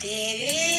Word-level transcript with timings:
Te 0.00 0.69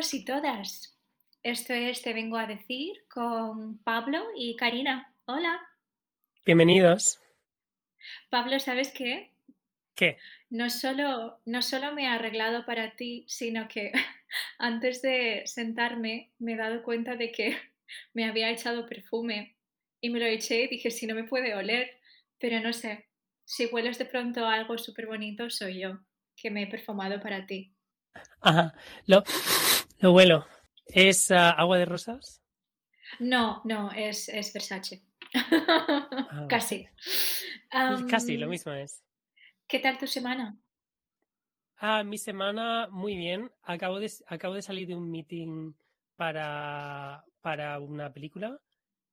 todos 0.00 0.14
y 0.14 0.24
todas. 0.24 0.98
Esto 1.42 1.74
es 1.74 2.00
Te 2.00 2.14
vengo 2.14 2.38
a 2.38 2.46
decir 2.46 3.04
con 3.12 3.76
Pablo 3.82 4.28
y 4.34 4.56
Karina. 4.56 5.14
Hola. 5.26 5.60
Bienvenidos. 6.46 7.20
Pablo, 8.30 8.58
¿sabes 8.60 8.92
qué? 8.96 9.34
¿Qué? 9.94 10.16
No 10.48 10.70
solo, 10.70 11.42
no 11.44 11.60
solo 11.60 11.92
me 11.92 12.04
he 12.04 12.06
arreglado 12.06 12.64
para 12.64 12.96
ti, 12.96 13.26
sino 13.28 13.68
que 13.68 13.92
antes 14.58 15.02
de 15.02 15.42
sentarme 15.44 16.32
me 16.38 16.54
he 16.54 16.56
dado 16.56 16.82
cuenta 16.82 17.16
de 17.16 17.30
que 17.30 17.58
me 18.14 18.24
había 18.24 18.48
echado 18.48 18.88
perfume 18.88 19.58
y 20.00 20.08
me 20.08 20.18
lo 20.18 20.24
eché 20.24 20.62
y 20.62 20.68
dije, 20.68 20.90
si 20.90 21.06
no 21.06 21.14
me 21.14 21.24
puede 21.24 21.54
oler, 21.54 21.90
pero 22.38 22.58
no 22.60 22.72
sé, 22.72 23.10
si 23.44 23.66
hueles 23.66 23.98
de 23.98 24.06
pronto 24.06 24.46
a 24.46 24.54
algo 24.54 24.78
súper 24.78 25.06
bonito, 25.06 25.50
soy 25.50 25.80
yo, 25.80 25.98
que 26.36 26.50
me 26.50 26.62
he 26.62 26.66
perfumado 26.68 27.20
para 27.20 27.44
ti. 27.44 27.74
Ajá. 28.40 28.74
Lo, 29.06 29.22
lo 30.00 30.12
huelo. 30.12 30.46
¿Es 30.86 31.30
ah, 31.30 31.50
agua 31.50 31.78
de 31.78 31.84
rosas? 31.84 32.42
No, 33.18 33.60
no, 33.64 33.90
es, 33.92 34.28
es 34.28 34.52
Versace. 34.52 35.02
Casi. 36.48 36.86
Casi, 38.08 38.36
lo 38.36 38.48
mismo 38.48 38.72
es. 38.72 39.02
¿Qué 39.68 39.78
tal 39.78 39.98
tu 39.98 40.06
semana? 40.06 40.56
Ah, 41.76 42.02
mi 42.04 42.18
semana, 42.18 42.88
muy 42.90 43.16
bien. 43.16 43.50
Acabo 43.62 44.00
de, 44.00 44.10
acabo 44.26 44.54
de 44.54 44.62
salir 44.62 44.86
de 44.88 44.94
un 44.94 45.10
meeting 45.10 45.72
para, 46.16 47.24
para 47.40 47.78
una 47.78 48.12
película. 48.12 48.58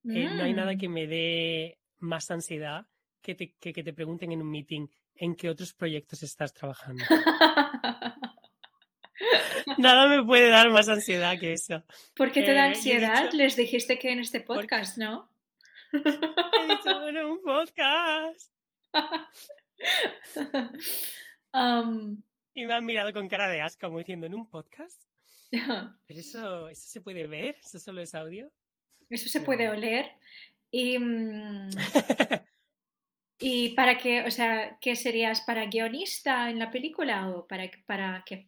Eh, 0.09 0.29
no 0.35 0.43
hay 0.43 0.53
nada 0.53 0.73
Mm. 0.73 0.77
que 0.77 0.89
me 0.89 1.07
dé 1.07 1.79
más 1.99 2.31
ansiedad 2.31 2.85
que 3.21 3.35
te, 3.35 3.53
que, 3.59 3.73
que 3.73 3.83
te 3.83 3.93
pregunten 3.93 4.31
en 4.31 4.41
un 4.41 4.49
meeting 4.49 4.87
en 5.15 5.35
qué 5.35 5.49
otros 5.49 5.73
proyectos 5.73 6.23
estás 6.23 6.53
trabajando. 6.53 7.03
Nada 9.77 10.07
me 10.07 10.23
puede 10.23 10.49
dar 10.49 10.69
más 10.69 10.87
ansiedad 10.89 11.39
que 11.39 11.53
eso. 11.53 11.83
¿Por 12.15 12.31
qué 12.31 12.41
te 12.43 12.53
da 12.53 12.65
Eh, 12.67 12.69
ansiedad? 12.69 13.23
dicho- 13.25 13.37
Les 13.37 13.55
dijiste 13.55 13.97
que 13.99 14.11
en 14.11 14.19
este 14.19 14.41
Porque- 14.41 14.61
podcast, 14.67 14.97
¿no? 14.97 15.29
He 15.93 15.97
dicho, 15.99 16.99
bueno, 17.01 17.31
un 17.31 17.41
podcast. 17.41 18.51
Am, 21.51 22.23
Y 22.53 22.65
me 22.65 22.73
han 22.73 22.85
mirado 22.85 23.13
con 23.13 23.27
cara 23.27 23.47
de 23.49 23.61
asco, 23.61 23.85
como 23.87 23.99
diciendo, 23.99 24.25
¿en 24.25 24.33
un 24.33 24.49
podcast? 24.49 24.99
¿Pero 26.07 26.19
eso, 26.19 26.67
eso 26.69 26.87
se 26.89 27.01
puede 27.01 27.27
ver? 27.27 27.55
¿Eso 27.63 27.77
solo 27.79 28.01
es 28.01 28.15
audio? 28.15 28.51
Eso 29.09 29.29
se 29.29 29.41
puede 29.41 29.69
oler. 29.69 30.11
Y, 30.71 30.97
mm, 30.99 31.69
¿y 33.39 33.69
para 33.75 33.97
qué? 33.97 34.23
O 34.23 34.31
sea, 34.31 34.77
¿qué 34.81 34.95
serías? 34.95 35.41
¿Para 35.41 35.67
guionista 35.67 36.49
en 36.49 36.59
la 36.59 36.71
película 36.71 37.29
o 37.29 37.47
para, 37.47 37.69
para 37.85 38.23
qué? 38.25 38.47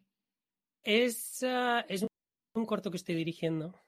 Es, 0.83 1.43
ah, 1.43 1.85
es 1.87 2.03
un- 2.03 2.65
corto 2.65 2.91
que 2.91 2.97
estoy 2.97 3.15
dirigiendo 3.15 3.79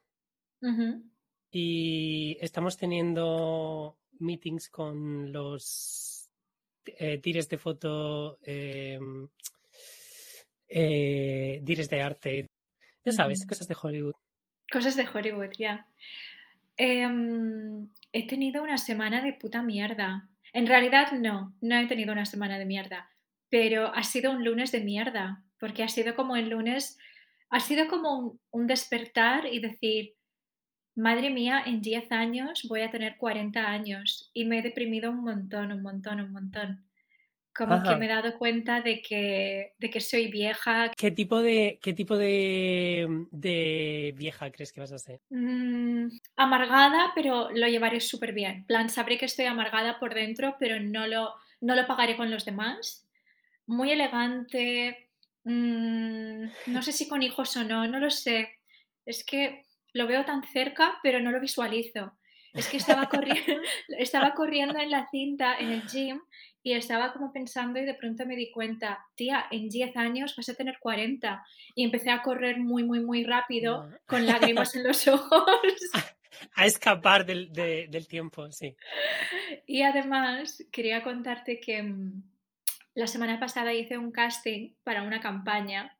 y 1.50 2.36
estamos 2.40 2.76
teniendo 2.76 3.98
meetings 4.18 4.70
con 4.70 5.30
los 5.32 6.30
eh, 6.86 7.18
tires 7.18 7.48
de 7.48 7.58
foto, 7.58 8.38
eh, 8.42 8.98
eh, 10.68 11.62
tires 11.64 11.88
de 11.90 12.02
arte, 12.02 12.46
ya 13.04 13.12
sabes, 13.12 13.46
cosas 13.46 13.68
de 13.68 13.76
Hollywood. 13.80 14.14
Cosas 14.70 14.96
de 14.96 15.06
Hollywood, 15.06 15.50
ya. 15.58 15.86
Em, 16.76 17.88
he 18.12 18.26
tenido 18.26 18.62
una 18.62 18.78
semana 18.78 19.22
de 19.22 19.34
puta 19.34 19.62
mierda. 19.62 20.28
En 20.52 20.66
realidad 20.66 21.12
no, 21.12 21.54
no 21.60 21.76
he 21.76 21.86
tenido 21.86 22.12
una 22.12 22.24
semana 22.24 22.58
de 22.58 22.64
mierda, 22.66 23.10
pero 23.50 23.94
ha 23.94 24.02
sido 24.02 24.30
un 24.32 24.44
lunes 24.44 24.72
de 24.72 24.80
mierda, 24.80 25.44
porque 25.62 25.84
ha 25.84 25.88
sido 25.88 26.16
como 26.16 26.34
el 26.34 26.48
lunes, 26.48 26.98
ha 27.48 27.60
sido 27.60 27.86
como 27.86 28.18
un, 28.18 28.40
un 28.50 28.66
despertar 28.66 29.46
y 29.46 29.60
decir, 29.60 30.14
madre 30.96 31.30
mía, 31.30 31.62
en 31.64 31.80
10 31.80 32.10
años 32.10 32.66
voy 32.68 32.80
a 32.80 32.90
tener 32.90 33.16
40 33.16 33.70
años 33.70 34.28
y 34.34 34.44
me 34.44 34.58
he 34.58 34.62
deprimido 34.62 35.12
un 35.12 35.22
montón, 35.22 35.70
un 35.70 35.80
montón, 35.80 36.20
un 36.20 36.32
montón. 36.32 36.84
Como 37.54 37.80
que 37.80 37.90
Ajá. 37.90 37.96
me 37.96 38.06
he 38.06 38.08
dado 38.08 38.36
cuenta 38.38 38.80
de 38.80 39.02
que, 39.02 39.74
de 39.78 39.88
que 39.88 40.00
soy 40.00 40.32
vieja, 40.32 40.90
¿Qué 40.96 41.12
tipo 41.12 41.40
de, 41.40 41.78
qué 41.80 41.92
tipo 41.92 42.16
de, 42.16 43.26
de 43.30 44.14
vieja 44.16 44.50
crees 44.50 44.72
que 44.72 44.80
vas 44.80 44.90
a 44.90 44.98
ser? 44.98 45.20
Mm, 45.30 46.08
amargada, 46.34 47.12
pero 47.14 47.50
lo 47.52 47.68
llevaré 47.68 48.00
súper 48.00 48.32
bien. 48.32 48.50
En 48.50 48.66
plan, 48.66 48.88
sabré 48.88 49.16
que 49.16 49.26
estoy 49.26 49.44
amargada 49.44 50.00
por 50.00 50.12
dentro, 50.12 50.56
pero 50.58 50.80
no 50.80 51.06
lo, 51.06 51.34
no 51.60 51.76
lo 51.76 51.86
pagaré 51.86 52.16
con 52.16 52.32
los 52.32 52.44
demás. 52.44 53.06
Muy 53.68 53.92
elegante. 53.92 55.11
Mm, 55.44 56.44
no 56.66 56.82
sé 56.82 56.92
si 56.92 57.08
con 57.08 57.22
hijos 57.22 57.56
o 57.56 57.64
no, 57.64 57.86
no 57.86 57.98
lo 57.98 58.10
sé. 58.10 58.58
Es 59.04 59.24
que 59.24 59.64
lo 59.92 60.06
veo 60.06 60.24
tan 60.24 60.42
cerca, 60.44 60.98
pero 61.02 61.20
no 61.20 61.30
lo 61.30 61.40
visualizo. 61.40 62.12
Es 62.54 62.68
que 62.68 62.76
estaba, 62.76 63.08
corri- 63.08 63.42
estaba 63.98 64.34
corriendo 64.34 64.78
en 64.78 64.90
la 64.90 65.08
cinta, 65.10 65.56
en 65.58 65.70
el 65.72 65.82
gym, 65.88 66.20
y 66.62 66.74
estaba 66.74 67.12
como 67.12 67.32
pensando 67.32 67.80
y 67.80 67.84
de 67.84 67.94
pronto 67.94 68.24
me 68.26 68.36
di 68.36 68.50
cuenta, 68.52 69.04
tía, 69.16 69.46
en 69.50 69.68
10 69.68 69.96
años 69.96 70.36
vas 70.36 70.48
a 70.50 70.54
tener 70.54 70.78
40. 70.78 71.44
Y 71.74 71.84
empecé 71.84 72.10
a 72.10 72.22
correr 72.22 72.58
muy, 72.58 72.84
muy, 72.84 73.00
muy 73.00 73.24
rápido, 73.24 73.86
No. 73.88 73.96
con 74.06 74.26
lágrimas 74.26 74.74
en 74.76 74.84
los 74.84 75.06
ojos. 75.08 75.46
A 76.54 76.66
escapar 76.66 77.24
del, 77.24 77.52
de- 77.52 77.86
del 77.88 78.08
tiempo, 78.08 78.50
sí. 78.52 78.74
Y 79.66 79.82
además 79.82 80.64
quería 80.72 81.02
contarte 81.02 81.60
que 81.60 81.82
mm, 81.82 82.22
la 82.94 83.06
semana 83.06 83.40
pasada 83.40 83.72
hice 83.74 83.98
un 83.98 84.12
casting 84.12 84.74
para 84.84 85.02
una 85.02 85.20
campaña 85.20 85.96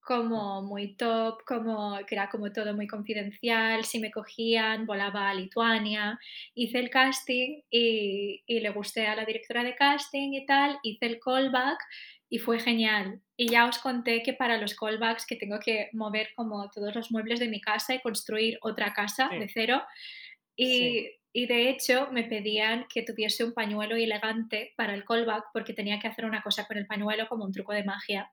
como 0.00 0.62
muy 0.62 0.96
top, 0.96 1.44
como 1.46 1.98
que 2.06 2.14
era 2.14 2.30
como 2.30 2.52
todo 2.52 2.74
muy 2.74 2.86
confidencial, 2.86 3.84
si 3.84 4.00
me 4.00 4.10
cogían, 4.10 4.86
volaba 4.86 5.28
a 5.30 5.34
Lituania, 5.34 6.18
hice 6.54 6.78
el 6.80 6.90
casting 6.90 7.60
y, 7.70 8.42
y 8.46 8.60
le 8.60 8.70
gusté 8.70 9.06
a 9.06 9.14
la 9.16 9.24
directora 9.26 9.62
de 9.62 9.76
casting 9.76 10.32
y 10.32 10.46
tal, 10.46 10.78
hice 10.82 11.06
el 11.06 11.20
callback 11.20 11.78
y 12.30 12.38
fue 12.38 12.58
genial. 12.60 13.20
Y 13.36 13.48
ya 13.50 13.66
os 13.66 13.78
conté 13.78 14.22
que 14.22 14.32
para 14.32 14.56
los 14.58 14.74
callbacks 14.74 15.26
que 15.26 15.36
tengo 15.36 15.58
que 15.60 15.90
mover 15.92 16.30
como 16.36 16.70
todos 16.70 16.94
los 16.94 17.10
muebles 17.12 17.38
de 17.40 17.48
mi 17.48 17.60
casa 17.60 17.94
y 17.94 18.00
construir 18.00 18.58
otra 18.62 18.92
casa 18.94 19.30
Sí. 19.30 19.36
de 19.38 19.48
cero. 19.52 19.82
Y, 20.56 20.68
Sí. 20.78 21.19
Y 21.32 21.46
de 21.46 21.70
hecho 21.70 22.08
me 22.10 22.24
pedían 22.24 22.86
que 22.92 23.02
tuviese 23.02 23.44
un 23.44 23.52
pañuelo 23.52 23.96
elegante 23.96 24.72
para 24.76 24.94
el 24.94 25.04
callback 25.04 25.46
porque 25.52 25.74
tenía 25.74 26.00
que 26.00 26.08
hacer 26.08 26.24
una 26.24 26.42
cosa 26.42 26.66
con 26.66 26.76
el 26.76 26.86
pañuelo 26.86 27.28
como 27.28 27.44
un 27.44 27.52
truco 27.52 27.72
de 27.72 27.84
magia. 27.84 28.32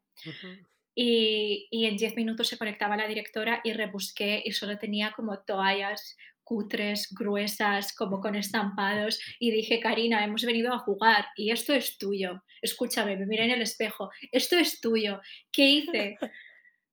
Y, 0.95 1.67
y 1.69 1.85
en 1.85 1.95
10 1.95 2.15
minutos 2.15 2.47
se 2.47 2.57
conectaba 2.57 2.97
la 2.97 3.07
directora 3.07 3.61
y 3.63 3.73
rebusqué 3.73 4.41
y 4.43 4.51
solo 4.51 4.79
tenía 4.79 5.11
como 5.11 5.37
toallas 5.39 6.17
cutres, 6.47 7.13
gruesas, 7.13 7.93
como 7.93 8.21
con 8.21 8.35
estampados. 8.35 9.19
Y 9.37 9.51
dije, 9.51 9.81
Karina, 9.81 10.23
hemos 10.23 10.43
venido 10.43 10.73
a 10.73 10.79
jugar 10.79 11.27
y 11.35 11.51
esto 11.51 11.73
es 11.73 11.97
tuyo. 11.97 12.41
Escúchame, 12.61 13.17
me 13.17 13.25
miré 13.25 13.45
en 13.45 13.51
el 13.51 13.61
espejo. 13.61 14.09
Esto 14.31 14.55
es 14.55 14.79
tuyo. 14.79 15.19
¿Qué 15.51 15.65
hice? 15.65 16.17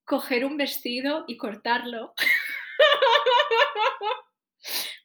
Coger 0.05 0.45
un 0.45 0.57
vestido 0.57 1.25
y 1.29 1.37
cortarlo. 1.37 2.15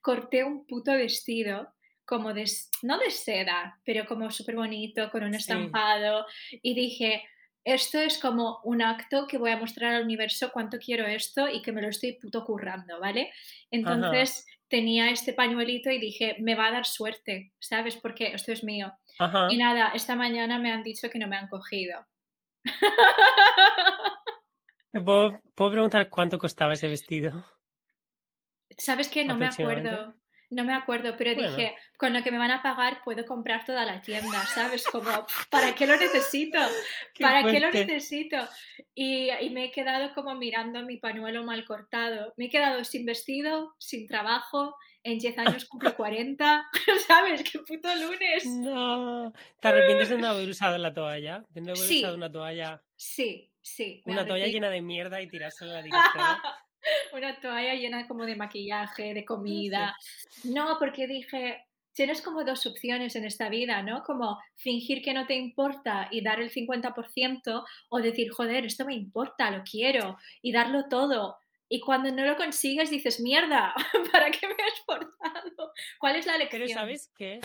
Corté 0.09 0.43
un 0.43 0.65
puto 0.65 0.91
vestido 0.93 1.73
como 2.03 2.33
de, 2.33 2.45
no 2.81 2.97
de 2.97 3.11
seda, 3.11 3.79
pero 3.85 4.07
como 4.07 4.31
súper 4.31 4.55
bonito, 4.55 5.11
con 5.11 5.23
un 5.23 5.33
Sí. 5.33 5.39
estampado. 5.41 6.25
Y 6.63 6.73
dije, 6.73 7.23
esto 7.63 7.99
es 7.99 8.17
como 8.17 8.59
un 8.63 8.81
acto 8.81 9.27
que 9.27 9.37
voy 9.37 9.51
a 9.51 9.57
mostrar 9.57 9.93
al 9.93 10.03
universo 10.03 10.49
cuánto 10.51 10.79
quiero 10.79 11.05
esto 11.05 11.47
y 11.47 11.61
que 11.61 11.71
me 11.71 11.83
lo 11.83 11.89
estoy 11.89 12.13
puto 12.13 12.43
currando, 12.43 12.99
¿vale? 12.99 13.31
Entonces 13.69 14.47
tenía 14.67 15.11
este 15.11 15.33
pañuelito 15.33 15.91
y 15.91 15.99
dije, 15.99 16.37
me 16.39 16.55
va 16.55 16.67
a 16.67 16.71
dar 16.71 16.85
suerte, 16.87 17.53
¿sabes? 17.59 17.95
Porque 17.95 18.33
esto 18.33 18.51
es 18.51 18.63
mío. 18.63 18.91
Ajá. 19.19 19.47
Y 19.51 19.57
nada, 19.57 19.91
esta 19.93 20.15
mañana 20.15 20.57
me 20.57 20.71
han 20.71 20.81
dicho 20.81 21.09
que 21.11 21.19
no 21.19 21.27
me 21.27 21.37
han 21.37 21.47
cogido. 21.49 22.07
¿Te 24.91 25.01
¿Puedo, 25.01 25.39
puedo 25.55 25.71
preguntar 25.71 26.09
cuánto 26.09 26.39
costaba 26.39 26.73
ese 26.73 26.87
vestido? 26.87 27.45
¿Sabes 28.77 29.07
qué? 29.09 29.25
No 29.25 29.35
me 29.35 29.47
acuerdo. 29.47 30.15
No 30.51 30.63
me 30.63 30.73
acuerdo, 30.73 31.15
pero 31.15 31.35
Bueno. 31.35 31.55
dije, 31.55 31.75
con 31.95 32.11
lo 32.11 32.23
que 32.23 32.31
me 32.31 32.39
van 32.39 32.49
a 32.49 32.63
pagar 32.63 33.03
puedo 33.03 33.23
comprar 33.23 33.65
toda 33.65 33.85
la 33.85 34.01
tienda, 34.01 34.43
¿sabes? 34.47 34.83
Como, 34.87 35.27
¿para 35.51 35.75
qué 35.75 35.85
lo 35.85 35.95
necesito? 35.95 36.57
Qué 37.13 37.23
¿Para 37.23 37.43
qué 37.43 37.59
lo 37.59 37.69
fuerte. 37.69 37.85
necesito? 37.85 38.37
Y, 38.95 39.29
y 39.29 39.49
me 39.51 39.65
he 39.65 39.71
quedado 39.71 40.11
como 40.15 40.33
mirando 40.33 40.81
mi 40.83 40.97
pañuelo 40.97 41.43
mal 41.43 41.65
cortado. 41.65 42.33
Me 42.35 42.45
he 42.45 42.49
quedado 42.49 42.83
sin 42.83 43.05
vestido, 43.05 43.75
sin 43.77 44.07
trabajo. 44.07 44.75
En 45.03 45.19
10 45.19 45.37
años 45.37 45.65
cumplo 45.65 45.95
40. 45.95 46.65
¿Sabes? 47.07 47.43
¡Qué 47.43 47.59
puto 47.59 47.87
lunes! 47.95 48.45
No. 48.47 49.31
¿Te 49.61 49.67
arrepientes 49.67 50.09
de 50.09 50.17
no 50.17 50.27
haber 50.29 50.49
usado 50.49 50.79
la 50.79 50.91
toalla? 50.93 51.45
De 51.49 51.61
no 51.61 51.73
haber 51.73 51.77
Sí. 51.77 51.99
usado 51.99 52.15
una 52.15 52.31
toalla, 52.31 52.81
Sí, 52.95 53.51
sí. 53.61 54.01
una 54.05 54.25
toalla 54.25 54.47
llena 54.47 54.71
de 54.71 54.81
mierda 54.81 55.21
y 55.21 55.27
tirársela 55.27 55.73
a 55.73 55.75
la 55.75 55.81
directora. 55.83 56.41
Una 57.13 57.39
toalla 57.39 57.73
llena 57.73 58.07
como 58.07 58.25
de 58.25 58.35
maquillaje, 58.35 59.13
de 59.13 59.25
comida. 59.25 59.95
No, 60.43 60.77
porque 60.79 61.07
dije, 61.07 61.65
tienes 61.93 62.21
como 62.21 62.43
dos 62.43 62.65
opciones 62.65 63.15
en 63.15 63.25
esta 63.25 63.49
vida, 63.49 63.81
¿no? 63.81 64.03
Como 64.03 64.39
fingir 64.55 65.01
que 65.01 65.13
no 65.13 65.27
te 65.27 65.35
importa 65.35 66.07
y 66.11 66.21
dar 66.21 66.39
el 66.39 66.51
50% 66.51 67.65
o 67.89 67.99
decir, 67.99 68.29
joder, 68.31 68.65
esto 68.65 68.85
me 68.85 68.93
importa, 68.93 69.51
lo 69.51 69.63
quiero 69.63 70.17
y 70.41 70.51
darlo 70.51 70.87
todo. 70.87 71.37
Y 71.67 71.81
cuando 71.81 72.11
no 72.11 72.25
lo 72.25 72.35
consigues 72.35 72.89
dices, 72.89 73.19
mierda, 73.19 73.73
¿para 74.13 74.31
qué 74.31 74.47
me 74.47 74.53
he 74.53 74.67
esforzado? 74.67 75.73
¿Cuál 75.99 76.15
es 76.15 76.25
la 76.25 76.37
lección? 76.37 76.61
Pero 76.61 76.73
¿sabes 76.73 77.11
qué? 77.17 77.41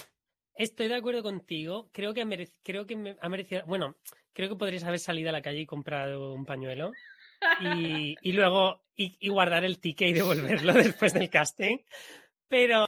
Estoy 0.55 0.89
de 0.89 0.95
acuerdo 0.95 1.23
contigo. 1.23 1.91
Creo 1.93 2.15
que, 2.15 2.49
creo 2.63 2.87
que 2.87 2.97
me 2.97 3.17
ha 3.21 3.29
merecido... 3.29 3.65
Bueno, 3.67 3.97
creo 4.33 4.49
que 4.49 4.57
podrías 4.57 4.85
haber 4.85 5.01
salido 5.01 5.31
a 5.31 5.33
la 5.33 5.43
calle 5.43 5.61
y 5.61 5.67
comprado 5.67 6.33
un 6.33 6.47
pañuelo 6.47 6.93
y, 7.61 8.17
y 8.21 8.33
luego 8.33 8.85
y, 8.97 9.17
y 9.21 9.29
guardar 9.29 9.65
el 9.65 9.79
ticket 9.81 10.09
y 10.09 10.13
devolverlo 10.13 10.73
después 10.75 11.13
del 11.15 11.29
casting. 11.31 11.79
Pero, 12.49 12.87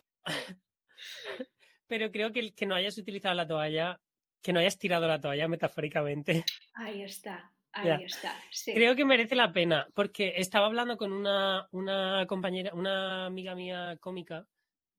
pero 1.87 2.11
creo 2.11 2.33
que, 2.33 2.41
el- 2.41 2.55
que 2.55 2.67
no 2.67 2.75
hayas 2.75 2.99
utilizado 2.99 3.35
la 3.35 3.47
toalla, 3.47 4.01
que 4.43 4.53
no 4.53 4.61
hayas 4.61 4.79
tirado 4.79 5.07
la 5.07 5.21
toalla 5.21 5.49
metafóricamente, 5.49 6.45
Ahí 6.75 7.03
está, 7.03 7.53
ahí 7.73 7.87
Ya. 7.87 7.95
está. 8.05 8.35
Sí. 8.51 8.75
creo 8.75 8.95
que 8.97 9.05
merece 9.05 9.35
la 9.35 9.53
pena. 9.53 9.87
Porque 9.95 10.35
estaba 10.37 10.67
hablando 10.67 10.97
con 10.97 11.13
una, 11.13 11.67
una 11.73 12.27
compañera, 12.27 12.73
una 12.75 13.27
amiga 13.27 13.55
mía 13.55 13.97
cómica 14.01 14.47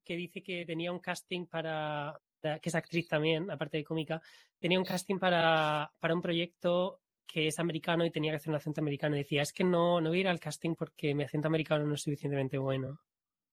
que 0.03 0.15
dice 0.15 0.41
que 0.41 0.65
tenía 0.65 0.91
un 0.91 0.99
casting 0.99 1.45
para, 1.47 2.17
que 2.41 2.59
es 2.69 2.75
actriz 2.75 3.07
también, 3.09 3.51
aparte 3.51 3.77
de 3.77 3.83
cómica, 3.83 4.21
tenía 4.59 4.79
un 4.79 4.85
casting 4.85 5.19
para, 5.19 5.91
para 5.99 6.13
un 6.15 6.21
proyecto 6.21 7.01
que 7.27 7.47
es 7.47 7.59
americano 7.59 8.05
y 8.05 8.11
tenía 8.11 8.31
que 8.31 8.37
hacer 8.37 8.49
un 8.49 8.55
acento 8.55 8.81
americano. 8.81 9.15
Y 9.15 9.19
decía, 9.19 9.41
es 9.41 9.53
que 9.53 9.63
no, 9.63 9.99
no 10.01 10.09
voy 10.09 10.19
a 10.19 10.21
ir 10.21 10.27
al 10.29 10.39
casting 10.39 10.75
porque 10.75 11.13
mi 11.13 11.23
acento 11.23 11.47
americano 11.47 11.85
no 11.85 11.95
es 11.95 12.01
suficientemente 12.01 12.57
bueno. 12.57 13.01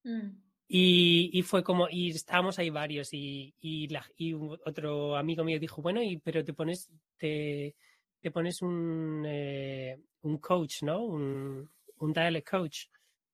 Mm. 0.05 0.31
Y, 0.69 1.31
y 1.33 1.43
fue 1.43 1.63
como, 1.63 1.89
y 1.91 2.11
estábamos 2.11 2.59
ahí 2.59 2.71
varios, 2.71 3.13
y, 3.13 3.55
y, 3.61 3.89
la- 3.89 4.07
y 4.17 4.33
un- 4.33 4.59
otro 4.65 5.17
amigo 5.17 5.45
mío 5.45 5.59
dijo, 5.61 5.83
bueno, 5.83 6.03
y, 6.03 6.17
pero 6.19 6.43
te 6.43 6.55
pones, 6.55 6.89
te, 7.19 7.77
te 8.21 8.31
pones 8.31 8.63
un, 8.63 9.25
eh, 9.27 9.99
un 10.23 10.39
coach, 10.39 10.83
¿no? 10.83 11.05
Un, 11.05 11.71
un 11.99 12.13
dialect 12.15 12.49
coach, 12.49 12.79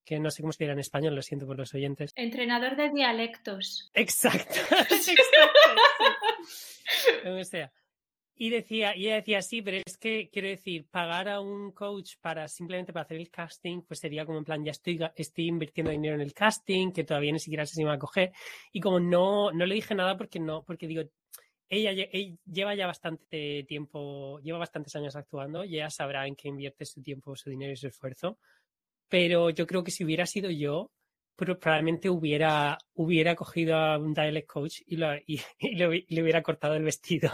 que 0.04 0.18
no 0.18 0.28
sé 0.30 0.42
cómo 0.42 0.52
se 0.52 0.64
dirá 0.64 0.72
en 0.72 0.80
español, 0.80 1.14
lo 1.14 1.22
siento 1.22 1.46
por 1.46 1.56
los 1.56 1.72
oyentes. 1.72 2.10
Entrenador 2.16 2.74
de 2.74 2.90
dialectos. 2.90 3.90
Exacto, 3.94 4.54
exacto, 4.70 4.94
sí. 4.96 5.14
Como 7.22 7.44
sea. 7.44 7.72
Y 8.42 8.48
decía, 8.48 8.96
y 8.96 9.04
ella 9.04 9.16
decía, 9.16 9.42
sí, 9.42 9.60
pero 9.60 9.82
es 9.84 9.98
que 9.98 10.30
quiero 10.32 10.48
decir, 10.48 10.86
pagar 10.90 11.28
a 11.28 11.42
un 11.42 11.72
coach 11.72 12.14
para 12.22 12.48
simplemente 12.48 12.90
para 12.90 13.02
hacer 13.04 13.18
el 13.18 13.28
casting, 13.30 13.82
pues 13.82 14.00
sería 14.00 14.24
como 14.24 14.38
en 14.38 14.46
plan, 14.46 14.64
ya 14.64 14.70
estoy, 14.70 14.98
estoy 15.14 15.46
invirtiendo 15.48 15.90
dinero 15.90 16.14
en 16.14 16.22
el 16.22 16.32
casting, 16.32 16.90
que 16.90 17.04
todavía 17.04 17.32
ni 17.32 17.38
siquiera 17.38 17.66
sé 17.66 17.74
si 17.74 17.82
me 17.82 17.90
va 17.90 17.96
a 17.96 17.98
coger. 17.98 18.32
Y 18.72 18.80
como 18.80 18.98
no, 18.98 19.52
no 19.52 19.66
le 19.66 19.74
dije 19.74 19.94
nada 19.94 20.16
porque 20.16 20.40
no, 20.40 20.64
porque 20.64 20.86
digo, 20.86 21.02
ella, 21.68 21.90
ella 21.90 22.36
lleva 22.50 22.74
ya 22.74 22.86
bastante 22.86 23.64
tiempo, 23.68 24.40
lleva 24.40 24.56
bastantes 24.56 24.96
años 24.96 25.16
actuando, 25.16 25.62
y 25.62 25.74
ella 25.74 25.90
sabrá 25.90 26.26
en 26.26 26.34
qué 26.34 26.48
invierte 26.48 26.86
su 26.86 27.02
tiempo, 27.02 27.36
su 27.36 27.50
dinero 27.50 27.74
y 27.74 27.76
su 27.76 27.88
esfuerzo. 27.88 28.38
Pero 29.10 29.50
yo 29.50 29.66
creo 29.66 29.84
que 29.84 29.90
si 29.90 30.02
hubiera 30.02 30.24
sido 30.24 30.50
yo, 30.50 30.90
pero 31.36 31.58
probablemente 31.58 32.08
hubiera, 32.10 32.78
hubiera 32.94 33.34
cogido 33.34 33.76
a 33.76 33.98
un 33.98 34.12
dialect 34.14 34.46
coach 34.48 34.80
y, 34.86 34.96
lo- 34.96 35.16
y- 35.16 35.40
y 35.58 35.74
le, 35.74 35.88
hubi- 35.88 36.06
le 36.08 36.22
hubiera 36.22 36.42
cortado 36.42 36.74
el 36.74 36.84
vestido. 36.84 37.30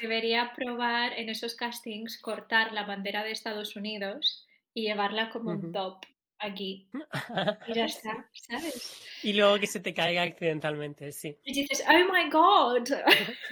Debería 0.00 0.52
probar 0.56 1.12
en 1.18 1.28
esos 1.28 1.54
castings 1.54 2.18
cortar 2.20 2.72
la 2.72 2.84
bandera 2.84 3.22
de 3.24 3.32
Estados 3.32 3.76
Unidos 3.76 4.46
y 4.72 4.82
llevarla 4.82 5.30
como 5.30 5.50
un 5.50 5.72
top 5.72 6.04
aquí. 6.38 6.88
Y 7.68 7.74
ya 7.74 7.84
está, 7.84 8.28
¿sabes? 8.32 9.02
Y 9.22 9.34
luego 9.34 9.58
que 9.58 9.66
se 9.66 9.80
te 9.80 9.92
caiga 9.92 10.22
accidentalmente, 10.22 11.12
sí. 11.12 11.36
Y 11.44 11.52
dices, 11.52 11.84
oh 11.86 12.12
my 12.12 12.30
god, 12.30 12.86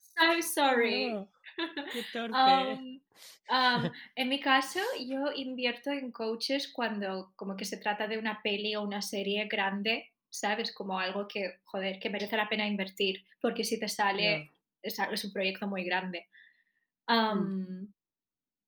so 0.00 0.42
sorry. 0.42 1.12
No, 1.12 1.30
qué 1.92 2.02
torpe. 2.12 2.36
Um, 2.36 3.00
um, 3.48 3.90
en 4.16 4.28
mi 4.28 4.40
caso, 4.40 4.80
yo 5.06 5.32
invierto 5.34 5.90
en 5.90 6.10
coaches 6.12 6.68
cuando 6.72 7.32
como 7.36 7.56
que 7.56 7.64
se 7.64 7.76
trata 7.78 8.06
de 8.06 8.18
una 8.18 8.40
peli 8.42 8.74
o 8.76 8.82
una 8.82 9.02
serie 9.02 9.46
grande, 9.46 10.10
¿sabes? 10.28 10.72
Como 10.72 10.98
algo 10.98 11.26
que, 11.28 11.58
joder, 11.64 11.98
que 11.98 12.10
merece 12.10 12.36
la 12.36 12.48
pena 12.48 12.66
invertir, 12.66 13.24
porque 13.40 13.64
si 13.64 13.78
te 13.78 13.88
sale, 13.88 14.50
es, 14.82 14.98
a- 15.00 15.06
es 15.12 15.24
un 15.24 15.32
proyecto 15.32 15.66
muy 15.66 15.84
grande. 15.84 16.28
Um, 17.08 17.92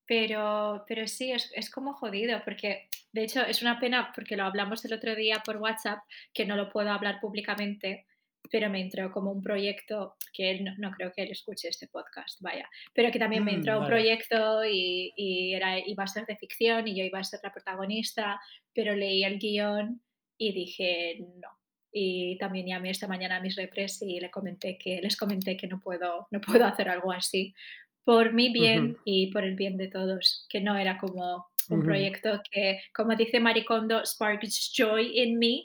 pero, 0.06 0.84
pero 0.88 1.06
sí, 1.06 1.32
es, 1.32 1.50
es 1.54 1.70
como 1.70 1.94
jodido, 1.94 2.42
porque 2.44 2.88
de 3.12 3.22
hecho 3.24 3.42
es 3.42 3.62
una 3.62 3.78
pena, 3.78 4.12
porque 4.14 4.36
lo 4.36 4.44
hablamos 4.44 4.84
el 4.84 4.92
otro 4.92 5.14
día 5.14 5.42
por 5.44 5.56
WhatsApp, 5.58 6.00
que 6.34 6.44
no 6.44 6.56
lo 6.56 6.68
puedo 6.70 6.90
hablar 6.90 7.20
públicamente, 7.20 8.04
pero 8.50 8.68
me 8.70 8.80
entró 8.80 9.10
como 9.12 9.32
un 9.32 9.42
proyecto, 9.42 10.14
que 10.32 10.50
él 10.50 10.64
no, 10.64 10.72
no 10.78 10.90
creo 10.92 11.12
que 11.12 11.22
él 11.22 11.30
escuche 11.30 11.68
este 11.68 11.88
podcast, 11.88 12.40
vaya, 12.40 12.68
pero 12.94 13.10
que 13.10 13.18
también 13.18 13.44
me 13.44 13.52
Mm, 13.52 13.56
entró 13.56 13.74
un 13.74 13.80
vale. 13.80 13.90
proyecto 13.94 14.64
y, 14.64 15.12
y 15.16 15.54
era, 15.54 15.78
iba 15.78 16.04
a 16.04 16.06
ser 16.06 16.26
de 16.26 16.36
ficción 16.36 16.86
y 16.88 16.96
yo 16.96 17.04
iba 17.04 17.18
a 17.18 17.24
ser 17.24 17.40
la 17.42 17.52
protagonista, 17.52 18.40
pero 18.74 18.94
leí 18.94 19.24
el 19.24 19.38
guion 19.38 20.02
y 20.38 20.52
dije 20.52 21.18
no. 21.20 21.48
Y 21.94 22.38
también 22.38 22.66
llamé 22.66 22.90
esta 22.90 23.06
mañana 23.06 23.36
a 23.36 23.40
mis 23.40 23.54
repres 23.54 24.00
y 24.00 24.18
le 24.18 24.30
comenté 24.30 24.78
que, 24.78 25.00
les 25.02 25.16
comenté 25.16 25.58
que 25.58 25.66
no 25.66 25.78
puedo, 25.78 26.26
no 26.30 26.40
puedo 26.40 26.64
hacer 26.64 26.88
algo 26.88 27.12
así 27.12 27.54
por 28.04 28.32
mi 28.32 28.52
bien 28.52 28.92
Ujú. 28.92 29.00
y 29.04 29.30
por 29.30 29.44
el 29.44 29.54
bien 29.56 29.76
de 29.76 29.88
todos, 29.88 30.46
que 30.48 30.60
no 30.60 30.76
era 30.76 30.98
como 30.98 31.46
un 31.68 31.78
Ujú. 31.78 31.86
proyecto 31.86 32.40
que, 32.50 32.80
como 32.94 33.14
dice 33.14 33.40
Maricondo, 33.40 34.04
sparks 34.04 34.72
joy 34.74 35.10
in 35.20 35.38
me. 35.38 35.64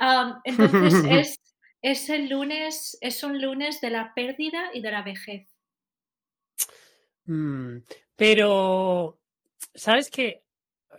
Um, 0.00 0.34
entonces 0.44 0.94
es, 1.08 1.38
es 1.90 2.10
el 2.10 2.28
lunes, 2.28 2.98
es 3.00 3.22
un 3.22 3.40
lunes 3.40 3.80
de 3.80 3.90
la 3.90 4.12
pérdida 4.12 4.70
y 4.74 4.80
de 4.80 4.90
la 4.90 5.02
vejez. 5.02 5.48
Mm, 7.26 7.78
pero, 8.16 9.20
¿sabes 9.74 10.10
qué? 10.10 10.42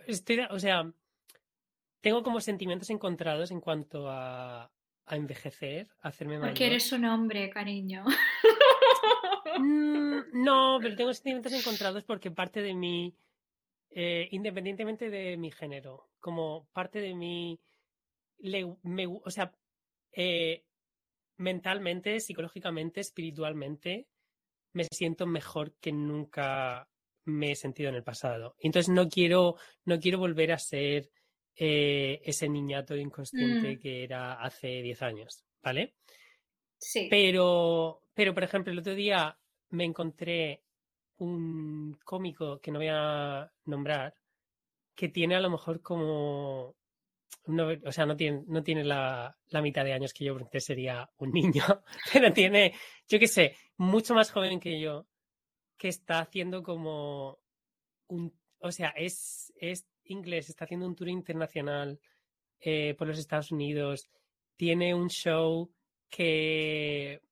Estoy, 0.06 0.40
o 0.50 0.58
sea, 0.58 0.90
tengo 2.00 2.22
como 2.22 2.40
sentimientos 2.40 2.88
encontrados 2.88 3.50
en 3.50 3.60
cuanto 3.60 4.08
a, 4.08 4.70
a 5.06 5.16
envejecer, 5.16 5.88
a 6.00 6.08
hacerme 6.08 6.38
Porque 6.38 6.64
mayor. 6.64 6.70
eres 6.72 6.90
un 6.92 7.04
hombre, 7.04 7.50
cariño. 7.50 8.04
Mm, 9.58 10.18
no, 10.44 10.78
pero 10.80 10.96
tengo 10.96 11.12
sentimientos 11.12 11.52
encontrados 11.52 12.04
porque 12.04 12.30
parte 12.30 12.62
de 12.62 12.72
mí, 12.74 13.14
eh, 13.90 14.26
independientemente 14.30 15.10
de 15.10 15.36
mi 15.36 15.50
género, 15.50 16.08
como 16.20 16.66
parte 16.72 17.00
de 17.00 17.14
mí, 17.14 17.60
le- 18.38 18.76
me 18.84 19.06
gu- 19.06 19.22
o 19.24 19.30
sea, 19.30 19.52
eh, 20.12 20.64
mentalmente, 21.38 22.20
psicológicamente, 22.20 23.00
espiritualmente, 23.00 24.08
me 24.74 24.84
siento 24.84 25.26
mejor 25.26 25.74
que 25.80 25.92
nunca 25.92 26.88
me 27.24 27.52
he 27.52 27.56
sentido 27.56 27.90
en 27.90 27.96
el 27.96 28.04
pasado. 28.04 28.54
Entonces 28.58 28.92
no 28.92 29.08
quiero, 29.08 29.56
no 29.84 29.98
quiero 29.98 30.18
volver 30.18 30.52
a 30.52 30.58
ser 30.58 31.10
eh, 31.56 32.20
ese 32.24 32.48
niñato 32.48 32.96
inconsciente 32.96 33.76
Mm. 33.76 33.78
que 33.80 34.04
era 34.04 34.34
hace 34.34 34.82
10 34.82 35.02
años, 35.02 35.44
¿vale? 35.62 35.94
Sí. 36.78 37.08
Pero, 37.10 38.02
pero, 38.14 38.34
por 38.34 38.44
ejemplo, 38.44 38.72
el 38.72 38.78
otro 38.78 38.94
día 38.94 39.38
me 39.70 39.84
encontré 39.84 40.64
un 41.18 41.98
cómico 42.04 42.60
que 42.60 42.70
no 42.70 42.78
voy 42.78 42.88
a 42.90 43.52
nombrar, 43.64 44.14
que 44.94 45.08
tiene 45.08 45.36
a 45.36 45.40
lo 45.40 45.50
mejor 45.50 45.82
como, 45.82 46.77
no, 47.46 47.68
o 47.84 47.92
sea, 47.92 48.06
no 48.06 48.16
tiene, 48.16 48.44
no 48.46 48.62
tiene 48.62 48.84
la, 48.84 49.36
la 49.48 49.62
mitad 49.62 49.84
de 49.84 49.92
años 49.92 50.12
que 50.12 50.24
yo, 50.24 50.36
porque 50.36 50.60
sería 50.60 51.08
un 51.18 51.32
niño, 51.32 51.64
pero 52.12 52.32
tiene, 52.32 52.74
yo 53.08 53.18
qué 53.18 53.28
sé, 53.28 53.56
mucho 53.76 54.14
más 54.14 54.30
joven 54.30 54.60
que 54.60 54.80
yo, 54.80 55.06
que 55.76 55.88
está 55.88 56.20
haciendo 56.20 56.62
como 56.62 57.38
un, 58.08 58.34
o 58.60 58.70
sea, 58.70 58.90
es, 58.90 59.52
es 59.56 59.86
inglés, 60.04 60.48
está 60.48 60.64
haciendo 60.64 60.86
un 60.86 60.94
tour 60.94 61.08
internacional 61.08 62.00
eh, 62.60 62.94
por 62.98 63.06
los 63.06 63.18
Estados 63.18 63.50
Unidos, 63.52 64.08
tiene 64.56 64.94
un 64.94 65.08
show 65.08 65.70
que, 66.10 67.22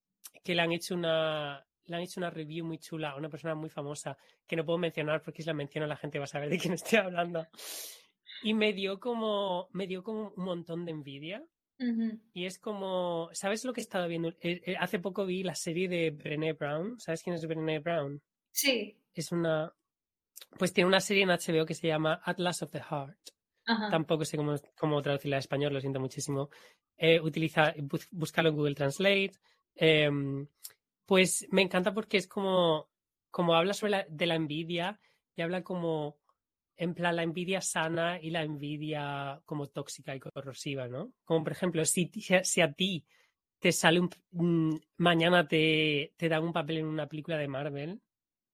que 0.42 0.54
le 0.54 0.62
han 0.62 0.72
hecho 0.72 0.94
una 0.94 1.66
le 1.86 1.96
han 1.96 2.02
hecho 2.02 2.20
una 2.20 2.30
review 2.30 2.64
muy 2.64 2.78
chula 2.78 3.10
a 3.10 3.16
una 3.16 3.28
persona 3.28 3.54
muy 3.54 3.70
famosa 3.70 4.16
que 4.46 4.56
no 4.56 4.64
puedo 4.64 4.78
mencionar 4.78 5.22
porque 5.22 5.42
si 5.42 5.46
la 5.46 5.54
menciono 5.54 5.86
la 5.86 5.96
gente 5.96 6.18
va 6.18 6.24
a 6.24 6.28
saber 6.28 6.50
de 6.50 6.58
quién 6.58 6.74
estoy 6.74 6.98
hablando. 6.98 7.46
Y 8.42 8.54
me 8.54 8.72
dio 8.72 9.00
como, 9.00 9.68
me 9.72 9.86
dio 9.86 10.02
como 10.02 10.30
un 10.36 10.44
montón 10.44 10.84
de 10.84 10.92
envidia. 10.92 11.44
Y 12.32 12.46
es 12.46 12.58
como, 12.58 13.28
¿sabes 13.32 13.64
lo 13.64 13.72
que 13.74 13.80
he 13.80 13.82
estado 13.82 14.08
viendo? 14.08 14.30
Eh, 14.40 14.62
eh, 14.64 14.76
hace 14.80 14.98
poco 14.98 15.26
vi 15.26 15.42
la 15.42 15.54
serie 15.54 15.88
de 15.88 16.10
Brené 16.10 16.54
Brown. 16.54 16.98
¿Sabes 16.98 17.22
quién 17.22 17.34
es 17.36 17.46
Brené 17.46 17.80
Brown? 17.80 18.22
Sí. 18.50 18.96
Es 19.14 19.30
una, 19.30 19.74
pues 20.58 20.72
tiene 20.72 20.88
una 20.88 21.00
serie 21.00 21.24
en 21.24 21.30
HBO 21.30 21.66
que 21.66 21.74
se 21.74 21.86
llama 21.88 22.20
Atlas 22.24 22.62
of 22.62 22.70
the 22.70 22.80
Heart. 22.80 23.18
Ajá. 23.66 23.90
Tampoco 23.90 24.24
sé 24.24 24.36
cómo, 24.36 24.54
cómo 24.78 25.02
traducirla 25.02 25.36
a 25.36 25.40
español, 25.40 25.74
lo 25.74 25.80
siento 25.80 26.00
muchísimo. 26.00 26.48
Eh, 26.96 27.20
utiliza, 27.20 27.74
bus- 27.82 28.08
búscalo 28.10 28.48
en 28.50 28.56
Google 28.56 28.74
Translate. 28.74 29.32
Em, 29.74 30.46
pues 31.04 31.46
me 31.50 31.62
encanta 31.62 31.92
porque 31.92 32.16
es 32.16 32.26
como, 32.26 32.88
como 33.30 33.54
habla 33.54 33.74
sobre 33.74 33.90
la, 33.90 34.06
de 34.08 34.26
la 34.26 34.34
envidia 34.36 34.98
y 35.34 35.42
habla 35.42 35.62
como, 35.62 36.18
en 36.76 36.94
plan, 36.94 37.16
la 37.16 37.22
envidia 37.22 37.60
sana 37.60 38.20
y 38.20 38.30
la 38.30 38.42
envidia 38.42 39.40
como 39.44 39.68
tóxica 39.68 40.14
y 40.14 40.20
corrosiva, 40.20 40.88
¿no? 40.88 41.12
Como 41.24 41.42
por 41.42 41.52
ejemplo, 41.52 41.84
si, 41.84 42.10
si 42.42 42.60
a 42.60 42.72
ti 42.72 43.04
te 43.58 43.72
sale 43.72 44.00
un, 44.00 44.10
mm, 44.32 44.76
mañana 44.98 45.48
te, 45.48 46.12
te 46.16 46.28
dan 46.28 46.44
un 46.44 46.52
papel 46.52 46.78
en 46.78 46.86
una 46.86 47.08
película 47.08 47.38
de 47.38 47.48
Marvel, 47.48 48.00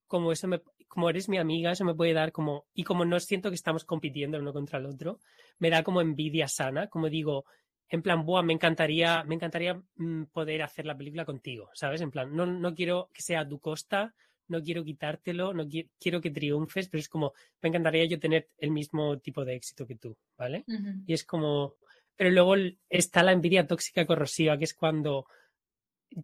como 0.06 0.32
eso 0.32 0.46
me, 0.46 0.60
como 0.88 1.08
eres 1.10 1.28
mi 1.28 1.38
amiga, 1.38 1.72
eso 1.72 1.84
me 1.84 1.94
puede 1.94 2.12
dar 2.12 2.32
como, 2.32 2.66
y 2.74 2.84
como 2.84 3.04
no 3.04 3.18
siento 3.18 3.48
que 3.48 3.54
estamos 3.54 3.84
compitiendo 3.84 4.38
uno 4.38 4.52
contra 4.52 4.78
el 4.78 4.86
otro, 4.86 5.20
me 5.58 5.70
da 5.70 5.82
como 5.82 6.00
envidia 6.00 6.48
sana, 6.48 6.88
como 6.88 7.08
digo, 7.08 7.44
en 7.88 8.02
plan, 8.02 8.24
buah, 8.24 8.42
me 8.42 8.52
encantaría, 8.52 9.24
me 9.24 9.34
encantaría 9.34 9.82
mm, 9.96 10.24
poder 10.32 10.62
hacer 10.62 10.86
la 10.86 10.96
película 10.96 11.24
contigo, 11.24 11.70
¿sabes? 11.74 12.00
En 12.00 12.10
plan, 12.10 12.34
no, 12.34 12.46
no 12.46 12.74
quiero 12.74 13.10
que 13.12 13.22
sea 13.22 13.40
a 13.40 13.48
tu 13.48 13.58
costa, 13.58 14.14
no 14.52 14.62
quiero 14.62 14.84
quitártelo, 14.84 15.52
no 15.52 15.64
qui- 15.66 15.88
quiero 15.98 16.20
que 16.20 16.30
triunfes, 16.30 16.88
pero 16.88 17.00
es 17.00 17.08
como, 17.08 17.32
me 17.60 17.68
encantaría 17.70 18.04
yo 18.04 18.20
tener 18.20 18.48
el 18.58 18.70
mismo 18.70 19.18
tipo 19.18 19.44
de 19.44 19.56
éxito 19.56 19.86
que 19.86 19.96
tú, 19.96 20.16
¿vale? 20.38 20.64
Y 21.06 21.12
es 21.12 21.24
como, 21.24 21.74
pero 22.16 22.30
luego 22.30 22.54
está 22.88 23.22
la 23.24 23.32
envidia 23.32 23.66
tóxica 23.66 24.06
corrosiva, 24.06 24.56
que 24.56 24.64
es 24.64 24.74
cuando 24.74 25.26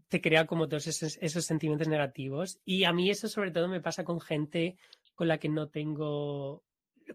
te 0.08 0.20
crea 0.20 0.47
como 0.47 0.68
todos 0.68 0.87
esos, 0.87 1.16
esos 1.20 1.44
sentimientos 1.44 1.88
negativos. 1.88 2.61
Y 2.64 2.85
a 2.85 2.92
mí 2.92 3.11
eso 3.11 3.26
sobre 3.26 3.50
todo 3.50 3.68
me 3.68 3.80
pasa 3.80 4.04
con 4.04 4.20
gente 4.20 4.76
con 5.14 5.28
la 5.28 5.38
que 5.38 5.49
no 5.49 5.68
tengo... 5.68 6.62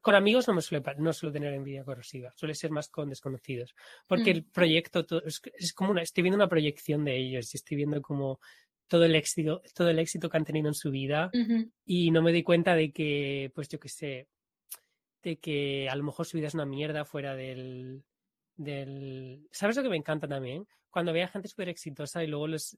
Con 0.02 0.16
amigos 0.16 0.48
no 0.48 0.56
me 0.56 0.62
suele, 0.64 0.84
no 0.98 1.14
suelo 1.14 1.32
tener 1.34 1.54
envidia 1.54 1.84
corrosiva, 1.84 2.34
suele 2.36 2.56
ser 2.56 2.72
más 2.72 2.90
con 2.90 3.10
desconocidos. 3.10 3.76
Porque 4.08 4.32
el 4.32 4.42
Mm. 4.42 4.52
proyecto 4.52 5.06
todo- 5.06 5.24
es, 5.24 5.40
es 5.56 5.72
como 5.72 5.92
una, 5.92 6.02
estoy 6.02 6.24
viendo 6.24 6.36
una 6.36 6.50
proyección 6.50 7.06
de 7.06 7.16
ellos 7.16 7.54
y 7.54 7.58
estoy 7.58 7.78
viendo 7.78 8.02
como 8.02 8.40
todo 8.94 9.06
el 9.06 9.16
éxito, 9.16 9.64
todo 9.74 9.90
el 9.90 9.98
éxito 9.98 10.30
que 10.30 10.38
han 10.38 10.46
tenido 10.46 10.68
en 10.68 10.76
su 10.76 10.92
vida 10.92 11.32
y 11.84 12.12
no 12.12 12.22
me 12.22 12.32
doy 12.32 12.44
cuenta 12.44 12.76
de 12.76 12.92
que, 12.92 13.52
pues 13.56 13.68
yo 13.68 13.80
qué 13.80 13.90
sé, 13.90 14.28
de 15.24 15.38
que 15.38 15.90
a 15.90 15.96
lo 15.96 16.04
mejor 16.04 16.28
su 16.28 16.38
vida 16.38 16.46
es 16.46 16.54
una 16.54 16.68
mierda 16.68 17.04
fuera 17.04 17.36
del, 17.36 18.04
del... 18.56 19.48
¿Sabes 19.50 19.78
lo 19.78 19.82
que 19.82 19.90
me 19.90 19.98
encanta 19.98 20.28
también? 20.28 20.68
Cuando 20.92 21.12
veo 21.12 21.26
a 21.26 21.28
gente 21.28 21.48
súper 21.48 21.70
exitosa 21.70 22.24
y 22.24 22.28
luego 22.28 22.48
los... 22.48 22.78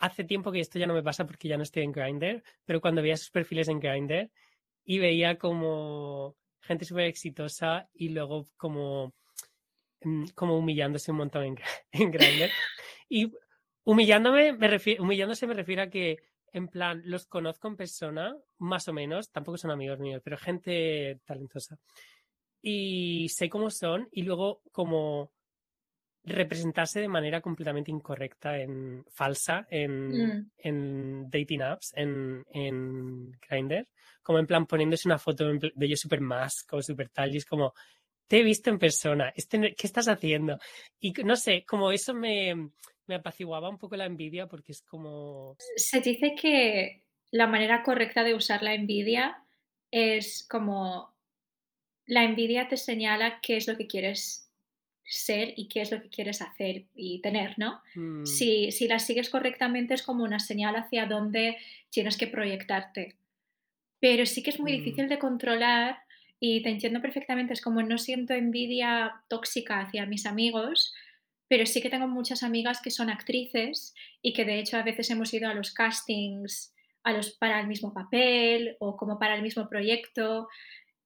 Hace 0.00 0.24
tiempo 0.24 0.52
que 0.52 0.60
esto 0.60 0.78
ya 0.78 0.86
no 0.86 0.92
me 0.92 1.02
pasa 1.02 1.24
porque 1.24 1.48
ya 1.48 1.56
no 1.56 1.62
estoy 1.62 1.84
en 1.84 1.92
Grindr, 1.92 2.42
pero 2.66 2.82
cuando 2.82 3.00
veía 3.00 3.16
sus 3.16 3.30
perfiles 3.30 3.68
en 3.68 3.80
Grindr 3.80 4.30
y 4.84 4.98
veía 4.98 5.38
como 5.38 6.36
gente 6.60 6.84
súper 6.84 7.06
exitosa 7.06 7.88
y 7.94 8.10
luego 8.10 8.48
como, 8.58 9.14
mm, 10.02 10.26
como 10.34 10.58
humillándose 10.58 11.10
un 11.10 11.16
montón 11.16 11.44
en, 11.44 11.56
en 11.92 12.10
Grindr. 12.10 12.50
Y 13.08 13.32
humillándome, 13.86 14.52
me 14.52 14.68
refiero, 14.68 15.02
humillándose 15.02 15.46
me 15.46 15.54
refiero 15.54 15.82
a 15.82 15.86
que 15.86 16.18
en 16.52 16.68
plan, 16.68 17.02
los 17.04 17.26
conozco 17.26 17.68
en 17.68 17.76
persona, 17.76 18.36
más 18.58 18.88
o 18.88 18.92
menos, 18.92 19.30
tampoco 19.30 19.58
son 19.58 19.70
amigos 19.70 19.98
míos, 19.98 20.22
pero 20.24 20.36
gente 20.38 21.20
talentosa. 21.24 21.78
Y 22.62 23.28
sé 23.28 23.48
cómo 23.48 23.70
son 23.70 24.08
y 24.10 24.22
luego 24.22 24.62
como 24.72 25.30
representarse 26.24 27.00
de 27.00 27.08
manera 27.08 27.40
completamente 27.40 27.90
incorrecta, 27.90 28.58
en 28.58 29.04
falsa, 29.10 29.66
en, 29.70 30.08
Mm. 30.08 30.50
en 30.58 31.30
dating 31.30 31.62
apps, 31.62 31.92
en, 31.94 32.44
en 32.50 33.30
Grindr, 33.48 33.86
como 34.22 34.38
en 34.38 34.46
plan 34.46 34.66
poniéndose 34.66 35.08
una 35.08 35.18
foto 35.18 35.46
de 35.46 35.72
ellos 35.86 36.00
súper 36.00 36.20
más, 36.20 36.64
como 36.64 36.82
súper 36.82 37.10
tal, 37.10 37.32
y 37.32 37.38
es 37.38 37.44
como, 37.46 37.74
te 38.28 38.38
he 38.40 38.42
visto 38.42 38.70
en 38.70 38.78
persona, 38.78 39.32
este, 39.36 39.74
¿qué 39.74 39.86
estás 39.86 40.08
haciendo? 40.08 40.58
Y 41.00 41.12
no 41.24 41.36
sé, 41.36 41.64
como 41.64 41.92
eso 41.92 42.14
me, 42.14 42.54
me 43.06 43.14
apaciguaba 43.16 43.68
un 43.70 43.78
poco 43.78 43.96
la 43.96 44.06
envidia 44.06 44.46
porque 44.48 44.72
es 44.72 44.82
como... 44.82 45.56
Se 45.76 46.00
dice 46.00 46.34
que 46.34 47.04
la 47.30 47.46
manera 47.46 47.82
correcta 47.82 48.24
de 48.24 48.34
usar 48.34 48.62
la 48.62 48.74
envidia 48.74 49.42
es 49.90 50.46
como 50.48 51.14
la 52.06 52.24
envidia 52.24 52.68
te 52.68 52.76
señala 52.76 53.40
qué 53.42 53.56
es 53.56 53.66
lo 53.68 53.76
que 53.76 53.86
quieres 53.86 54.50
ser 55.04 55.54
y 55.56 55.68
qué 55.68 55.82
es 55.82 55.92
lo 55.92 56.00
que 56.02 56.08
quieres 56.10 56.42
hacer 56.42 56.86
y 56.94 57.20
tener, 57.20 57.58
¿no? 57.58 57.80
mm, 57.94 58.24
Si, 58.24 58.72
si 58.72 58.88
la 58.88 58.98
sigues 58.98 59.30
correctamente 59.30 59.94
es 59.94 60.02
como 60.02 60.24
una 60.24 60.40
señal 60.40 60.76
hacia 60.76 61.06
dónde 61.06 61.56
tienes 61.90 62.16
que 62.16 62.26
proyectarte. 62.28 63.18
Pero 64.00 64.26
sí 64.26 64.42
que 64.42 64.50
es 64.50 64.60
muy 64.60 64.72
Mm. 64.72 64.76
difícil 64.78 65.08
de 65.08 65.18
controlar 65.18 65.98
y 66.40 66.62
te 66.62 66.70
entiendo 66.70 67.00
perfectamente. 67.00 67.52
Es 67.52 67.60
como 67.62 67.82
no 67.82 67.98
siento 67.98 68.34
envidia 68.34 69.22
tóxica 69.28 69.80
hacia 69.80 70.06
mis 70.06 70.26
amigos, 70.26 70.94
pero 71.48 71.64
sí 71.66 71.80
que 71.80 71.90
tengo 71.90 72.08
muchas 72.08 72.42
amigas 72.42 72.80
que 72.82 72.90
son 72.90 73.08
actrices 73.10 73.94
y 74.22 74.32
que 74.32 74.44
de 74.44 74.58
hecho 74.58 74.76
a 74.76 74.82
veces 74.82 75.10
hemos 75.10 75.32
ido 75.32 75.48
a 75.48 75.54
los 75.54 75.72
castings 75.72 76.72
a 77.04 77.12
los, 77.12 77.30
para 77.30 77.60
el 77.60 77.68
mismo 77.68 77.94
papel 77.94 78.76
o 78.80 78.96
como 78.96 79.18
para 79.18 79.36
el 79.36 79.42
mismo 79.42 79.68
proyecto 79.68 80.48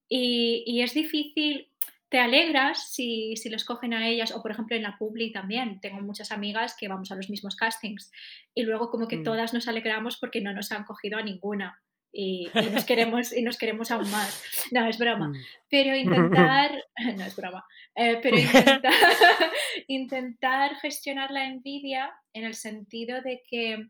y, 0.09 0.63
y 0.65 0.81
es 0.81 0.93
difícil, 0.95 1.69
te 2.09 2.19
alegras 2.19 2.91
si, 2.91 3.37
si 3.37 3.49
los 3.49 3.63
cogen 3.63 3.93
a 3.93 4.09
ellas, 4.09 4.31
o 4.33 4.41
por 4.41 4.51
ejemplo 4.51 4.75
en 4.75 4.81
la 4.83 4.97
Publi 4.97 5.31
también, 5.31 5.79
tengo 5.79 6.01
muchas 6.01 6.31
amigas 6.31 6.75
que 6.77 6.87
vamos 6.89 7.11
a 7.11 7.15
los 7.15 7.29
mismos 7.29 7.55
castings 7.55 8.11
y 8.55 8.63
luego 8.63 8.89
como 8.89 9.07
que 9.07 9.17
Mm. 9.17 9.23
todas 9.23 9.53
nos 9.53 9.67
alegramos 9.67 10.17
porque 10.17 10.41
no 10.41 10.51
nos 10.53 10.71
han 10.71 10.83
cogido 10.83 11.19
a 11.19 11.23
ninguna 11.23 11.79
y, 12.13 12.49
y 12.53 12.69
nos, 12.71 12.85
queremos, 12.85 13.31
y 13.33 13.41
nos 13.41 13.57
queremos 13.57 13.89
aún 13.91 14.09
más. 14.11 14.43
No, 14.71 14.87
es 14.87 14.97
broma. 14.97 15.29
mm. 15.29 15.35
Pero 15.69 15.95
intentar, 15.95 16.71
no 17.17 17.23
es 17.23 17.35
broma, 17.35 17.65
eh, 17.95 18.19
pero 18.21 18.37
intentar, 18.37 18.93
intentar 19.87 20.75
gestionar 20.77 21.31
la 21.31 21.45
envidia 21.45 22.11
en 22.33 22.43
el 22.45 22.53
sentido 22.55 23.21
de 23.21 23.41
que 23.49 23.87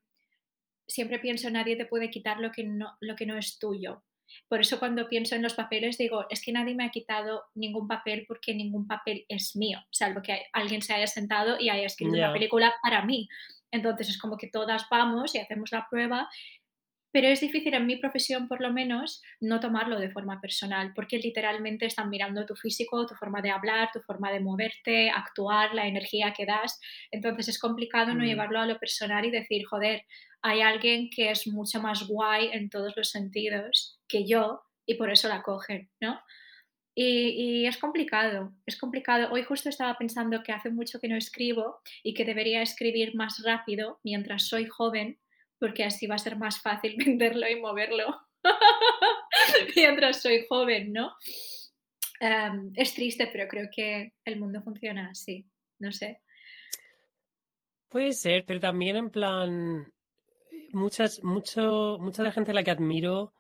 siempre 0.88 1.20
pienso 1.20 1.50
nadie 1.50 1.76
te 1.76 1.86
puede 1.86 2.10
quitar 2.10 2.40
lo 2.40 2.52
que 2.52 2.64
no, 2.64 2.98
lo 3.00 3.16
que 3.16 3.26
no 3.26 3.38
es 3.38 3.58
tuyo. 3.60 4.04
Por 4.48 4.62
eso 4.62 4.80
cuando 4.80 5.10
pienso 5.10 5.36
en 5.36 5.42
los 5.42 5.56
papeles 5.56 5.98
digo, 5.98 6.26
es 6.30 6.42
que 6.42 6.54
nadie 6.54 6.74
me 6.74 6.86
ha 6.86 6.90
quitado 6.90 7.44
ningún 7.54 7.88
papel 7.88 8.24
porque 8.28 8.54
ningún 8.56 8.88
papel 8.88 9.26
es 9.28 9.56
mío, 9.58 9.80
salvo 9.92 10.22
que 10.22 10.46
alguien 10.54 10.82
se 10.82 10.94
haya 10.94 11.08
sentado 11.08 11.60
y 11.60 11.70
haya 11.70 11.86
escrito 11.86 12.16
Ya. 12.16 12.26
una 12.26 12.34
película 12.34 12.74
para 12.82 13.04
mí. 13.04 13.28
Entonces 13.72 14.10
es 14.10 14.18
como 14.18 14.38
que 14.38 14.48
todas 14.48 14.86
vamos 14.90 15.36
y 15.36 15.40
hacemos 15.40 15.72
la 15.72 15.88
prueba, 15.90 16.30
pero 17.12 17.28
es 17.28 17.42
difícil 17.42 17.74
en 17.74 17.86
mi 17.86 17.98
profesión 17.98 18.48
por 18.48 18.62
lo 18.62 18.72
menos 18.72 19.22
no 19.40 19.60
tomarlo 19.60 20.00
de 20.00 20.12
forma 20.12 20.40
personal, 20.42 20.94
porque 20.96 21.18
literalmente 21.20 21.86
están 21.86 22.10
mirando 22.10 22.46
tu 22.46 22.56
físico, 22.56 23.06
tu 23.06 23.16
forma 23.16 23.42
de 23.42 23.52
hablar, 23.52 23.90
tu 23.94 24.00
forma 24.02 24.32
de 24.32 24.40
moverte, 24.40 25.10
actuar, 25.10 25.74
la 25.74 25.88
energía 25.88 26.34
que 26.34 26.46
das. 26.46 26.80
Entonces 27.12 27.48
es 27.50 27.60
complicado 27.60 28.14
no 28.16 28.24
Mm. 28.24 28.28
llevarlo 28.28 28.60
a 28.60 28.66
lo 28.66 28.80
personal 28.80 29.26
y 29.26 29.32
decir, 29.32 29.66
joder, 29.66 30.04
hay 30.42 30.62
alguien 30.62 31.10
que 31.10 31.32
es 31.32 31.48
mucho 31.48 31.82
más 31.82 32.08
guay 32.08 32.50
en 32.54 32.70
todos 32.70 32.94
los 32.96 33.10
sentidos 33.10 34.00
que 34.08 34.26
yo 34.26 34.62
y 34.86 34.96
por 34.96 35.12
eso 35.12 35.28
la 35.28 35.44
cogen, 35.44 35.90
¿no? 36.02 36.20
Y, 36.96 37.62
y 37.64 37.68
es 37.68 37.78
complicado, 37.78 38.54
es 38.66 38.78
complicado. 38.78 39.30
Hoy 39.32 39.44
justo 39.44 39.70
estaba 39.70 39.98
pensando 39.98 40.44
que 40.44 40.52
hace 40.52 40.70
mucho 40.70 41.00
que 41.00 41.08
no 41.08 41.16
escribo 41.16 41.80
y 42.04 42.14
que 42.14 42.26
debería 42.26 42.62
escribir 42.62 43.16
más 43.16 43.42
rápido 43.46 44.00
mientras 44.04 44.44
soy 44.48 44.66
joven, 44.66 45.20
porque 45.62 45.84
así 45.84 46.08
va 46.08 46.16
a 46.16 46.18
ser 46.18 46.38
más 46.38 46.60
fácil 46.60 46.96
venderlo 47.06 47.48
y 47.48 47.62
moverlo 47.62 48.20
mientras 49.76 50.22
soy 50.22 50.46
joven, 50.50 50.92
¿no? 50.92 51.14
Em, 52.20 52.72
es 52.76 52.96
triste, 52.96 53.30
pero 53.32 53.48
creo 53.48 53.70
que 53.74 54.14
el 54.26 54.40
mundo 54.40 54.62
funciona 54.64 55.10
así, 55.12 55.46
no 55.78 55.92
sé. 55.92 56.22
Puede 57.90 58.14
ser, 58.14 58.44
pero 58.46 58.60
también 58.60 58.96
en 58.96 59.12
plan, 59.12 59.94
muchas, 60.72 61.24
mucho, 61.24 61.98
mucha 62.00 62.24
de 62.24 62.30
la 62.30 62.34
gente 62.34 62.52
a 62.52 62.54
la 62.56 62.64
que 62.64 62.72
admiro, 62.72 63.34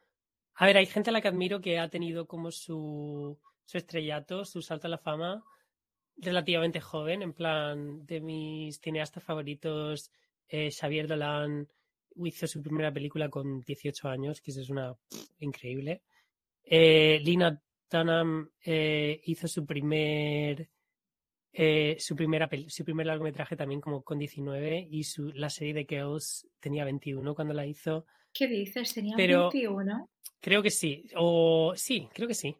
a 0.53 0.67
ver, 0.67 0.77
hay 0.77 0.85
gente 0.85 1.09
a 1.09 1.13
la 1.13 1.21
que 1.21 1.29
admiro 1.29 1.59
que 1.59 1.79
ha 1.79 1.89
tenido 1.89 2.27
como 2.27 2.51
su, 2.51 3.39
su 3.65 3.77
estrellato, 3.77 4.45
su 4.45 4.61
salto 4.61 4.85
a 4.85 4.91
la 4.91 4.97
fama 4.99 5.43
relativamente 6.17 6.81
joven, 6.81 7.23
en 7.23 7.33
plan, 7.33 8.05
de 8.05 8.21
mis 8.21 8.79
cineastas 8.79 9.23
favoritos, 9.23 10.11
eh, 10.47 10.69
Xavier 10.69 11.07
Dolan 11.07 11.67
hizo 12.25 12.47
su 12.47 12.61
primera 12.61 12.91
película 12.93 13.29
con 13.29 13.61
18 13.61 14.07
años, 14.09 14.41
que 14.41 14.51
eso 14.51 14.61
es 14.61 14.69
una 14.69 14.95
increíble. 15.39 16.01
Eh, 16.63 17.19
Lina 17.23 17.61
Dunham 17.89 18.49
eh, 18.63 19.21
hizo 19.25 19.47
su 19.47 19.65
primer 19.65 20.69
eh, 21.53 21.97
su, 21.99 22.15
primera 22.15 22.49
su 22.67 22.85
primer 22.85 23.05
largometraje 23.07 23.57
también 23.57 23.81
como 23.81 24.03
con 24.03 24.17
19 24.17 24.87
y 24.89 25.03
su, 25.03 25.31
la 25.33 25.49
serie 25.49 25.73
de 25.73 25.85
Girls 25.85 26.47
tenía 26.59 26.85
21 26.85 27.35
cuando 27.35 27.53
la 27.53 27.65
hizo. 27.65 28.05
¿Qué 28.33 28.47
dices? 28.47 28.93
Tenía 28.93 29.15
Pero- 29.17 29.49
21. 29.51 30.09
Creo 30.39 30.63
que 30.63 30.71
sí, 30.71 31.05
o 31.17 31.73
sí, 31.75 32.07
creo 32.13 32.27
que 32.27 32.33
sí. 32.33 32.55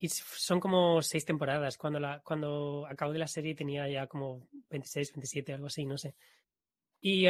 y 0.00 0.08
son 0.08 0.58
como 0.58 1.00
seis 1.02 1.24
temporadas. 1.24 1.76
Cuando, 1.76 2.00
la, 2.00 2.20
cuando 2.24 2.86
acabo 2.88 3.12
de 3.12 3.18
la 3.20 3.28
serie 3.28 3.54
tenía 3.54 3.86
ya 3.88 4.06
como 4.08 4.48
26, 4.70 5.12
27, 5.12 5.52
algo 5.52 5.66
así, 5.66 5.84
no 5.84 5.96
sé. 5.96 6.16
Y, 7.00 7.26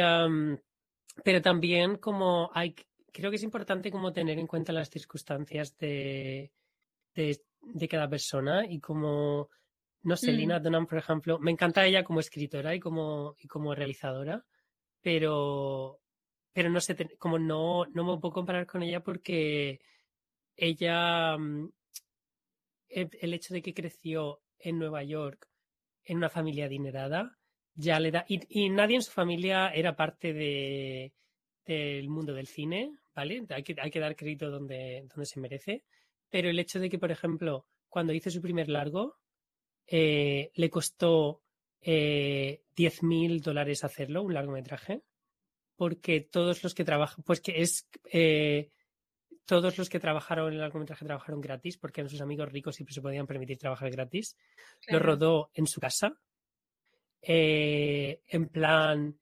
pero 1.23 1.41
también 1.41 1.97
como 1.97 2.51
hay, 2.53 2.75
creo 3.11 3.29
que 3.29 3.35
es 3.35 3.43
importante 3.43 3.91
como 3.91 4.13
tener 4.13 4.39
en 4.39 4.47
cuenta 4.47 4.73
las 4.73 4.89
circunstancias 4.89 5.77
de, 5.77 6.51
de, 7.13 7.41
de 7.61 7.87
cada 7.87 8.09
persona 8.09 8.65
y 8.65 8.79
como, 8.79 9.49
no 10.03 10.15
sé, 10.15 10.31
Lina 10.31 10.59
Mm. 10.59 10.63
Dunham, 10.63 10.87
por 10.87 10.97
ejemplo, 10.97 11.39
me 11.39 11.51
encanta 11.51 11.85
ella 11.85 12.03
como 12.03 12.19
escritora 12.19 12.73
y 12.75 12.79
como, 12.79 13.35
y 13.39 13.47
como 13.47 13.75
realizadora, 13.75 14.45
pero, 15.01 15.99
pero 16.53 16.69
no 16.69 16.79
sé, 16.79 16.95
como 17.17 17.37
no, 17.39 17.85
no 17.87 18.03
me 18.03 18.19
puedo 18.19 18.33
comparar 18.33 18.65
con 18.65 18.83
ella 18.83 19.01
porque 19.01 19.79
ella, 20.55 21.37
mm, 21.37 21.71
el, 22.89 23.09
el 23.19 23.33
hecho 23.33 23.53
de 23.53 23.61
que 23.61 23.73
creció 23.73 24.41
en 24.59 24.79
Nueva 24.79 25.03
York 25.03 25.47
en 26.03 26.17
una 26.17 26.29
familia 26.29 26.65
adinerada, 26.65 27.37
ya 27.75 27.99
le 27.99 28.11
da, 28.11 28.25
y, 28.27 28.39
y 28.49 28.69
nadie 28.69 28.97
en 28.97 29.01
su 29.01 29.11
familia 29.11 29.69
era 29.69 29.95
parte 29.95 30.33
de, 30.33 31.13
del 31.65 32.09
mundo 32.09 32.33
del 32.33 32.47
cine, 32.47 32.97
¿vale? 33.15 33.45
Hay 33.49 33.63
que, 33.63 33.75
hay 33.79 33.91
que 33.91 33.99
dar 33.99 34.15
crédito 34.15 34.49
donde, 34.49 35.05
donde 35.09 35.25
se 35.25 35.39
merece, 35.39 35.83
pero 36.29 36.49
el 36.49 36.59
hecho 36.59 36.79
de 36.79 36.89
que, 36.89 36.99
por 36.99 37.11
ejemplo, 37.11 37.65
cuando 37.89 38.13
hizo 38.13 38.29
su 38.29 38.41
primer 38.41 38.69
largo, 38.69 39.17
eh, 39.87 40.51
le 40.55 40.69
costó 40.69 41.41
eh, 41.81 42.63
10 42.75 43.03
mil 43.03 43.41
dólares 43.41 43.83
hacerlo, 43.83 44.23
un 44.23 44.33
largometraje, 44.33 45.01
porque 45.75 46.21
todos 46.21 46.63
los 46.63 46.73
que 46.73 46.85
trabajan, 46.85 47.23
pues 47.23 47.41
que 47.41 47.61
es, 47.61 47.89
eh, 48.11 48.69
todos 49.45 49.77
los 49.77 49.89
que 49.89 49.99
trabajaron 49.99 50.47
en 50.47 50.53
el 50.53 50.59
largometraje 50.59 51.05
trabajaron 51.05 51.41
gratis, 51.41 51.77
porque 51.77 52.01
eran 52.01 52.09
sus 52.09 52.21
amigos 52.21 52.51
ricos 52.51 52.79
y 52.79 52.85
se 52.85 53.01
podían 53.01 53.27
permitir 53.27 53.57
trabajar 53.57 53.89
gratis. 53.91 54.37
Lo 54.87 54.99
rodó 54.99 55.49
en 55.53 55.67
su 55.67 55.81
casa, 55.81 56.17
eh, 57.21 58.21
en 58.27 58.49
plan, 58.49 59.19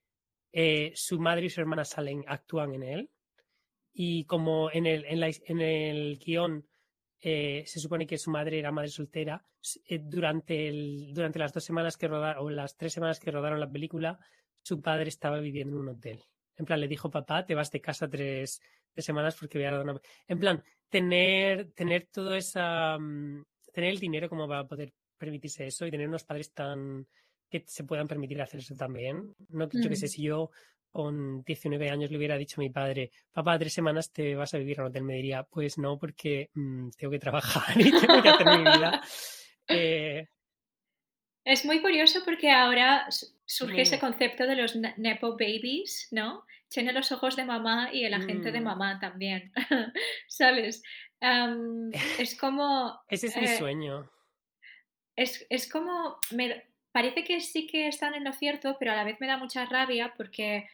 eh, 0.51 0.91
su 0.96 1.20
madre 1.20 1.46
y 1.46 1.50
su 1.50 1.62
hermana 1.62 1.86
salen, 1.86 2.24
actúan 2.27 2.74
en 2.74 2.84
él, 2.84 3.10
y 3.94 4.25
como 4.25 4.72
en 4.72 4.86
el, 4.86 5.06
en 5.06 5.62
el 5.62 6.18
guion 6.18 6.65
eh, 7.20 7.63
se 7.65 7.79
supone 7.79 8.08
que 8.08 8.18
su 8.18 8.32
madre 8.32 8.60
era 8.60 8.72
madre 8.72 8.89
soltera, 8.89 9.44
durante, 10.01 10.70
el, 10.70 11.13
durante 11.13 11.39
las 11.39 11.51
dos 11.51 11.63
semanas 11.63 11.98
que 11.98 12.08
rodaron, 12.08 12.46
o 12.46 12.50
las 12.50 12.77
tres 12.77 12.94
semanas 12.94 13.20
que 13.20 13.32
rodaron 13.32 13.60
la 13.60 13.70
película, 13.70 14.18
su 14.62 14.82
padre 14.82 15.10
estaba 15.10 15.39
viviendo 15.39 15.75
en 15.75 15.82
un 15.82 15.89
hotel. 15.89 16.24
En 16.56 16.65
plan, 16.65 16.79
le 16.79 16.88
dijo, 16.88 17.10
papá, 17.10 17.46
te 17.46 17.56
vas 17.56 17.72
de 17.72 17.82
casa 17.82 18.10
tres, 18.10 18.62
semanas 18.98 19.36
porque 19.39 19.58
voy 19.58 19.65
a 19.65 19.72
rodar 19.72 19.84
una... 19.86 20.01
En 20.27 20.39
plan, 20.39 20.63
tener, 20.89 21.72
tener 21.72 22.08
todo 22.12 22.36
esa... 22.36 22.98
mm, 22.98 23.46
tener 23.74 23.91
el 23.91 24.00
dinero 24.00 24.27
como 24.27 24.48
para 24.48 24.68
poder 24.68 24.94
permitirse 25.18 25.68
eso 25.68 25.86
y 25.86 25.91
tener 25.91 26.08
unos 26.08 26.24
padres 26.24 26.53
tan... 26.53 27.08
que 27.50 27.63
se 27.68 27.84
puedan 27.84 28.08
permitir 28.08 28.41
hacer 28.41 28.60
eso 28.62 28.75
también. 28.75 29.36
No, 29.50 29.70
yo 29.72 29.89
que 29.89 29.96
sé, 29.96 30.06
Mm. 30.06 30.10
si 30.10 30.22
yo 30.24 30.51
con 30.91 31.44
19 31.44 31.89
años 31.91 32.10
le 32.10 32.18
hubiera 32.18 32.36
dicho 32.38 32.60
a 32.60 32.63
mi 32.63 32.70
padre, 32.72 33.12
papá, 33.32 33.60
tres 33.60 33.74
semanas 33.74 34.12
te 34.12 34.36
vas 34.36 34.53
a 34.53 34.58
vivir 34.58 34.79
a 34.79 34.84
un 34.84 34.89
hotel, 34.89 35.03
me 35.03 35.15
diría, 35.15 35.44
pues 35.44 35.77
no, 35.77 35.98
porque 36.00 36.50
mm, 36.53 36.89
tengo 36.98 37.12
que 37.12 37.20
trabajar 37.20 37.79
y 37.79 37.91
tengo 37.91 38.22
que 38.22 38.29
hacer 38.29 38.48
mi 38.48 38.63
vida. 38.63 39.01
Eh, 39.72 40.25
Es 41.46 41.63
muy 41.65 41.79
curioso 41.82 42.22
porque 42.25 42.50
ahora 42.51 43.08
surge 43.46 43.82
ese 43.82 44.00
concepto 44.00 44.46
de 44.48 44.56
los 44.56 44.75
ne- 44.75 44.96
Nepo 44.98 45.34
babies, 45.34 46.08
¿no? 46.12 46.44
Tiene 46.70 46.91
los 46.94 47.12
ojos 47.12 47.36
de 47.36 47.46
mamá 47.46 47.89
y 47.94 48.03
el 48.06 48.13
agente 48.15 48.51
de 48.51 48.60
Mm. 48.60 48.63
mamá 48.63 49.00
también, 49.00 49.51
¿sabes? 50.27 50.82
Es 52.20 52.38
como... 52.39 53.00
ese 53.10 53.27
es 53.27 53.38
mi 53.38 53.46
eh, 53.46 53.58
sueño. 53.58 54.12
es, 55.15 55.46
es 55.50 55.70
como, 55.72 56.18
me, 56.32 56.69
parece 56.91 57.24
que 57.24 57.39
sí 57.41 57.67
que 57.67 57.88
están 57.88 58.13
en 58.15 58.24
lo 58.24 58.34
cierto, 58.34 58.77
pero 58.79 58.91
a 58.91 58.96
la 58.96 59.03
vez 59.03 59.17
me 59.19 59.27
da 59.27 59.38
mucha 59.38 59.65
rabia 59.65 60.13
porque 60.17 60.67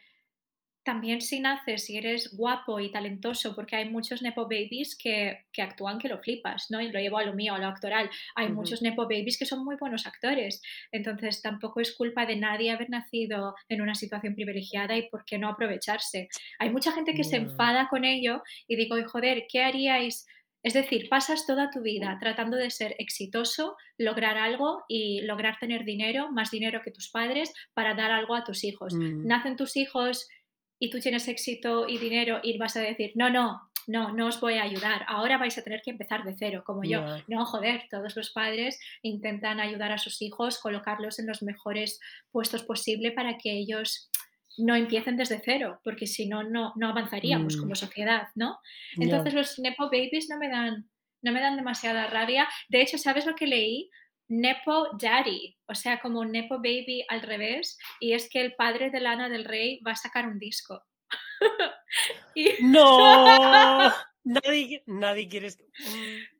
también 0.84 1.20
si 1.20 1.40
naces 1.40 1.90
y 1.90 1.96
eres 1.96 2.36
guapo 2.36 2.78
y 2.78 2.92
talentoso, 2.92 3.56
porque 3.56 3.74
hay 3.74 3.90
muchos 3.90 4.22
Nepo 4.22 4.44
Babies 4.44 4.96
que, 4.96 5.46
que 5.52 5.60
actúan 5.60 5.98
que 5.98 6.08
lo 6.08 6.20
flipas, 6.20 6.66
¿no? 6.70 6.80
Y 6.80 6.92
lo 6.92 7.00
llevo 7.00 7.18
a 7.18 7.24
lo 7.24 7.34
mío, 7.34 7.54
a 7.54 7.58
lo 7.58 7.66
actoral. 7.66 8.08
Hay 8.36 8.50
muchos 8.50 8.82
Nepo 8.82 9.02
Babies 9.02 9.36
que 9.36 9.46
son 9.46 9.64
muy 9.64 9.74
buenos 9.80 10.06
actores. 10.06 10.62
Entonces 10.92 11.42
tampoco 11.42 11.80
es 11.80 11.92
culpa 11.96 12.24
de 12.24 12.36
nadie 12.36 12.70
haber 12.70 12.88
nacido 12.88 13.56
en 13.68 13.80
una 13.82 13.96
situación 13.96 14.36
privilegiada 14.36 14.96
y 14.96 15.08
por 15.08 15.24
qué 15.24 15.38
no 15.38 15.48
aprovecharse. 15.48 16.28
Hay 16.60 16.70
mucha 16.70 16.92
gente 16.92 17.14
que 17.14 17.24
se 17.24 17.36
enfada 17.36 17.88
con 17.88 18.04
ello 18.04 18.42
y 18.68 18.76
digo, 18.76 18.94
"Ay, 18.94 19.04
joder, 19.04 19.44
¿qué 19.50 19.62
haríais? 19.62 20.24
Es 20.66 20.72
decir, 20.72 21.08
pasas 21.08 21.46
toda 21.46 21.70
tu 21.70 21.80
vida 21.80 22.18
tratando 22.20 22.56
de 22.56 22.70
ser 22.70 22.96
exitoso, 22.98 23.76
lograr 23.98 24.36
algo 24.36 24.82
y 24.88 25.20
lograr 25.20 25.60
tener 25.60 25.84
dinero, 25.84 26.32
más 26.32 26.50
dinero 26.50 26.80
que 26.84 26.90
tus 26.90 27.08
padres, 27.08 27.54
para 27.72 27.94
dar 27.94 28.10
algo 28.10 28.34
a 28.34 28.42
tus 28.42 28.64
hijos. 28.64 28.92
Mm, 28.92 29.28
Nacen 29.28 29.54
tus 29.54 29.76
hijos 29.76 30.26
y 30.80 30.90
tú 30.90 30.98
tienes 30.98 31.28
éxito 31.28 31.86
y 31.88 31.98
dinero 31.98 32.40
y 32.42 32.58
vas 32.58 32.76
a 32.76 32.80
decir, 32.80 33.12
no, 33.14 33.30
no, 33.30 33.60
no, 33.86 34.12
no 34.12 34.26
os 34.26 34.40
voy 34.40 34.54
a 34.54 34.64
ayudar, 34.64 35.04
ahora 35.06 35.38
vais 35.38 35.56
a 35.56 35.62
tener 35.62 35.82
que 35.84 35.92
empezar 35.92 36.24
de 36.24 36.34
cero, 36.36 36.64
como 36.66 36.82
yo. 36.82 37.00
No, 37.28 37.46
joder, 37.46 37.84
todos 37.88 38.16
los 38.16 38.32
padres 38.32 38.80
intentan 39.02 39.60
ayudar 39.60 39.92
a 39.92 39.98
sus 39.98 40.20
hijos, 40.20 40.58
colocarlos 40.58 41.20
en 41.20 41.28
los 41.28 41.44
mejores 41.44 42.00
puestos 42.32 42.64
posible 42.64 43.12
para 43.12 43.38
que 43.38 43.52
ellos 43.52 44.10
no 44.58 44.74
empiecen 44.74 45.16
desde 45.16 45.40
cero, 45.44 45.80
porque 45.84 46.06
si 46.06 46.26
no, 46.26 46.42
no, 46.42 46.72
no 46.76 46.88
avanzaríamos 46.88 47.56
Mm, 47.56 47.60
como 47.60 47.74
sociedad, 47.74 48.28
¿no? 48.34 48.58
Entonces 48.98 49.34
los 49.34 49.58
Nepo 49.58 49.84
Babies 49.84 50.28
no 50.30 50.38
me 50.38 50.48
dan, 50.48 50.88
no 51.22 51.32
me 51.32 51.40
dan 51.40 51.56
demasiada 51.56 52.06
rabia. 52.06 52.48
De 52.68 52.80
hecho, 52.82 52.98
¿sabes 52.98 53.26
lo 53.26 53.34
que 53.34 53.46
leí? 53.46 53.90
Nepo 54.28 54.88
Daddy, 54.98 55.56
o 55.66 55.74
sea, 55.74 56.00
como 56.00 56.24
Nepo 56.24 56.56
Baby 56.56 57.04
al 57.08 57.22
revés, 57.22 57.78
y 58.00 58.12
es 58.12 58.28
que 58.28 58.40
el 58.40 58.54
padre 58.54 58.90
de 58.90 59.00
Lana 59.00 59.28
del 59.28 59.44
Rey 59.44 59.80
va 59.86 59.92
a 59.92 59.96
sacar 59.96 60.26
un 60.26 60.38
disco. 60.38 60.84
Y 62.34 62.50
¡No! 62.60 63.92
Nadie, 64.24 64.82
nadie 64.86 65.28
quiere... 65.28 65.48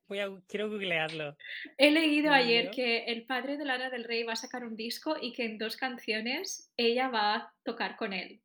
es- 0.06 0.08
Voy 0.08 0.18
a, 0.20 0.28
quiero 0.48 0.68
googlearlo. 0.70 1.36
he 1.78 1.90
leído 1.90 2.28
¿En 2.28 2.34
ayer 2.34 2.70
que 2.70 3.04
el 3.04 3.26
padre 3.26 3.56
de 3.56 3.64
Lana 3.64 3.90
del 3.90 4.04
Rey 4.04 4.22
va 4.24 4.32
a 4.34 4.36
sacar 4.36 4.64
un 4.64 4.76
disco 4.76 5.16
y 5.20 5.32
que 5.32 5.44
en 5.44 5.58
dos 5.58 5.76
canciones 5.76 6.72
ella 6.76 7.08
va 7.08 7.34
a 7.34 7.54
tocar 7.64 7.96
con 7.96 8.12
él. 8.12 8.40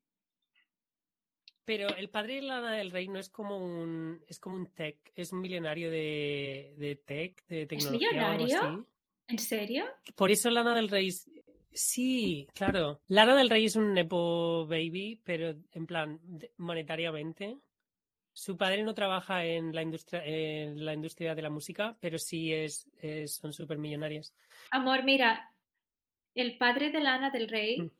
Pero 1.63 1.87
el 1.95 2.09
padre 2.09 2.35
de 2.35 2.41
Lana 2.41 2.73
del 2.73 2.91
Rey 2.91 3.07
no 3.07 3.19
es 3.19 3.29
como 3.29 3.57
un... 3.57 4.19
Es 4.27 4.39
como 4.39 4.55
un 4.55 4.73
tech, 4.73 4.97
es 5.15 5.31
un 5.31 5.41
millonario 5.41 5.91
de, 5.91 6.73
de 6.77 6.95
tech, 6.95 7.45
de 7.47 7.61
¿Es 7.61 7.67
tecnología 7.67 8.09
o 8.09 8.25
algo 8.25 8.43
millonario? 8.45 8.79
así. 8.79 8.87
¿En 9.27 9.37
serio? 9.39 9.85
Por 10.15 10.31
eso 10.31 10.49
Lana 10.49 10.75
del 10.75 10.89
Rey... 10.89 11.07
es- 11.09 11.29
Sí, 11.73 12.47
claro. 12.53 12.99
Lana 13.07 13.33
del 13.33 13.49
Rey 13.49 13.63
es 13.63 13.77
un 13.77 13.93
Nepo 13.93 14.67
Baby, 14.67 15.21
pero 15.23 15.55
en 15.71 15.85
plan, 15.87 16.19
monetariamente. 16.57 17.55
Su 18.33 18.57
padre 18.57 18.83
no 18.83 18.93
trabaja 18.93 19.43
en 19.45 19.73
la 19.75 19.81
industria, 19.81 20.23
en 20.25 20.83
la 20.85 20.93
industria 20.93 21.35
de 21.35 21.41
la 21.41 21.49
música, 21.49 21.97
pero 21.99 22.17
sí 22.17 22.53
es, 22.53 22.89
es- 23.01 23.35
son 23.35 23.51
súper 23.53 23.77
millonarios. 23.77 24.33
Amor, 24.71 25.03
mira, 25.03 25.51
el 26.35 26.57
padre 26.57 26.91
de 26.91 27.01
Lana 27.01 27.29
del 27.29 27.49
Rey, 27.49 27.81
Mm, 27.81 27.91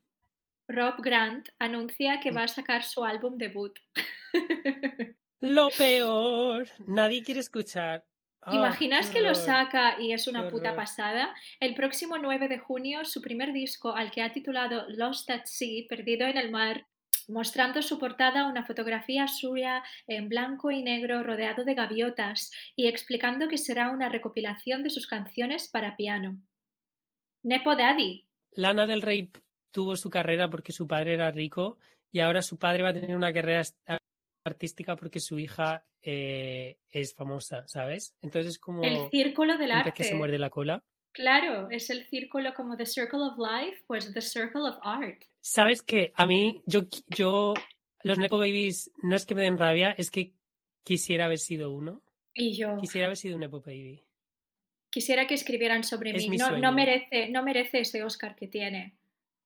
Rob 0.70 0.96
Grant, 1.00 1.50
anuncia 1.60 2.20
que 2.22 2.32
mm. 2.32 2.38
va 2.38 2.44
a 2.44 2.48
sacar 2.48 2.84
su 2.84 3.04
álbum 3.04 3.38
debut. 3.38 3.78
Lo 5.42 5.70
peor. 5.78 6.68
Nadie 6.88 7.24
quiere 7.24 7.40
escuchar. 7.40 8.02
¿Te 8.02 8.52
Ah, 8.52 8.56
imaginas 8.56 9.10
que 9.12 9.22
lo 9.22 9.36
saca 9.36 10.00
y 10.02 10.14
es 10.14 10.28
una 10.28 10.50
puta 10.50 10.76
pasada? 10.76 11.36
El 11.60 11.76
próximo 11.76 12.18
9 12.18 12.48
de 12.48 12.58
junio, 12.58 13.06
su 13.06 13.22
primer 13.22 13.54
disco, 13.54 13.94
al 13.96 14.10
que 14.10 14.24
ha 14.24 14.32
titulado 14.34 14.86
Lost 14.90 15.30
at 15.30 15.44
Sea, 15.46 15.84
Perdido 15.88 16.26
en 16.26 16.38
el 16.38 16.50
Mar, 16.50 16.88
mostrando 17.30 17.82
su 17.82 18.00
portada 18.00 18.48
una 18.48 18.66
fotografía 18.66 19.28
suya 19.28 19.84
en 20.08 20.30
blanco 20.30 20.72
y 20.72 20.84
negro 20.84 21.24
rodeado 21.24 21.64
de 21.64 21.74
gaviotas 21.74 22.52
y 22.76 22.88
explicando 22.88 23.48
que 23.48 23.58
será 23.58 23.90
una 23.90 24.10
recopilación 24.10 24.84
de 24.84 24.90
sus 24.90 25.08
canciones 25.08 25.70
para 25.70 25.96
piano. 25.96 26.38
Nepo 27.44 27.76
Daddy. 27.76 28.26
Lana 28.52 28.86
del 28.86 29.02
Rey 29.02 29.32
tuvo 29.72 29.96
su 29.96 30.10
carrera 30.10 30.50
porque 30.50 30.72
su 30.74 30.88
padre 30.88 31.14
era 31.14 31.32
rico 31.32 31.78
y 32.12 32.20
ahora 32.20 32.42
su 32.42 32.58
padre 32.58 32.84
va 32.84 32.90
a 32.90 32.94
tener 32.94 33.16
una 33.16 33.34
carrera 33.34 33.64
artística 34.46 34.96
porque 34.96 35.20
su 35.20 35.40
hija 35.40 35.86
eh, 36.02 36.78
es 36.90 37.14
famosa, 37.14 37.68
¿sabes? 37.68 38.16
Entonces 38.22 38.52
es 38.52 38.56
El 38.56 38.62
como 38.62 39.10
círculo 39.10 39.58
del 39.58 39.72
pez 39.84 39.94
que 39.94 40.04
se 40.04 40.10
arte. 40.10 40.18
muerde 40.18 40.40
la 40.40 40.50
cola. 40.50 40.84
Claro, 41.14 41.70
es 41.70 41.90
el 41.90 42.06
círculo 42.06 42.54
como 42.54 42.78
The 42.78 42.86
Circle 42.86 43.20
of 43.20 43.38
Life, 43.38 43.84
pues 43.88 44.14
The 44.14 44.22
Circle 44.22 44.62
of 44.62 44.78
Art. 44.82 45.24
¿Sabes 45.42 45.82
qué? 45.82 46.14
A 46.16 46.26
mí, 46.26 46.62
yo, 46.66 46.82
yo, 47.08 47.54
los 48.04 48.18
Nepo 48.18 48.38
Babies 48.38 48.92
no 49.04 49.16
es 49.16 49.26
que 49.26 49.36
me 49.36 49.42
den 49.44 49.58
rabia, 49.58 49.92
es 49.98 50.10
que 50.12 50.34
quisiera 50.84 51.26
haber 51.26 51.40
sido 51.40 51.72
uno. 51.72 52.02
Y 52.34 52.56
yo. 52.56 52.78
Quisiera 52.80 53.08
haber 53.08 53.18
sido 53.18 53.36
un 53.36 53.42
Nepo 53.42 53.60
Baby. 53.62 54.04
Quisiera 54.90 55.26
que 55.28 55.34
escribieran 55.36 55.84
sobre 55.84 56.12
Es 56.16 56.28
mí. 56.28 56.38
No, 56.38 56.58
no 56.58 56.72
merece, 56.72 57.30
no 57.30 57.44
merece 57.44 57.80
ese 57.82 58.04
Oscar 58.04 58.36
que 58.36 58.48
tiene. 58.48 58.96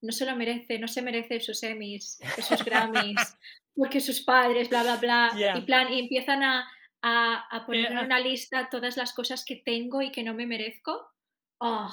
No 0.02 0.12
se 0.12 0.26
lo 0.26 0.36
merece, 0.36 0.78
no 0.78 0.88
se 0.88 1.02
merece 1.02 1.40
sus 1.40 1.62
Emmys, 1.62 2.18
sus 2.46 2.64
Grammys, 2.64 3.16
porque 3.74 4.00
sus 4.00 4.20
padres, 4.20 4.68
bla, 4.68 4.82
bla, 4.82 4.96
bla. 4.96 5.56
Y 5.56 5.62
plan, 5.62 5.92
y 5.92 6.00
empiezan 6.00 6.42
a, 6.42 6.68
a, 7.02 7.46
a 7.56 7.66
poner 7.66 7.86
en 7.86 7.98
Ya. 7.98 8.02
una 8.04 8.20
lista 8.20 8.68
todas 8.70 8.96
las 8.96 9.12
cosas 9.14 9.44
que 9.44 9.56
tengo 9.56 10.02
y 10.02 10.12
que 10.12 10.22
no 10.22 10.34
me 10.34 10.46
merezco. 10.46 11.08
Oh, 11.58 11.90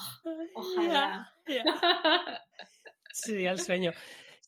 ojalá. 0.55 1.33
Ya, 1.47 1.63
ya. 1.63 1.63
Sería 3.11 3.51
el 3.51 3.59
sueño. 3.59 3.91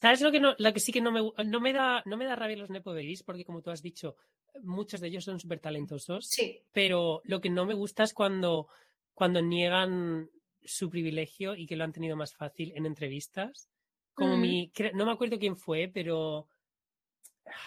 ¿Sabes 0.01 0.21
lo 0.21 0.31
que 0.31 0.39
no, 0.39 0.55
lo 0.57 0.73
que 0.73 0.79
sí 0.79 0.91
que 0.91 1.01
no 1.01 1.11
me, 1.11 1.21
no 1.45 1.59
me 1.61 1.71
da, 1.73 2.01
no 2.05 2.17
me 2.17 2.25
da 2.25 2.35
rabia 2.35 2.57
los 2.57 2.69
Nepo 2.69 2.91
Babies? 2.91 3.23
Porque 3.23 3.45
como 3.45 3.61
tú 3.61 3.71
has 3.71 3.81
dicho, 3.81 4.17
muchos 4.63 4.99
de 5.01 5.07
ellos 5.07 5.23
son 5.23 5.39
súper 5.39 5.59
talentosos, 5.59 6.27
Sí, 6.27 6.61
pero 6.71 7.21
lo 7.25 7.39
que 7.41 7.49
no 7.49 7.65
me 7.65 7.73
gusta 7.73 8.03
es 8.03 8.13
cuando, 8.13 8.67
cuando 9.13 9.41
niegan 9.41 10.29
su 10.63 10.89
privilegio 10.89 11.55
y 11.55 11.65
que 11.67 11.75
lo 11.75 11.83
han 11.83 11.93
tenido 11.93 12.15
más 12.17 12.33
fácil 12.35 12.73
en 12.75 12.85
entrevistas. 12.85 13.69
Como 14.13 14.35
Mm. 14.35 14.41
mi, 14.41 14.71
cre- 14.73 14.93
no 14.93 15.05
me 15.05 15.11
acuerdo 15.11 15.37
quién 15.39 15.55
fue, 15.57 15.89
pero 15.93 16.47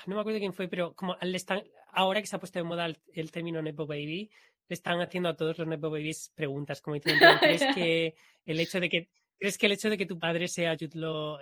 no 0.06 0.14
me 0.16 0.20
acuerdo 0.20 0.40
quién 0.40 0.52
fue, 0.52 0.68
pero 0.68 0.94
como 0.94 1.16
le 1.22 1.37
están, 1.37 1.62
ahora 1.92 2.20
que 2.20 2.26
se 2.26 2.37
ha 2.37 2.40
puesto 2.40 2.58
de 2.58 2.64
moda 2.64 2.87
el, 2.87 2.98
el 3.14 3.30
término 3.30 3.62
Nepo 3.62 3.87
Baby, 3.87 4.30
le 4.68 4.74
están 4.74 5.00
haciendo 5.00 5.28
a 5.28 5.37
todos 5.37 5.59
los 5.59 5.66
Nepo 5.66 5.90
Babies 5.90 6.33
preguntas, 6.35 6.81
como 6.83 6.94
diciendo, 6.94 7.26
¿crees 7.40 7.62
que 7.74 8.14
el 8.46 8.61
hecho 8.61 8.81
de 8.81 8.88
que 8.88 9.09
¿Crees 9.40 9.57
que 9.57 9.66
el 9.66 9.72
hecho 9.72 9.88
de 9.88 9.96
que 9.96 10.04
tu 10.04 10.18
padre 10.18 10.48
sea 10.48 10.76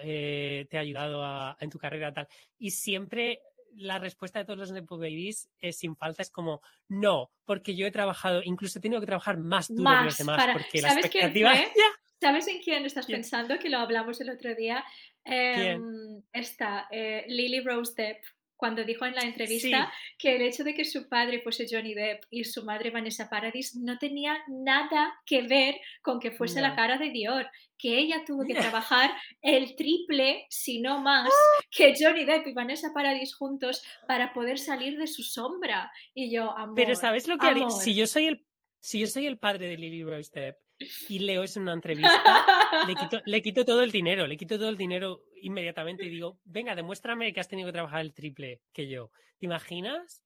eh, 0.02 0.66
te 0.68 0.76
ha 0.76 0.80
ayudado 0.80 1.24
a- 1.24 1.56
en 1.60 1.70
tu 1.70 1.78
carrera 1.78 2.12
tal? 2.12 2.28
Y 2.58 2.70
siempre 2.72 3.40
la 3.74 3.98
respuesta 3.98 4.38
de 4.38 4.44
todos 4.44 4.58
los 4.58 4.70
Nepo 4.70 4.98
Babies 4.98 5.48
es 5.60 5.78
sin 5.78 5.96
falta 5.96 6.20
es 6.20 6.28
como 6.30 6.60
no, 6.88 7.30
porque 7.46 7.74
yo 7.74 7.86
he 7.86 7.90
trabajado, 7.90 8.42
incluso 8.44 8.78
he 8.78 8.82
tenido 8.82 9.00
que 9.00 9.06
trabajar 9.06 9.38
más 9.38 9.68
duro 9.68 9.88
que 9.90 9.96
los 9.96 10.04
Más 10.04 10.18
demás, 10.18 10.36
para- 10.36 10.52
porque 10.52 10.82
la 10.82 10.88
¿sabes 10.90 11.06
quién 11.10 11.24
expectativa 11.24 11.56
fue? 11.56 11.72
¿Sabes 12.20 12.46
en 12.48 12.60
quién 12.60 12.84
estás 12.84 13.06
¿Quién? 13.06 13.18
pensando? 13.20 13.58
Que 13.58 13.70
lo 13.70 13.78
hablamos 13.78 14.20
el 14.20 14.28
otro 14.28 14.54
día. 14.54 14.84
Em, 15.24 16.22
esta, 16.32 16.86
eh, 16.90 17.24
Lily 17.28 17.60
Rose 17.60 17.94
Depp, 17.96 18.22
cuando 18.56 18.84
dijo 18.84 19.04
en 19.04 19.14
la 19.14 19.22
entrevista 19.22 19.92
que 20.18 20.36
el 20.36 20.42
hecho 20.42 20.64
de 20.64 20.74
que 20.74 20.84
su 20.84 21.08
padre 21.08 21.40
fuese 21.42 21.66
Johnny 21.70 21.94
Depp 21.94 22.24
y 22.30 22.44
su 22.44 22.64
madre 22.64 22.90
Vanessa 22.90 23.28
Paradis 23.28 23.76
no 23.76 23.98
tenía 23.98 24.38
nada 24.48 25.14
que 25.24 25.42
ver 25.42 25.76
con 26.02 26.20
que 26.20 26.30
fuese 26.30 26.60
la 26.60 26.74
cara 26.74 26.98
de 26.98 27.10
Dior, 27.10 27.46
que 27.78 27.98
ella 27.98 28.22
tuvo 28.26 28.44
que 28.46 28.54
trabajar 28.54 29.10
el 29.42 29.76
triple, 29.76 30.46
si 30.48 30.80
no 30.80 31.00
más, 31.00 31.30
que 31.70 31.94
Johnny 31.98 32.24
Depp 32.24 32.46
y 32.46 32.52
Vanessa 32.54 32.92
Paradis 32.94 33.34
juntos 33.34 33.82
para 34.06 34.32
poder 34.32 34.58
salir 34.58 34.98
de 34.98 35.06
su 35.06 35.22
sombra. 35.22 35.92
Y 36.14 36.34
yo, 36.34 36.56
amor, 36.56 36.74
Pero 36.74 36.94
¿sabes 36.94 37.28
lo 37.28 37.38
que 37.38 37.46
amor. 37.48 37.70
Si 37.70 37.94
yo 37.94 38.06
soy 38.06 38.26
el 38.26 38.46
si 38.80 39.00
yo 39.00 39.08
soy 39.08 39.26
el 39.26 39.38
padre 39.38 39.66
de 39.66 39.76
Lily 39.76 40.04
Rose 40.04 40.30
Depp 40.32 40.65
y 41.08 41.18
leo 41.20 41.42
eso 41.42 41.58
en 41.58 41.64
una 41.64 41.72
entrevista, 41.74 42.44
le 42.86 42.94
quito, 42.94 43.20
le 43.24 43.42
quito 43.42 43.64
todo 43.64 43.82
el 43.82 43.90
dinero, 43.90 44.26
le 44.26 44.36
quito 44.36 44.58
todo 44.58 44.68
el 44.68 44.76
dinero 44.76 45.22
inmediatamente 45.40 46.04
y 46.04 46.10
digo, 46.10 46.38
venga, 46.44 46.74
demuéstrame 46.74 47.32
que 47.32 47.40
has 47.40 47.48
tenido 47.48 47.68
que 47.68 47.72
trabajar 47.72 48.00
el 48.00 48.12
triple 48.12 48.60
que 48.72 48.88
yo. 48.88 49.10
¿Te 49.38 49.46
imaginas? 49.46 50.22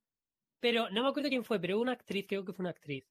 Pero 0.61 0.91
no 0.91 1.03
me 1.03 1.09
acuerdo 1.09 1.29
quién 1.29 1.45
fue, 1.45 1.61
pero 1.61 1.77
hubo 1.77 1.83
una 1.83 1.93
actriz, 1.93 2.27
creo 2.29 2.45
que 2.45 2.53
fue 2.53 2.63
una 2.65 2.71
actriz, 2.71 3.05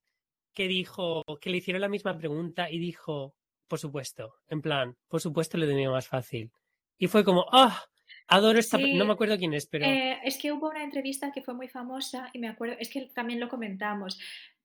que 0.54 0.68
dijo, 0.68 1.22
que 1.40 1.50
le 1.50 1.58
hicieron 1.58 1.80
la 1.80 1.88
misma 1.88 2.16
pregunta 2.16 2.70
y 2.70 2.78
dijo, 2.78 3.34
por 3.68 3.78
supuesto, 3.78 4.34
en 4.48 4.60
plan, 4.62 4.96
por 5.08 5.20
supuesto 5.20 5.56
le 5.58 5.66
tenía 5.66 5.90
más 5.90 6.06
fácil. 6.08 6.50
Y 6.98 7.06
fue 7.06 7.24
como, 7.24 7.46
ah, 7.52 7.82
adoro 8.26 8.58
esta, 8.58 8.76
Sí. 8.76 8.94
no 8.94 9.04
me 9.04 9.12
acuerdo 9.12 9.38
quién 9.38 9.54
es, 9.54 9.66
pero 9.66 9.86
Eh, 9.86 10.18
es 10.24 10.38
que 10.38 10.52
hubo 10.52 10.68
una 10.68 10.82
entrevista 10.84 11.32
que 11.32 11.42
fue 11.42 11.54
muy 11.54 11.68
famosa 11.68 12.28
y 12.32 12.38
me 12.38 12.48
acuerdo, 12.48 12.76
es 12.78 12.90
que 12.90 13.06
también 13.14 13.40
lo 13.40 13.48
comentamos. 13.48 14.18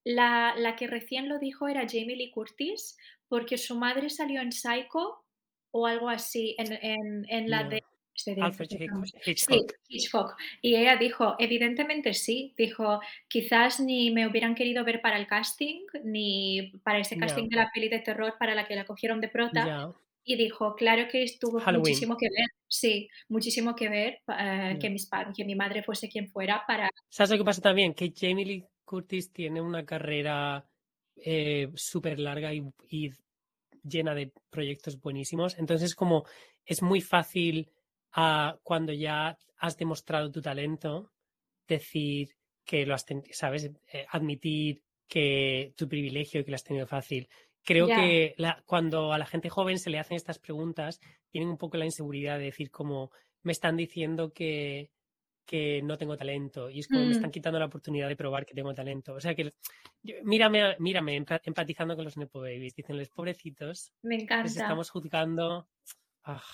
La, 0.05 0.53
la 0.57 0.75
que 0.77 0.87
recién 0.87 1.27
lo 1.27 1.39
dijo 1.39 1.67
era 1.67 1.81
Jamie 1.81 2.15
Lee 2.15 2.31
Curtis, 2.31 2.97
porque 3.27 3.57
su 3.57 3.75
madre 3.75 4.09
salió 4.09 4.39
en 4.41 4.51
Psycho 4.53 5.23
o 5.71 5.87
algo 5.87 6.07
así, 6.09 6.55
en, 6.57 6.71
en- 6.73 7.25
en 7.27 7.49
la 7.49 7.63
No. 7.63 7.69
de... 7.71 7.83
de- 8.27 8.41
Alfred 8.41 8.67
Hitchcock. 8.71 9.05
Sí, 9.35 9.65
Hitchcock. 9.89 10.37
Y 10.61 10.75
ella 10.75 10.95
dijo, 10.95 11.35
evidentemente 11.37 12.13
sí, 12.13 12.53
dijo, 12.55 13.01
quizás 13.27 13.81
ni 13.81 14.09
me 14.11 14.25
hubieran 14.25 14.55
querido 14.55 14.85
ver 14.85 15.01
para 15.01 15.17
el 15.17 15.27
casting, 15.27 15.81
ni 16.05 16.71
para 16.83 16.99
ese 16.99 17.17
casting 17.17 17.49
de 17.49 17.57
la 17.57 17.69
peli 17.73 17.89
de 17.89 17.99
terror 17.99 18.35
para 18.39 18.55
la 18.55 18.67
que 18.67 18.75
la 18.75 18.85
cogieron 18.85 19.19
de 19.19 19.27
prota, 19.27 19.91
y 20.23 20.37
dijo, 20.37 20.75
claro 20.75 21.07
que 21.11 21.25
tuvo 21.39 21.59
Halloween. 21.59 21.79
muchísimo 21.81 22.15
que 22.15 22.27
ver, 22.29 22.47
sí, 22.67 23.09
muchísimo 23.27 23.75
que 23.75 23.89
ver 23.89 24.21
eh, 24.39 24.77
que, 24.79 24.89
mis 24.89 25.09
que 25.35 25.43
mi 25.45 25.55
madre 25.55 25.83
fuese 25.83 26.07
quien 26.07 26.27
fuera 26.29 26.63
para... 26.65 26.89
¿Sabes 27.09 27.31
lo 27.31 27.37
que 27.39 27.43
pasa 27.43 27.61
también? 27.61 27.93
Que 27.93 28.13
Jamie 28.15 28.45
Lee 28.45 28.65
Curtis 28.86 29.32
tiene 29.32 29.62
una 29.62 29.86
carrera 29.86 30.65
eh, 31.15 31.69
súper 31.76 32.19
larga 32.19 32.54
y, 32.54 32.63
y 32.89 33.12
llena 33.84 34.15
de 34.15 34.32
proyectos 34.50 35.00
buenísimos. 35.00 35.58
Entonces, 35.58 35.95
como 35.95 36.26
es 36.65 36.82
muy 36.82 37.02
fácil 37.02 37.69
ah, 38.13 38.58
cuando 38.63 38.93
ya 38.93 39.38
has 39.58 39.78
demostrado 39.78 40.32
tu 40.32 40.41
talento, 40.41 41.12
decir 41.67 42.30
que 42.65 42.86
lo 42.86 42.93
has 42.93 43.06
tenido, 43.06 43.28
¿sabes? 43.32 43.69
Eh, 43.91 44.06
admitir 44.10 44.82
que 45.08 45.74
tu 45.78 45.88
privilegio 45.88 46.41
y 46.41 46.43
que 46.43 46.52
lo 46.52 46.56
has 46.56 46.63
tenido 46.63 46.88
fácil. 46.88 47.28
Creo 47.63 47.88
que 47.88 48.34
la- 48.38 48.62
cuando 48.65 49.12
a 49.12 49.17
la 49.17 49.26
gente 49.26 49.50
joven 49.50 49.80
se 49.80 49.89
le 49.89 50.00
hacen 50.00 50.15
estas 50.17 50.39
preguntas, 50.39 51.00
tienen 51.32 51.50
un 51.50 51.58
poco 51.58 51.78
la 51.78 51.86
inseguridad 51.86 52.38
de 52.38 52.45
decir 52.45 52.69
como 52.71 53.12
me 53.43 53.52
están 53.52 53.78
diciendo 53.78 54.34
que, 54.34 54.91
que 55.45 55.81
no 55.84 55.97
tengo 55.97 56.17
talento 56.17 56.69
y 56.69 56.79
es 56.79 56.88
como 56.88 57.01
me 57.01 57.08
Mm. 57.08 57.12
están 57.12 57.31
quitando 57.31 57.60
la 57.60 57.65
oportunidad 57.65 58.08
de 58.08 58.15
probar 58.15 58.45
que 58.45 58.53
tengo 58.55 58.73
talento. 58.73 59.13
O 59.13 59.19
sea 59.21 59.36
que 59.36 59.51
yo- 60.03 60.15
mírame, 60.23 60.75
mírame 60.79 61.17
empa- 61.17 61.41
empatizando 61.43 61.95
con 61.95 62.05
los 62.05 62.17
Nepo 62.17 62.39
Babies. 62.41 62.75
Dicenles, 62.75 63.10
pobrecitos, 63.10 63.91
Me 64.01 64.15
les 64.15 64.23
encanta. 64.23 64.47
estamos 64.47 64.89
juzgando. 64.89 65.67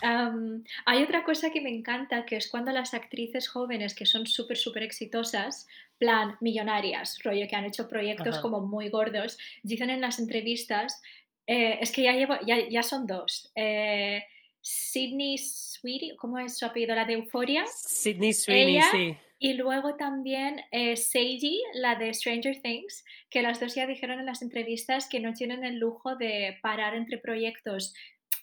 Am, 0.01 0.63
hay 0.85 1.03
otra 1.03 1.23
cosa 1.23 1.49
que 1.49 1.61
me 1.61 1.69
encanta, 1.69 2.25
que 2.25 2.35
es 2.35 2.49
cuando 2.49 2.71
las 2.73 2.93
actrices 2.93 3.47
jóvenes 3.47 3.95
que 3.95 4.05
son 4.05 4.27
súper, 4.27 4.57
súper 4.57 4.83
exitosas, 4.83 5.65
plan 5.97 6.35
millonarias, 6.41 7.19
rollo 7.23 7.47
que 7.47 7.55
han 7.55 7.63
hecho 7.63 7.87
proyectos 7.87 8.33
Ajá. 8.35 8.41
como 8.41 8.59
muy 8.59 8.89
gordos, 8.89 9.37
dicen 9.63 9.89
en 9.89 10.01
las 10.01 10.19
entrevistas, 10.19 11.01
eh, 11.47 11.77
es 11.79 11.91
que 11.93 12.03
ya, 12.03 12.11
llevo, 12.13 12.35
ya, 12.45 12.67
ya 12.67 12.83
son 12.83 13.07
dos, 13.07 13.49
eh, 13.55 14.23
Sydney 14.61 15.37
Sweetie, 15.37 16.15
¿cómo 16.17 16.39
es 16.39 16.57
su 16.57 16.65
apellido? 16.65 16.95
La 16.95 17.05
de 17.05 17.13
Euphoria, 17.13 17.65
Sydney 17.67 18.33
Sweeney, 18.33 18.77
ella 18.77 18.91
sí. 18.91 19.17
y 19.39 19.53
luego 19.53 19.95
también 19.95 20.61
eh, 20.71 20.95
Sadie, 20.95 21.59
la 21.73 21.95
de 21.95 22.13
Stranger 22.13 22.61
Things, 22.61 23.03
que 23.29 23.41
las 23.41 23.59
dos 23.59 23.75
ya 23.75 23.87
dijeron 23.87 24.19
en 24.19 24.25
las 24.25 24.41
entrevistas 24.41 25.09
que 25.09 25.19
no 25.19 25.33
tienen 25.33 25.63
el 25.63 25.79
lujo 25.79 26.15
de 26.15 26.59
parar 26.61 26.95
entre 26.95 27.17
proyectos 27.17 27.93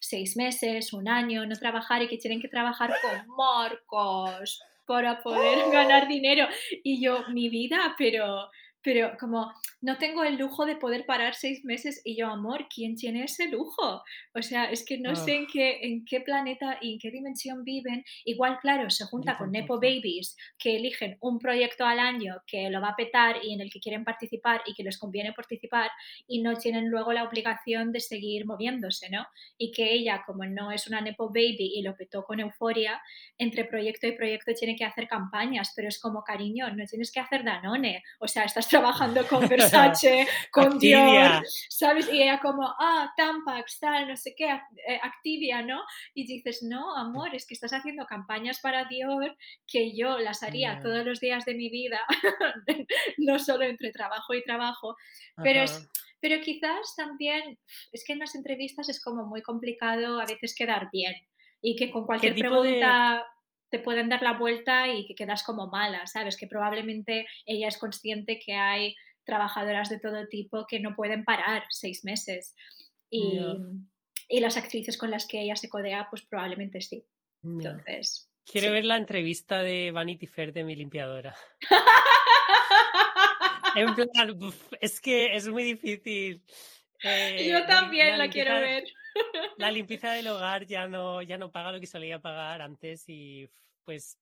seis 0.01 0.37
meses, 0.37 0.93
un 0.93 1.09
año, 1.09 1.47
no 1.47 1.57
trabajar 1.57 2.03
y 2.03 2.09
que 2.09 2.19
tienen 2.19 2.41
que 2.41 2.49
trabajar 2.49 2.93
con 3.03 3.27
marcos 3.37 4.61
para 4.87 5.23
poder 5.23 5.71
ganar 5.71 6.09
dinero. 6.09 6.49
Y 6.83 7.01
yo, 7.01 7.29
mi 7.29 7.49
vida, 7.49 7.95
pero, 7.99 8.51
pero 8.83 9.17
como 9.19 9.53
no 9.81 9.99
tengo 9.99 10.25
el 10.25 10.37
lujo 10.37 10.67
de 10.67 10.77
poder 10.77 11.07
parar 11.07 11.35
seis 11.35 11.65
meses 11.65 12.01
y 12.05 12.17
yo, 12.17 12.29
amor, 12.29 12.67
¿quién 12.75 12.97
tiene 12.97 13.25
ese 13.25 13.49
lujo? 13.49 14.03
O 14.35 14.43
sea, 14.43 14.71
es 14.71 14.85
que 14.85 14.99
no 14.99 15.17
sé 15.17 15.35
en 15.35 15.47
qué, 15.47 15.79
en 15.83 16.05
qué 16.05 16.21
planeta 16.21 16.79
y 16.81 16.95
en 16.95 16.99
qué 16.99 17.11
dimensión 17.11 17.65
viven. 17.65 18.05
Igual, 18.25 18.59
claro, 18.61 18.91
se 18.91 19.05
junta 19.05 19.37
con 19.37 19.53
Nepo. 19.53 19.77
Babies 19.79 20.37
que 20.59 20.77
eligen 20.77 21.17
un 21.21 21.39
proyecto 21.39 21.85
al 21.85 21.99
año 21.99 22.43
que 22.47 22.71
lo 22.71 22.81
va 22.81 22.91
a 22.91 22.97
petar 22.97 23.37
y 23.43 23.55
en 23.55 23.61
el 23.61 23.71
que 23.71 23.81
quieren 23.81 24.05
participar 24.05 24.63
y 24.67 24.75
que 24.75 24.83
les 24.83 24.99
conviene 24.99 25.33
participar 25.33 25.91
y 26.27 26.43
no 26.43 26.57
tienen 26.57 26.89
luego 26.89 27.13
la 27.13 27.25
obligación 27.25 27.93
de 27.93 28.01
seguir 28.01 28.47
moviéndose, 28.47 29.11
¿no? 29.11 29.27
Y 29.57 29.73
que 29.73 29.93
ella, 29.93 30.23
como 30.27 30.45
no 30.45 30.73
es 30.73 30.87
una 30.87 31.01
Nepo 31.01 31.29
Baby 31.29 31.73
y 31.75 31.83
lo 31.83 31.97
petó 31.97 32.25
con 32.25 32.41
euforia, 32.41 33.01
entre 33.39 33.65
proyecto 33.65 34.07
y 34.07 34.13
proyecto 34.13 34.53
tiene 34.55 34.77
que 34.77 34.85
hacer 34.85 35.07
campañas, 35.09 35.73
pero 35.75 35.89
es 35.89 36.01
como, 36.01 36.25
cariño, 36.25 36.71
no 36.75 36.85
tienes 36.87 37.13
que 37.13 37.21
hacer 37.21 37.45
Danone, 37.45 38.03
o 38.19 38.29
sea, 38.29 38.45
estás 38.45 38.68
trabajando 38.69 39.27
con 39.27 39.49
Versace, 39.49 40.27
con 40.51 40.79
Dior. 40.79 41.43
¿sabes? 41.69 42.09
Y 42.13 42.23
ella 42.23 42.39
como, 42.41 42.63
ah, 42.79 43.13
Tampax, 43.17 43.81
tal, 43.81 44.09
no 44.09 44.17
sé 44.17 44.35
qué, 44.37 44.47
eh, 44.87 45.01
Activia, 45.03 45.63
¿no? 45.63 45.83
Y 46.15 46.27
dices, 46.27 46.63
no, 46.63 46.97
amor, 46.97 47.35
es 47.35 47.47
que 47.47 47.55
estás 47.55 47.73
haciendo 47.73 48.07
campañas 48.07 48.61
para 48.61 48.85
Dior 48.85 49.37
que 49.67 49.97
yo 49.97 50.19
las 50.19 50.43
haría 50.43 50.81
todos 50.81 51.05
los 51.05 51.21
días 51.21 51.45
de 51.45 51.55
mi 51.55 51.69
vida, 51.71 52.01
no 53.19 53.39
solo 53.39 53.65
entre 53.65 53.91
trabajo 53.93 54.35
y 54.35 54.43
trabajo, 54.43 54.97
pero 55.43 55.63
es, 55.63 55.89
pero 56.21 56.41
quizás 56.43 56.95
también, 56.97 57.59
es 57.93 58.05
que 58.05 58.13
en 58.13 58.19
las 58.19 58.35
entrevistas 58.35 58.89
es 58.89 59.03
como 59.03 59.27
muy 59.27 59.43
complicado 59.43 60.21
a 60.21 60.27
veces 60.27 60.55
quedar 60.55 60.89
bien 60.93 61.15
y 61.61 61.77
que 61.77 61.91
con 61.91 62.07
cualquier 62.07 62.35
de- 62.35 62.41
pregunta 62.41 63.27
te 63.71 63.79
pueden 63.79 64.09
dar 64.09 64.23
la 64.23 64.39
vuelta 64.39 64.89
y 64.89 65.07
que 65.07 65.15
quedas 65.15 65.43
como 65.43 65.69
mala, 65.69 66.07
¿sabes? 66.07 66.37
Que 66.37 66.47
probablemente 66.47 67.27
ella 67.47 67.69
es 67.69 67.79
consciente 67.79 68.39
que 68.39 68.55
hay 68.55 68.97
trabajadoras 69.25 69.91
de 69.91 70.01
todo 70.01 70.27
tipo 70.29 70.67
que 70.67 70.81
no 70.81 70.95
pueden 70.97 71.25
parar 71.25 71.65
seis 71.69 72.05
meses 72.05 72.55
y, 73.11 73.39
y 74.29 74.41
las 74.41 74.57
actrices 74.57 74.97
con 74.97 75.11
las 75.11 75.27
que 75.27 75.43
ella 75.43 75.57
se 75.57 75.69
codea, 75.69 76.07
pues 76.09 76.23
probablemente 76.27 76.81
sí. 76.81 77.05
Entonces, 77.43 78.29
Quiero 78.51 78.69
sí. 78.69 78.73
ver 78.73 78.85
la 78.87 78.97
entrevista 78.97 79.63
de 79.63 79.91
Vanity 79.91 80.27
Fair 80.27 80.53
de 80.53 80.65
mi 80.65 80.75
limpiadora. 80.75 81.37
En 83.75 83.95
plan, 83.95 84.43
uf, 84.43 84.73
es 84.81 85.01
que 85.01 85.37
es 85.37 85.47
muy 85.49 85.63
difícil. 85.63 86.43
Eh, 87.05 87.49
Yo 87.49 87.65
también 87.67 88.19
la, 88.19 88.29
quiero 88.29 88.55
ver. 88.55 88.85
La 89.59 89.71
limpieza 89.73 90.13
del 90.13 90.29
hogar 90.29 90.67
ya 90.67 90.87
no, 90.87 91.21
ya 91.21 91.37
no 91.37 91.51
paga 91.51 91.73
lo 91.73 91.81
que 91.81 91.87
solía 91.87 92.21
pagar 92.21 92.63
antes 92.63 93.05
y 93.09 93.49
pues 93.85 94.19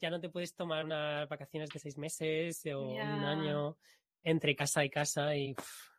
ya 0.00 0.08
no 0.08 0.18
te 0.18 0.30
puedes 0.30 0.54
tomar 0.54 0.84
unas 0.84 1.28
vacaciones 1.28 1.68
de 1.70 1.78
seis 1.78 1.98
meses 1.98 2.64
o 2.74 2.80
un 2.80 3.24
año 3.24 3.76
entre 4.22 4.56
casa 4.56 4.84
y 4.84 4.90
casa 4.90 5.36
y 5.36 5.54
pff, 5.54 5.90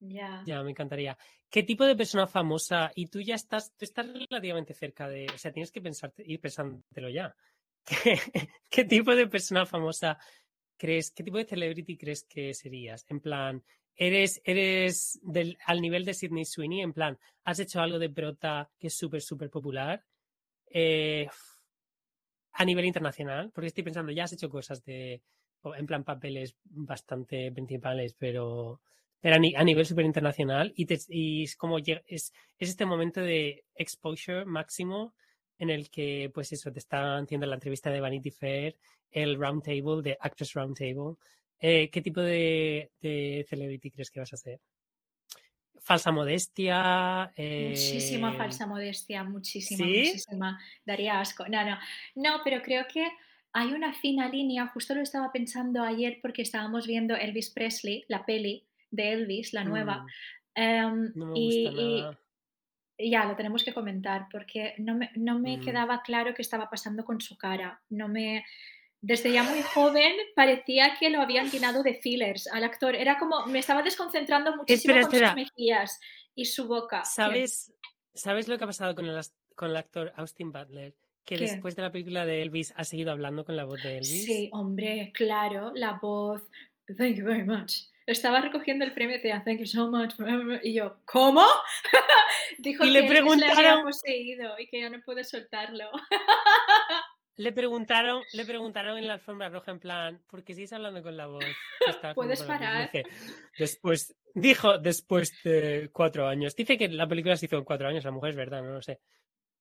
Ya. 0.00 0.42
ya 0.46 0.62
me 0.62 0.70
encantaría. 0.70 1.18
¿Qué 1.50 1.62
tipo 1.62 1.84
de 1.84 1.94
persona 1.94 2.26
famosa? 2.26 2.90
Y 2.94 3.06
tú 3.08 3.20
ya 3.20 3.34
estás, 3.34 3.74
tú 3.76 3.84
estás 3.84 4.06
relativamente 4.06 4.72
cerca 4.72 5.08
de, 5.08 5.26
o 5.34 5.38
sea, 5.38 5.52
tienes 5.52 5.70
que 5.70 5.80
pensarte, 5.82 6.22
ir 6.26 6.40
pensándolo 6.40 7.10
ya. 7.10 7.34
¿Qué, 7.84 8.18
qué 8.70 8.84
tipo 8.84 9.14
de 9.14 9.26
persona 9.26 9.66
famosa 9.66 10.18
crees, 10.78 11.10
qué 11.10 11.22
tipo 11.22 11.36
de 11.36 11.44
celebrity 11.44 11.96
crees 11.98 12.24
que 12.24 12.54
serías? 12.54 13.04
En 13.08 13.20
plan, 13.20 13.62
eres, 13.98 14.40
eres 14.44 15.20
al 15.66 15.80
nivel 15.82 16.04
de 16.06 16.14
Sidney 16.14 16.46
Sweeney, 16.46 16.82
en 16.82 16.92
plan, 16.94 17.18
has 17.44 17.58
hecho 17.60 17.80
algo 17.80 17.98
de 17.98 18.10
prota 18.10 18.70
que 18.78 18.88
es 18.88 18.94
súper, 18.96 19.22
súper 19.22 19.50
popular. 19.50 20.04
Eh, 20.70 21.28
a 22.52 22.64
nivel 22.64 22.84
internacional, 22.86 23.50
porque 23.52 23.68
estoy 23.68 23.84
pensando, 23.84 24.12
ya 24.12 24.24
has 24.24 24.32
hecho 24.32 24.50
cosas 24.50 24.84
de, 24.84 25.22
en 25.76 25.86
plan, 25.86 26.04
papeles 26.04 26.56
bastante 26.64 27.52
principales, 27.52 28.14
pero, 28.18 28.80
pero 29.20 29.36
a, 29.36 29.38
ni- 29.38 29.54
a 29.54 29.62
nivel 29.64 29.86
súper 29.86 30.04
internacional 30.04 30.72
y, 30.76 30.86
es 31.42 31.56
como 31.56 31.78
es, 31.78 31.96
es 32.06 32.32
este 32.58 32.86
momento 32.86 33.20
de 33.20 33.64
exposure 33.74 34.44
máximo 34.44 35.14
en 35.58 35.70
el 35.70 35.90
que, 35.90 36.30
pues 36.34 36.52
eso, 36.52 36.72
te 36.72 36.78
están 36.80 37.24
haciendo 37.24 37.46
la 37.46 37.54
entrevista 37.54 37.90
de 37.90 38.00
Vanity 38.00 38.30
Fair, 38.30 38.76
el 39.10 39.36
round 39.38 39.62
table, 39.62 40.02
de 40.02 40.16
Actress 40.20 40.54
Round 40.54 40.76
Table. 40.76 41.16
Eh, 41.60 41.90
¿Qué 41.90 42.00
tipo 42.02 42.20
de, 42.20 42.90
de 43.00 43.46
celebrity 43.48 43.90
crees 43.90 44.10
que 44.10 44.20
vas 44.20 44.32
a 44.32 44.36
ser? 44.36 44.60
Falsa 45.80 46.12
modestia. 46.12 47.32
eh, 47.36 47.68
Muchísima 47.70 48.32
falsa 48.32 48.66
modestia, 48.66 49.24
muchísima, 49.24 49.78
¿Sí? 49.84 49.98
muchísima. 50.06 50.60
Daría 50.84 51.20
asco. 51.20 51.46
No, 51.48 51.64
no. 51.64 51.78
No, 52.14 52.40
pero 52.44 52.62
creo 52.62 52.86
que 52.92 53.08
hay 53.52 53.72
una 53.72 53.92
fina 53.94 54.28
línea, 54.28 54.66
justo 54.68 54.94
lo 54.94 55.00
estaba 55.00 55.32
pensando 55.32 55.82
ayer 55.82 56.18
porque 56.20 56.42
estábamos 56.42 56.86
viendo 56.86 57.16
Elvis 57.16 57.50
Presley, 57.50 58.04
la 58.08 58.24
peli 58.26 58.66
de 58.90 59.12
Elvis, 59.12 59.52
la 59.52 59.64
nueva. 59.64 60.04
mm, 60.04 60.08
em, 60.60 61.12
no 61.14 61.26
me 61.26 61.38
y, 61.38 61.64
gusta 61.64 61.82
nada. 61.82 62.20
y 62.98 63.10
ya, 63.10 63.24
lo 63.24 63.36
tenemos 63.36 63.64
que 63.64 63.72
comentar 63.72 64.26
porque 64.30 64.74
no 64.78 64.94
me, 64.94 65.10
no 65.14 65.38
me 65.38 65.56
Mm. 65.56 65.60
quedaba 65.64 66.02
claro 66.02 66.34
qué 66.34 66.42
estaba 66.42 66.68
pasando 66.68 67.04
con 67.04 67.20
su 67.20 67.36
cara. 67.38 67.80
No 67.88 68.08
me... 68.08 68.44
Desde 69.00 69.30
ya 69.32 69.42
muy 69.44 69.62
joven 69.62 70.12
parecía 70.34 70.96
que 70.98 71.10
lo 71.10 71.20
habían 71.20 71.50
llenado 71.50 71.82
de 71.82 71.94
fillers 71.94 72.48
al 72.48 72.64
actor. 72.64 72.96
Era 72.96 73.18
como, 73.18 73.46
me 73.46 73.60
estaba 73.60 73.82
desconcentrando 73.82 74.56
muchísimo 74.56 74.94
Espera, 74.94 75.02
con 75.06 75.14
espera. 75.14 75.28
sus 75.28 75.36
mejillas 75.36 76.00
y 76.34 76.44
su 76.46 76.66
boca. 76.66 77.02
¿Qué? 77.02 77.08
¿Sabes, 77.10 77.72
¿Sabes 78.14 78.48
lo 78.48 78.58
que 78.58 78.64
ha 78.64 78.66
pasado 78.66 78.94
con 78.96 79.06
el, 79.06 79.20
con 79.54 79.70
el 79.70 79.76
actor 79.76 80.12
Austin 80.16 80.50
Butler? 80.50 80.94
Que 81.24 81.36
¿Qué? 81.36 81.42
después 81.44 81.76
de 81.76 81.82
la 81.82 81.92
película 81.92 82.24
de 82.26 82.42
Elvis 82.42 82.72
ha 82.76 82.84
seguido 82.84 83.12
hablando 83.12 83.44
con 83.44 83.54
la 83.54 83.64
voz 83.64 83.82
de 83.82 83.98
Elvis. 83.98 84.24
Sí, 84.24 84.48
hombre, 84.52 85.12
claro, 85.14 85.70
la 85.74 85.92
voz. 86.00 86.42
Thank 86.96 87.16
you 87.16 87.24
very 87.26 87.44
much. 87.44 87.74
Estaba 88.06 88.40
recogiendo 88.40 88.84
el 88.86 88.94
premio 88.94 89.16
decía, 89.16 89.42
thank 89.44 89.58
you 89.58 89.66
so 89.66 89.90
much. 89.90 90.14
Y 90.62 90.72
yo, 90.72 90.96
¿cómo? 91.04 91.44
Dijo 92.58 92.82
Y 92.84 92.90
le 92.90 93.00
que 93.02 93.06
Elvis 93.08 93.36
le 93.36 93.46
había 93.46 93.54
preguntaron- 93.54 93.82
poseído 93.84 94.58
y 94.58 94.66
que 94.68 94.80
ya 94.80 94.88
no 94.90 95.00
puede 95.04 95.22
soltarlo. 95.22 95.90
Le 97.38 97.52
preguntaron, 97.52 98.22
le 98.34 98.44
preguntaron 98.44 98.98
en 98.98 99.06
la 99.06 99.14
alfombra 99.14 99.48
roja 99.48 99.70
en 99.70 99.78
plan, 99.80 100.20
¿por 100.28 100.44
qué 100.44 100.54
sigues 100.54 100.72
hablando 100.72 101.02
con 101.02 101.16
la 101.16 101.26
voz? 101.26 101.42
¿Puedes 102.14 102.42
haciendo 102.42 102.46
con 102.46 102.48
la 102.48 102.90
película?" 102.90 103.02
parar? 103.02 103.04
Después, 103.58 104.16
dijo 104.34 104.78
después 104.78 105.32
de 105.44 105.88
cuatro 105.92 106.26
años. 106.28 106.54
Dice 106.54 106.76
que 106.76 106.88
la 106.88 107.06
película 107.08 107.36
se 107.36 107.46
hizo 107.46 107.56
en 107.56 107.64
cuatro 107.64 107.88
años, 107.88 108.04
la 108.04 108.10
mujer 108.10 108.30
es 108.30 108.36
verdad, 108.36 108.62
no 108.62 108.72
lo 108.74 108.82
sé. 108.82 109.00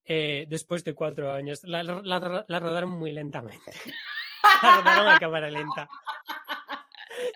Eh, 0.04 0.46
después 0.50 0.84
de 0.84 0.94
cuatro 0.94 1.32
años. 1.32 1.62
La, 1.64 1.84
la- 1.84 2.02
la 2.48 2.60
rodaron 2.60 2.90
muy 2.90 3.12
lentamente. 3.12 3.72
La 4.64 4.78
rodaron 4.82 5.08
a 5.10 5.20
cámara 5.20 5.50
lenta. 5.52 5.88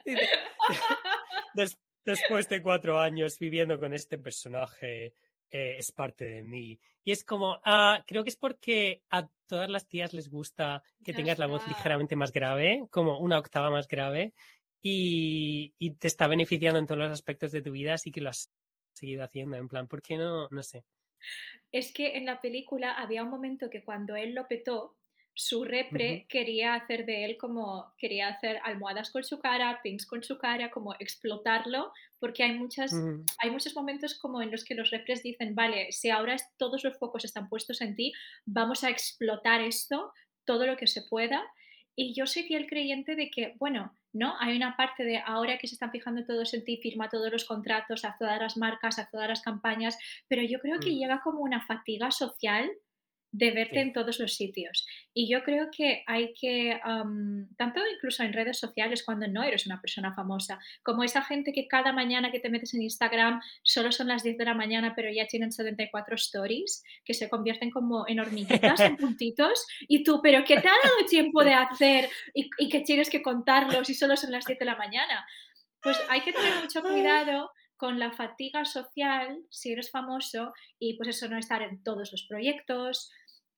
"Des- 1.54 1.78
después 2.06 2.48
de 2.50 2.62
cuatro 2.62 3.00
años 3.00 3.38
viviendo 3.38 3.80
con 3.80 3.94
este 3.94 4.18
personaje, 4.18 5.14
eh, 5.52 5.76
es 5.78 5.92
parte 5.92 6.26
de 6.26 6.44
mí. 6.44 6.80
Y 7.04 7.12
es 7.12 7.24
como, 7.24 7.60
ah, 7.66 8.04
creo 8.08 8.24
que 8.24 8.30
es 8.30 8.38
porque 8.38 9.04
a 9.10 9.28
todas 9.48 9.70
las 9.70 9.88
tías 9.88 10.14
les 10.14 10.30
gusta 10.30 10.82
que 11.04 11.12
Ya 11.12 11.18
tengas 11.18 11.40
la 11.40 11.48
voz 11.48 11.68
ligeramente 11.68 12.16
más 12.16 12.32
grave, 12.32 12.88
como 12.90 13.20
una 13.20 13.38
octava 13.38 13.70
más 13.70 13.88
grave, 13.88 14.34
y, 14.82 15.74
y 15.78 15.92
te 15.92 16.08
está 16.08 16.28
beneficiando 16.28 16.80
en 16.80 16.88
todos 16.88 17.00
los 17.00 17.12
aspectos 17.12 17.52
de 17.52 17.62
tu 17.62 17.72
vida, 17.72 17.94
así 17.94 18.12
que 18.12 18.22
lo 18.22 18.30
has 18.30 18.52
seguido 18.94 19.24
haciendo. 19.24 19.58
En 19.58 19.68
plan, 19.68 19.88
¿por 19.88 20.02
qué 20.02 20.18
no? 20.18 20.48
No 20.50 20.64
sé. 20.64 20.86
Es 21.72 21.94
que 21.94 22.18
en 22.18 22.26
la 22.26 22.42
película 22.42 22.94
había 22.94 23.24
un 23.24 23.30
momento 23.30 23.70
que 23.70 23.84
cuando 23.84 24.16
él 24.16 24.34
lo 24.34 24.48
petó, 24.48 24.98
su 25.34 25.64
repre 25.64 26.18
Ujú. 26.20 26.26
quería 26.30 26.74
hacer 26.76 27.06
de 27.06 27.26
él 27.26 27.38
como, 27.38 27.94
quería 27.98 28.28
hacer 28.28 28.60
almohadas 28.64 29.12
con 29.12 29.24
su 29.24 29.40
cara, 29.40 29.80
pins 29.82 30.06
con 30.06 30.24
su 30.24 30.38
cara, 30.38 30.70
como 30.72 30.94
explotarlo, 31.00 31.92
porque 32.20 32.44
hay 32.44 32.54
muchas, 32.58 32.92
Ujú. 32.94 33.24
hay 33.40 33.50
muchos 33.52 33.76
momentos 33.76 34.18
como 34.20 34.42
en 34.42 34.52
los 34.52 34.64
que 34.66 34.76
los 34.76 34.90
repres 34.92 35.24
dicen, 35.24 35.56
vale, 35.56 35.92
si 35.92 36.10
ahora 36.10 36.36
es- 36.36 36.48
todos 36.58 36.84
los 36.84 36.98
focos 37.00 37.26
están 37.26 37.48
puestos 37.50 37.82
en 37.82 37.96
ti, 37.96 38.12
vamos 38.46 38.84
a 38.84 38.90
explotar 38.90 39.62
esto 39.62 40.12
todo 40.46 40.66
lo 40.66 40.76
que 40.78 40.88
se 40.88 41.04
pueda. 41.10 41.44
Y 41.96 42.14
yo 42.16 42.26
soy 42.26 42.44
fiel 42.44 42.68
creyente 42.68 43.16
de 43.16 43.30
que, 43.30 43.54
bueno, 43.60 43.98
¿no? 44.14 44.36
Hay 44.40 44.56
una 44.56 44.76
parte 44.76 45.04
de 45.04 45.18
ahora 45.26 45.58
que 45.58 45.68
se 45.68 45.76
están 45.76 45.92
fijando 45.92 46.26
todos 46.26 46.54
en 46.54 46.64
ti, 46.66 46.78
firma 46.82 47.10
todos 47.10 47.32
los 47.32 47.46
contratos, 47.46 48.04
a 48.06 48.16
todas 48.20 48.40
las 48.40 48.58
marcas, 48.58 49.00
a 49.00 49.10
todas 49.10 49.28
las 49.30 49.42
campañas, 49.42 49.98
pero 50.28 50.42
yo 50.44 50.60
creo 50.60 50.80
que 50.80 50.90
Mm. 50.92 50.98
llega 51.00 51.22
como 51.22 51.40
una 51.42 51.66
fatiga 51.66 52.12
social 52.12 52.70
de 53.34 53.52
verte 53.52 53.76
Sí. 53.76 53.80
en 53.80 53.94
todos 53.94 54.20
los 54.20 54.34
sitios. 54.36 54.86
Y 55.14 55.32
yo 55.32 55.44
creo 55.44 55.70
que 55.76 56.04
hay 56.06 56.34
que, 56.34 56.78
am, 56.84 57.48
tanto 57.58 57.80
incluso 57.96 58.24
en 58.24 58.34
redes 58.34 58.60
sociales, 58.60 59.04
cuando 59.06 59.28
no 59.28 59.42
eres 59.42 59.66
una 59.66 59.80
persona 59.80 60.14
famosa, 60.14 60.60
como 60.84 61.04
esa 61.04 61.22
gente 61.22 61.54
que 61.54 61.68
cada 61.68 61.94
mañana 61.94 62.30
que 62.32 62.40
te 62.42 62.50
metes 62.50 62.74
en 62.74 62.82
Instagram 62.82 63.42
solo 63.64 63.92
son 63.94 64.08
las 64.10 64.24
10 64.24 64.38
de 64.38 64.46
la 64.46 64.54
mañana, 64.54 64.94
pero 64.96 65.10
ya 65.12 65.28
tienen 65.28 65.52
74 65.54 66.16
stories, 66.16 66.84
que 67.06 67.14
se 67.14 67.30
convierten 67.30 67.72
como 67.72 68.06
en 68.08 68.20
hormiguitas, 68.20 68.80
en 68.82 68.98
puntitos, 68.98 69.66
y 69.88 70.04
tú, 70.04 70.20
pero 70.22 70.44
¿qué 70.44 70.56
te 70.60 70.68
ha 70.68 70.72
dado 70.84 71.06
tiempo 71.10 71.44
de 71.44 71.54
hacer 71.54 72.10
y, 72.34 72.50
y 72.58 72.68
que 72.70 72.82
tienes 72.82 73.10
que 73.10 73.22
contarlos 73.22 73.90
y 73.90 73.94
solo 73.94 74.18
son 74.18 74.32
las 74.32 74.46
10 74.46 74.60
de 74.60 74.66
la 74.66 74.76
mañana? 74.76 75.26
Pues 75.82 75.98
hay 76.10 76.22
que 76.22 76.34
tener 76.34 76.54
mucho 76.62 76.82
cuidado 76.84 77.50
con 77.76 77.98
la 77.98 78.12
fatiga 78.12 78.64
social 78.64 79.40
si 79.50 79.72
eres 79.72 79.90
famoso 79.90 80.54
y 80.78 80.96
pues 80.98 81.10
eso 81.10 81.28
no 81.28 81.40
estar 81.40 81.64
en 81.64 81.82
todos 81.84 82.12
los 82.12 82.28
proyectos. 82.30 83.10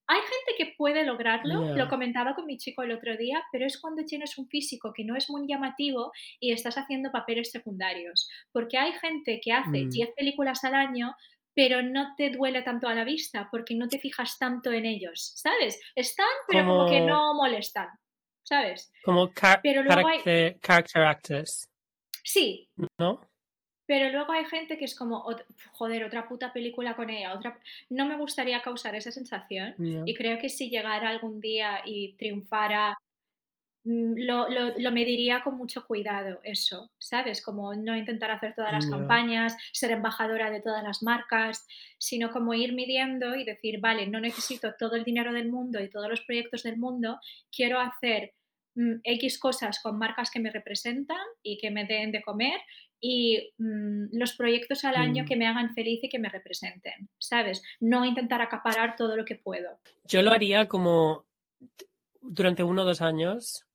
Hay 0.06 0.20
gente 0.20 0.52
que 0.58 0.74
puede 0.76 1.04
lograrlo, 1.04 1.74
lo 1.74 1.88
comentaba 1.88 2.34
con 2.34 2.44
mi 2.46 2.58
chico 2.58 2.82
el 2.82 2.92
otro 2.92 3.16
día, 3.16 3.42
pero 3.50 3.64
es 3.66 3.80
cuando 3.80 4.04
tienes 4.04 4.36
un 4.36 4.46
físico 4.48 4.92
que 4.94 5.04
no 5.04 5.16
es 5.16 5.30
muy 5.30 5.46
llamativo 5.48 6.12
y 6.40 6.52
estás 6.52 6.76
haciendo 6.76 7.10
papeles 7.10 7.50
secundarios. 7.50 8.28
Porque 8.52 8.76
hay 8.76 8.92
gente 8.92 9.40
que 9.42 9.52
hace 9.52 9.84
Mm. 9.86 9.90
10 9.90 10.10
películas 10.14 10.62
al 10.64 10.74
año, 10.74 11.14
pero 11.54 11.82
no 11.82 12.14
te 12.16 12.30
duele 12.30 12.62
tanto 12.62 12.86
a 12.88 12.94
la 12.94 13.04
vista 13.04 13.48
porque 13.50 13.74
no 13.76 13.88
te 13.88 13.98
fijas 13.98 14.36
tanto 14.38 14.72
en 14.72 14.84
ellos, 14.86 15.32
¿sabes? 15.36 15.80
Están, 15.94 16.26
pero 16.48 16.66
como, 16.66 16.90
que 16.90 17.00
no 17.00 17.32
molestan, 17.34 17.88
¿sabes? 18.42 18.92
Como 19.04 19.32
car- 19.32 19.60
Pero 19.62 19.82
luego 19.84 20.06
hay- 20.08 20.18
character, 20.18 20.58
character 20.60 21.02
actors, 21.02 21.68
Sí, 22.24 22.68
¿no? 22.98 23.20
Pero 23.86 24.10
luego 24.10 24.32
hay 24.32 24.44
gente 24.46 24.78
que 24.78 24.86
es 24.86 24.94
como, 24.94 25.26
joder, 25.72 26.04
otra 26.04 26.26
puta 26.26 26.52
película 26.52 26.96
con 26.96 27.10
ella, 27.10 27.34
otra... 27.34 27.58
No 27.90 28.06
me 28.06 28.16
gustaría 28.16 28.62
causar 28.62 28.94
esa 28.94 29.10
sensación 29.10 29.74
y 30.06 30.14
creo 30.14 30.38
que 30.38 30.48
si 30.48 30.70
llegara 30.70 31.08
algún 31.10 31.40
día 31.40 31.82
y 31.84 32.14
triunfara, 32.14 32.96
mm, 33.84 34.14
lo, 34.16 34.48
lo, 34.48 34.78
lo 34.78 34.90
mediría 34.90 35.42
con 35.42 35.58
mucho 35.58 35.86
cuidado, 35.86 36.40
eso, 36.44 36.90
¿sabes? 36.98 37.42
Como 37.42 37.74
no 37.74 37.94
intentar 37.94 38.30
hacer 38.30 38.54
todas 38.54 38.72
las 38.72 38.86
campañas, 38.86 39.54
ser 39.72 39.90
embajadora 39.90 40.50
de 40.50 40.62
todas 40.62 40.82
las 40.82 41.02
marcas, 41.02 41.66
sino 41.98 42.30
como 42.30 42.54
ir 42.54 42.72
midiendo 42.72 43.36
y 43.36 43.44
decir, 43.44 43.80
vale, 43.80 44.06
no 44.06 44.18
necesito 44.18 44.74
todo 44.78 44.96
el 44.96 45.04
dinero 45.04 45.32
del 45.34 45.50
mundo 45.50 45.78
y 45.82 45.90
todos 45.90 46.08
los 46.08 46.22
proyectos 46.22 46.62
del 46.62 46.78
mundo, 46.78 47.20
quiero 47.54 47.80
hacer 47.80 48.32
mm, 48.76 49.00
X 49.04 49.38
cosas 49.38 49.78
con 49.82 49.98
marcas 49.98 50.30
que 50.30 50.40
me 50.40 50.50
representan 50.50 51.26
y 51.42 51.58
que 51.58 51.70
me 51.70 51.84
den 51.84 52.12
de 52.12 52.22
comer 52.22 52.58
y 53.06 53.52
mm, 53.58 54.16
los 54.16 54.32
proyectos 54.32 54.82
al 54.86 54.96
año 54.96 55.24
Mm. 55.24 55.26
que 55.26 55.36
me 55.36 55.46
hagan 55.46 55.74
feliz 55.74 56.00
y 56.02 56.08
que 56.08 56.18
me 56.18 56.30
representen, 56.30 57.10
¿sabes? 57.18 57.62
No 57.78 58.06
intentar 58.06 58.40
acaparar 58.40 58.96
todo 58.96 59.14
lo 59.14 59.26
que 59.26 59.34
puedo. 59.36 59.78
Yo 60.04 60.22
lo 60.22 60.30
haría 60.30 60.66
como 60.68 61.26
durante 62.22 62.62
uno 62.62 62.80
o 62.82 62.84
dos 62.86 63.02
años. 63.02 63.66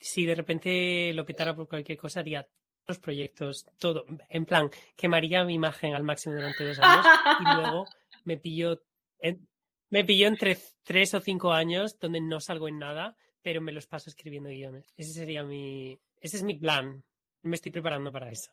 Si 0.00 0.26
de 0.26 0.34
repente 0.34 1.12
lo 1.14 1.24
petara 1.24 1.54
por 1.54 1.68
cualquier 1.68 1.96
cosa, 1.96 2.20
haría 2.20 2.48
los 2.88 2.98
proyectos, 2.98 3.66
todo. 3.78 4.04
En 4.28 4.44
plan, 4.46 4.68
quemaría 4.96 5.44
mi 5.44 5.54
imagen 5.54 5.94
al 5.94 6.02
máximo 6.02 6.34
durante 6.34 6.66
dos 6.66 6.78
años 6.80 7.06
y 7.40 7.44
luego 7.54 7.86
me 8.24 8.36
pilló, 8.36 8.82
en- 9.20 9.46
me 9.90 10.04
pilló 10.04 10.26
entre 10.26 10.58
tres 10.82 11.14
o 11.14 11.20
cinco 11.20 11.52
años 11.52 11.98
donde 12.00 12.20
no 12.20 12.40
salgo 12.40 12.66
en 12.68 12.78
nada, 12.80 13.16
pero 13.42 13.60
me 13.60 13.70
los 13.72 13.86
paso 13.86 14.10
escribiendo 14.10 14.48
guiones. 14.50 14.92
Ese 14.96 15.12
sería 15.12 15.44
mi, 15.44 15.96
ese 16.20 16.36
es 16.38 16.42
mi 16.42 16.54
plan. 16.54 17.04
Me 17.46 17.56
estoy 17.56 17.72
preparando 17.72 18.12
para 18.12 18.30
eso. 18.30 18.50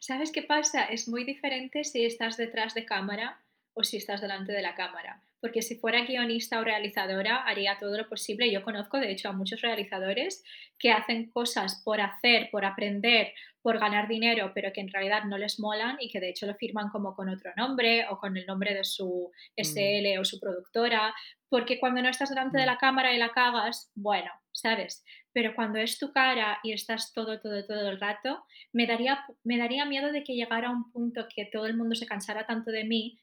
¿Sabes 0.00 0.32
qué 0.32 0.42
pasa? 0.42 0.84
Es 0.84 1.08
muy 1.08 1.24
diferente 1.24 1.84
si 1.84 2.04
estás 2.04 2.36
detrás 2.36 2.74
de 2.74 2.84
cámara 2.86 3.45
o 3.78 3.84
si 3.84 3.98
estás 3.98 4.22
delante 4.22 4.52
de 4.52 4.62
la 4.62 4.74
cámara. 4.74 5.20
Porque 5.38 5.60
si 5.60 5.76
fuera 5.76 6.04
guionista 6.06 6.58
o 6.58 6.64
realizadora, 6.64 7.42
haría 7.44 7.76
todo 7.78 7.96
lo 7.96 8.08
posible. 8.08 8.50
Yo 8.50 8.62
conozco, 8.64 8.98
de 8.98 9.12
hecho, 9.12 9.28
a 9.28 9.32
muchos 9.32 9.60
realizadores 9.60 10.42
que 10.78 10.90
hacen 10.92 11.30
cosas 11.30 11.82
por 11.84 12.00
hacer, 12.00 12.48
por 12.50 12.64
aprender, 12.64 13.34
por 13.60 13.78
ganar 13.78 14.08
dinero, 14.08 14.52
pero 14.54 14.72
que 14.72 14.80
en 14.80 14.88
realidad 14.88 15.24
no 15.24 15.36
les 15.36 15.60
molan 15.60 15.98
y 16.00 16.08
que 16.08 16.20
de 16.20 16.30
hecho 16.30 16.46
lo 16.46 16.54
firman 16.54 16.88
como 16.88 17.14
con 17.14 17.28
otro 17.28 17.52
nombre 17.56 18.06
o 18.08 18.18
con 18.18 18.36
el 18.36 18.46
nombre 18.46 18.72
de 18.74 18.84
su 18.84 19.30
SL 19.56 20.18
o 20.18 20.24
su 20.24 20.40
productora. 20.40 21.14
Porque 21.50 21.78
cuando 21.78 22.00
no 22.00 22.08
estás 22.08 22.30
delante 22.30 22.56
de 22.58 22.64
Mm. 22.64 22.66
la 22.66 22.78
cámara 22.78 23.12
y 23.12 23.18
la 23.18 23.28
cagas, 23.30 23.90
bueno, 23.94 24.30
¿sabes? 24.52 25.04
Pero 25.34 25.54
cuando 25.54 25.78
es 25.78 25.98
tu 25.98 26.12
cara 26.12 26.60
y 26.62 26.72
estás 26.72 27.12
todo, 27.12 27.40
todo, 27.40 27.62
todo 27.66 27.90
el 27.90 28.00
rato, 28.00 28.42
me 28.72 28.86
daría, 28.86 29.22
me 29.44 29.58
daría 29.58 29.84
miedo 29.84 30.12
de 30.12 30.24
que 30.24 30.34
llegara 30.34 30.68
a 30.68 30.72
un 30.72 30.90
punto 30.92 31.26
que 31.32 31.44
todo 31.44 31.66
el 31.66 31.76
mundo 31.76 31.94
se 31.94 32.06
cansara 32.06 32.46
tanto 32.46 32.70
de 32.70 32.84
mí 32.84 33.18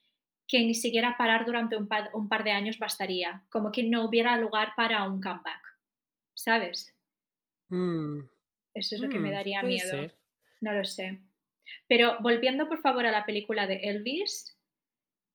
que 0.47 0.59
ni 0.59 0.73
siquiera 0.75 1.17
parar 1.17 1.45
durante 1.45 1.75
un 1.77 1.87
par, 1.87 2.09
un 2.13 2.29
par 2.29 2.43
de 2.43 2.51
años 2.51 2.79
bastaría, 2.79 3.43
como 3.49 3.71
que 3.71 3.83
no 3.83 4.05
hubiera 4.05 4.37
lugar 4.37 4.73
para 4.75 5.03
un 5.03 5.21
comeback, 5.21 5.79
¿sabes? 6.33 6.95
Mm, 7.69 8.29
Eso 8.73 8.95
es 8.95 9.01
lo 9.01 9.09
que 9.09 9.19
me 9.19 9.29
mm, 9.29 9.31
daría 9.31 9.63
miedo, 9.63 9.89
ser. 9.89 10.15
no 10.61 10.73
lo 10.73 10.83
sé. 10.85 11.21
Pero 11.87 12.17
volviendo 12.21 12.67
por 12.67 12.81
favor 12.81 13.05
a 13.05 13.11
la 13.11 13.25
película 13.25 13.67
de 13.67 13.77
Elvis, 13.83 14.57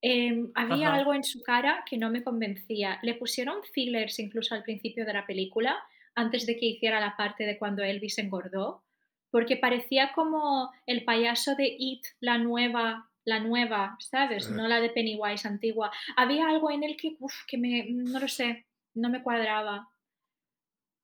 em, 0.01 0.51
había 0.55 0.89
Ajá. 0.89 0.95
algo 0.95 1.13
en 1.13 1.23
su 1.23 1.41
cara 1.43 1.83
que 1.89 1.97
no 1.97 2.09
me 2.11 2.23
convencía. 2.23 2.99
Le 3.03 3.15
pusieron 3.15 3.63
fillers 3.63 4.19
incluso 4.19 4.55
al 4.55 4.63
principio 4.63 5.05
de 5.05 5.13
la 5.13 5.25
película, 5.25 5.79
antes 6.15 6.45
de 6.45 6.57
que 6.57 6.67
hiciera 6.67 6.99
la 6.99 7.17
parte 7.17 7.45
de 7.45 7.57
cuando 7.57 7.83
Elvis 7.83 8.17
engordó, 8.19 8.83
porque 9.31 9.57
parecía 9.57 10.11
como 10.13 10.71
el 10.85 11.05
payaso 11.05 11.55
de 11.55 11.75
It, 11.79 12.03
la 12.19 12.37
nueva, 12.37 13.08
la 13.25 13.39
nueva, 13.39 13.95
¿sabes? 13.99 14.49
No 14.49 14.67
la 14.67 14.79
de 14.79 14.89
Pennywise 14.89 15.47
antigua. 15.47 15.91
Había 16.15 16.47
algo 16.47 16.71
en 16.71 16.83
él 16.83 16.97
que, 16.97 17.15
uf, 17.19 17.33
que 17.47 17.57
me, 17.57 17.87
no 17.89 18.19
lo 18.19 18.27
sé, 18.27 18.65
no 18.95 19.09
me 19.09 19.21
cuadraba 19.21 19.89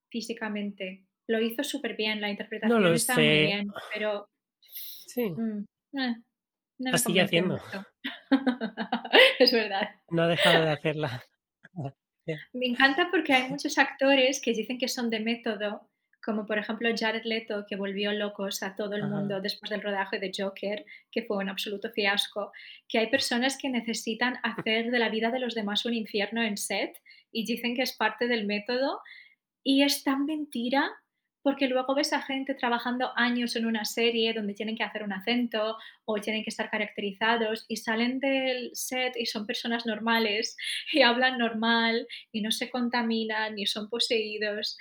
físicamente. 0.10 1.06
Lo 1.28 1.42
hizo 1.42 1.64
súper 1.64 1.96
bien, 1.96 2.22
la 2.22 2.28
No 2.28 2.32
interpretación 2.32 2.84
lo 2.84 2.94
está 2.94 3.16
muy 3.16 3.24
bien, 3.24 3.68
pero 3.94 4.30
Sí, 5.16 5.30
mm, 5.30 5.66
eh, 5.98 6.16
no 6.80 6.92
la 6.92 6.98
sigue 6.98 7.22
haciendo. 7.22 7.58
Es 9.40 9.54
verdad. 9.54 9.90
No 10.10 10.24
ha 10.24 10.28
dejado 10.28 10.66
de 10.66 10.72
hacerla. 10.72 11.24
Me 12.54 12.66
encanta 12.66 13.10
porque 13.12 13.34
hay 13.34 13.50
muchos 13.50 13.78
actores 13.78 14.42
que 14.42 14.52
dicen 14.54 14.78
que 14.78 14.88
son 14.88 15.10
de 15.10 15.20
método, 15.22 15.90
como 16.26 16.48
por 16.48 16.58
ejemplo 16.58 16.90
Jared 16.98 17.24
Leto, 17.24 17.66
que 17.70 17.76
volvió 17.76 18.12
locos 18.12 18.64
a 18.64 18.76
todo 18.76 18.96
el 18.96 19.04
Ajá. 19.04 19.14
mundo 19.14 19.42
después 19.42 19.70
del 19.70 19.84
rodaje 19.84 20.18
de 20.18 20.32
Joker, 20.36 20.84
que 21.12 21.22
fue 21.22 21.38
un 21.38 21.50
absoluto 21.50 21.92
fiasco, 21.92 22.52
que 22.90 22.98
hay 22.98 23.08
personas 23.12 23.58
que 23.58 23.70
necesitan 23.70 24.40
hacer 24.42 24.90
de 24.90 25.00
la 25.00 25.10
vida 25.10 25.30
de 25.30 25.40
los 25.40 25.54
demás 25.54 25.86
un 25.86 25.94
infierno 25.94 26.42
en 26.42 26.58
set 26.58 27.00
y 27.32 27.46
dicen 27.46 27.76
que 27.76 27.84
es 27.84 27.96
parte 27.96 28.28
del 28.28 28.48
método 28.48 29.02
y 29.64 29.84
es 29.84 30.04
tan 30.04 30.26
mentira 30.26 30.92
porque 31.46 31.68
luego 31.68 31.94
ves 31.94 32.12
a 32.12 32.24
gente 32.24 32.56
trabajando 32.56 33.12
años 33.16 33.56
en 33.56 33.68
una 33.68 33.86
serie 33.86 34.34
donde 34.34 34.56
tienen 34.56 34.76
que 34.76 34.84
hacer 34.84 35.04
un 35.04 35.14
acento 35.14 35.78
o 36.06 36.20
tienen 36.20 36.44
que 36.44 36.50
estar 36.50 36.72
caracterizados 36.72 37.66
y 37.68 37.78
salen 37.78 38.20
del 38.20 38.72
set 38.74 39.14
y 39.16 39.28
son 39.28 39.46
personas 39.46 39.86
normales 39.86 40.58
y 40.92 41.04
hablan 41.04 41.38
normal 41.38 42.08
y 42.32 42.42
no 42.42 42.50
se 42.50 42.72
contaminan 42.72 43.54
ni 43.54 43.68
son 43.68 43.90
poseídos. 43.90 44.80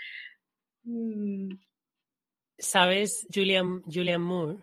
Mm, 0.87 1.59
¿Sabes, 2.59 3.27
Julian, 3.33 3.83
Julian 3.85 4.21
Moore? 4.23 4.59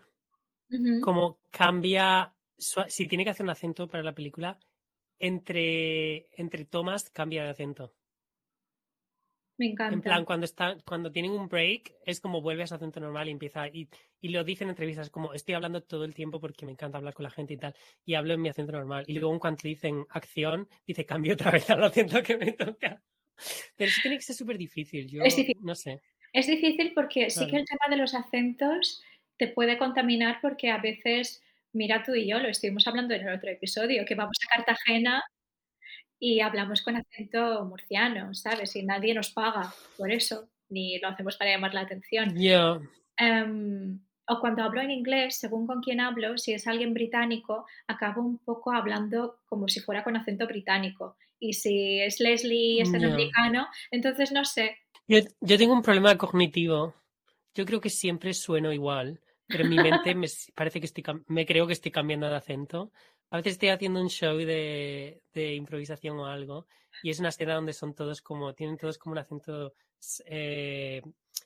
ujú, 0.71 0.95
Cómo 0.99 1.41
cambia, 1.51 2.33
su- 2.57 2.85
si 2.87 3.05
tiene 3.07 3.23
que 3.25 3.31
hacer 3.31 3.43
un 3.43 3.49
acento 3.49 3.87
para 3.89 4.03
la 4.03 4.15
película, 4.15 4.57
entre, 5.19 6.27
entre 6.39 6.65
tomas 6.65 7.09
cambia 7.09 7.43
de 7.43 7.49
acento. 7.51 7.95
Me 9.57 9.67
En 9.67 9.71
encanta. 9.71 10.01
plan, 10.01 10.25
cuando 10.25 10.45
está, 10.45 10.77
cuando 10.85 11.11
tienen 11.11 11.31
un 11.31 11.47
break, 11.49 11.93
es 12.05 12.21
como 12.21 12.41
vuelve 12.41 12.63
a 12.63 12.67
su 12.67 12.75
acento 12.75 12.99
normal 12.99 13.27
y 13.27 13.31
empieza. 13.31 13.67
Y, 13.67 13.89
y 14.21 14.29
lo 14.29 14.43
dice 14.43 14.63
en 14.63 14.69
entrevistas, 14.69 15.09
como 15.09 15.33
estoy 15.33 15.53
hablando 15.55 15.83
todo 15.83 16.05
el 16.05 16.13
tiempo 16.15 16.39
porque 16.39 16.65
me 16.65 16.71
encanta 16.71 16.97
hablar 16.97 17.13
con 17.13 17.23
la 17.23 17.29
gente 17.31 17.53
y 17.53 17.57
tal. 17.57 17.75
Y 18.05 18.13
hablo 18.15 18.33
en 18.33 18.41
mi 18.41 18.49
acento 18.49 18.71
normal. 18.71 19.03
Y 19.07 19.13
luego, 19.19 19.33
en 19.33 19.39
cuanto 19.39 19.67
dicen 19.67 20.05
acción, 20.09 20.69
dice 20.87 21.05
cambio 21.05 21.33
otra 21.33 21.51
vez 21.51 21.69
al 21.69 21.83
acento 21.83 22.23
que 22.23 22.37
me 22.37 22.53
toca. 22.53 23.03
Pero 23.77 23.89
eso 23.89 24.01
tiene 24.01 24.17
que 24.17 24.23
ser 24.23 24.35
súper 24.35 24.57
difícil. 24.57 25.07
Yo 25.09 25.23
Es 25.25 25.35
difícil. 25.35 25.63
no 25.63 25.75
sé. 25.75 26.01
Es 26.33 26.47
difícil 26.47 26.93
porque 26.93 27.29
sí 27.29 27.47
que 27.47 27.57
el 27.57 27.65
tema 27.65 27.87
de 27.89 27.97
los 27.97 28.15
acentos 28.15 29.03
te 29.37 29.47
puede 29.47 29.77
contaminar 29.77 30.39
porque 30.41 30.69
a 30.69 30.77
veces, 30.77 31.43
mira 31.73 32.03
tú 32.03 32.13
y 32.13 32.27
yo, 32.27 32.39
lo 32.39 32.47
estuvimos 32.47 32.87
hablando 32.87 33.13
en 33.13 33.27
el 33.27 33.35
otro 33.35 33.49
episodio, 33.49 34.05
que 34.05 34.15
vamos 34.15 34.37
a 34.43 34.55
Cartagena 34.55 35.23
y 36.19 36.39
hablamos 36.39 36.83
con 36.83 36.95
acento 36.95 37.65
murciano, 37.65 38.33
¿sabes? 38.33 38.75
Y 38.75 38.83
nadie 38.83 39.13
nos 39.13 39.31
paga 39.31 39.73
por 39.97 40.11
eso, 40.11 40.49
ni 40.69 40.99
lo 40.99 41.09
hacemos 41.09 41.35
para 41.37 41.51
llamar 41.51 41.73
la 41.73 41.81
atención. 41.81 42.39
Yo, 42.39 42.81
Em, 43.17 43.99
o 44.27 44.39
cuando 44.39 44.63
hablo 44.63 44.81
en 44.81 44.91
inglés, 44.91 45.35
según 45.35 45.67
con 45.67 45.81
quién 45.81 45.99
hablo, 45.99 46.37
si 46.37 46.53
es 46.53 46.67
alguien 46.67 46.93
británico, 46.93 47.65
acabo 47.87 48.21
un 48.21 48.39
poco 48.39 48.71
hablando 48.71 49.39
como 49.45 49.67
si 49.67 49.79
fuera 49.79 50.03
con 50.03 50.15
acento 50.15 50.47
británico. 50.47 51.17
Y 51.39 51.53
si 51.53 51.99
es 51.99 52.19
Leslie 52.19 52.81
es 52.81 52.93
americano, 52.93 53.67
entonces 53.91 54.31
no 54.31 54.45
sé. 54.45 54.77
Yo, 55.41 55.57
tengo 55.57 55.73
un 55.73 55.81
problema 55.81 56.17
cognitivo. 56.17 56.95
Yo 57.53 57.65
creo 57.65 57.81
que 57.81 57.89
siempre 57.89 58.33
sueno 58.33 58.71
igual, 58.71 59.19
pero 59.47 59.63
en 59.63 59.69
mi 59.69 59.75
mente 59.75 60.15
me 60.15 60.27
parece 60.55 60.79
que 60.79 60.85
estoy, 60.85 61.03
me 61.27 61.45
creo 61.45 61.67
que 61.67 61.73
estoy 61.73 61.91
cambiando 61.91 62.29
de 62.29 62.35
acento. 62.35 62.91
A 63.29 63.37
veces 63.37 63.53
estoy 63.53 63.69
haciendo 63.69 64.01
un 64.01 64.09
show 64.09 64.37
de, 64.37 65.21
de 65.33 65.55
improvisación 65.55 66.17
o 66.19 66.25
algo 66.25 66.67
y 67.03 67.09
es 67.09 67.19
una 67.19 67.29
escena 67.29 67.55
donde 67.55 67.73
son 67.73 67.93
todos 67.93 68.21
como, 68.21 68.53
tienen 68.53 68.77
todos 68.77 68.97
como 68.97 69.13
un 69.13 69.19
acento 69.19 69.73
eh, 70.25 71.01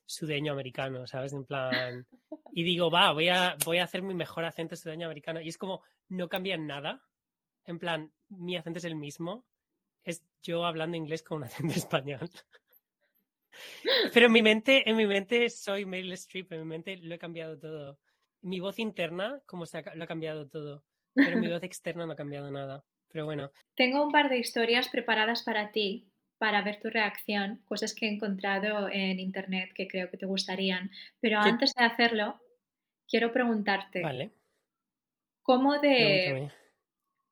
sudeño 0.05 0.53
americano, 0.53 1.07
¿sabes? 1.07 1.33
En 1.33 1.45
plan, 1.45 2.05
y 2.53 2.63
digo, 2.63 2.91
va, 2.91 3.11
voy 3.13 3.29
a, 3.29 3.55
voy 3.65 3.79
a 3.79 3.83
hacer 3.83 4.01
mi 4.01 4.13
mejor 4.13 4.45
acento 4.45 4.75
sudeño 4.75 5.07
americano 5.07 5.41
y 5.41 5.49
es 5.49 5.57
como, 5.57 5.81
no 6.09 6.29
cambia 6.29 6.57
nada. 6.57 7.01
En 7.65 7.79
plan, 7.79 8.11
mi 8.29 8.57
acento 8.57 8.79
es 8.79 8.85
el 8.85 8.95
mismo. 8.95 9.45
Es 10.03 10.23
yo 10.43 10.65
hablando 10.65 10.97
inglés 10.97 11.23
con 11.23 11.37
un 11.37 11.45
acento 11.45 11.73
español. 11.75 12.29
Pero 14.13 14.25
en 14.27 14.31
mi 14.31 14.41
mente, 14.41 14.89
en 14.89 14.95
mi 14.95 15.05
mente 15.05 15.49
soy 15.49 15.85
Meryl 15.85 16.11
Streep, 16.13 16.51
en 16.53 16.59
mi 16.61 16.65
mente 16.65 16.97
lo 16.97 17.15
he 17.15 17.19
cambiado 17.19 17.57
todo. 17.57 17.99
Mi 18.41 18.59
voz 18.59 18.79
interna, 18.79 19.41
como 19.45 19.65
se 19.65 19.79
ha, 19.79 19.95
lo 19.95 20.03
ha 20.03 20.07
cambiado 20.07 20.47
todo. 20.47 20.83
Pero 21.13 21.37
mi 21.37 21.47
voz 21.47 21.63
externa 21.63 22.05
no 22.05 22.13
ha 22.13 22.15
cambiado 22.15 22.51
nada. 22.51 22.83
Pero 23.07 23.25
bueno, 23.25 23.51
Tengo 23.75 24.03
un 24.03 24.11
par 24.11 24.29
de 24.29 24.37
historias 24.39 24.89
preparadas 24.89 25.43
para 25.43 25.71
ti, 25.71 26.09
para 26.37 26.61
ver 26.61 26.79
tu 26.81 26.89
reacción, 26.89 27.61
cosas 27.65 27.93
que 27.95 28.05
he 28.07 28.09
encontrado 28.13 28.89
en 28.91 29.19
internet 29.19 29.71
que 29.73 29.87
creo 29.87 30.09
que 30.11 30.17
te 30.17 30.25
gustarían. 30.25 30.91
Pero 31.21 31.39
¿Qué- 31.41 31.49
antes 31.49 31.73
de 31.73 31.85
hacerlo, 31.85 32.39
quiero 33.07 33.31
preguntarte, 33.31 34.01
vale, 34.01 34.31
¿cómo 35.43 35.73
de, 35.79 36.23
pregúntame. 36.27 36.51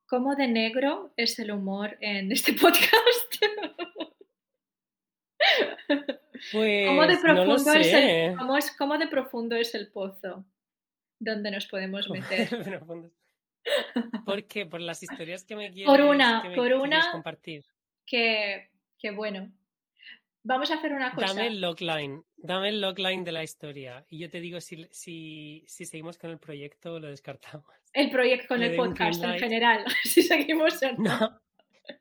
¿cómo 0.06 0.36
de 0.36 0.48
negro 0.48 1.14
es 1.18 1.38
el 1.40 1.52
humor 1.52 1.98
en 2.00 2.32
este 2.32 2.54
podcast? 2.62 2.94
¿Cómo 6.88 7.06
de 7.08 7.14
no 7.16 7.34
lo 7.34 7.46
profundo 7.46 7.74
es 7.74 7.88
el, 7.88 7.94
sé. 8.32 8.36
cómo 8.38 8.58
es, 8.58 8.72
cómo 8.78 8.98
de 8.98 9.08
profundo 9.08 9.56
es 9.56 9.76
el 9.76 9.92
pozo 9.92 10.46
donde 11.20 11.52
nos 11.52 11.66
podemos 11.68 12.10
meter? 12.10 12.50
¿Por 14.26 14.46
qué? 14.48 14.66
Por 14.66 14.82
las 14.82 15.02
historias 15.04 15.44
que 15.46 15.56
me 15.56 15.72
quieres, 15.72 15.90
Por 15.90 16.02
una, 16.02 16.42
que 16.42 16.50
me 16.50 16.56
por 16.56 16.66
quieres 16.68 16.84
una- 16.84 17.12
compartir. 17.12 17.64
Que, 18.06 18.70
que 18.98 19.12
bueno. 19.12 19.52
Vamos 20.46 20.70
a 20.72 20.76
hacer 20.76 20.92
una 20.92 21.14
cosa. 21.14 21.28
Dame 21.28 21.48
el 21.48 21.62
logline, 21.62 22.22
dame 22.36 22.68
el 22.70 22.82
logline 22.82 23.24
de 23.24 23.32
la 23.32 23.44
historia 23.44 24.06
y 24.10 24.20
yo 24.20 24.30
te 24.30 24.42
digo 24.42 24.60
si, 24.60 24.86
si, 24.92 25.64
si 25.68 25.86
seguimos 25.86 26.18
con 26.18 26.32
el 26.32 26.38
proyecto 26.38 26.96
o 26.96 27.00
lo 27.00 27.08
descartamos. 27.08 27.66
El 27.94 28.12
proyecto 28.12 28.50
con 28.50 28.60
Le 28.60 28.72
el 28.72 28.76
podcast 28.76 29.24
en 29.24 29.40
general, 29.40 29.86
si 30.04 30.22
seguimos 30.22 30.84
o 30.84 30.92
no. 30.98 31.18
No. 31.20 31.42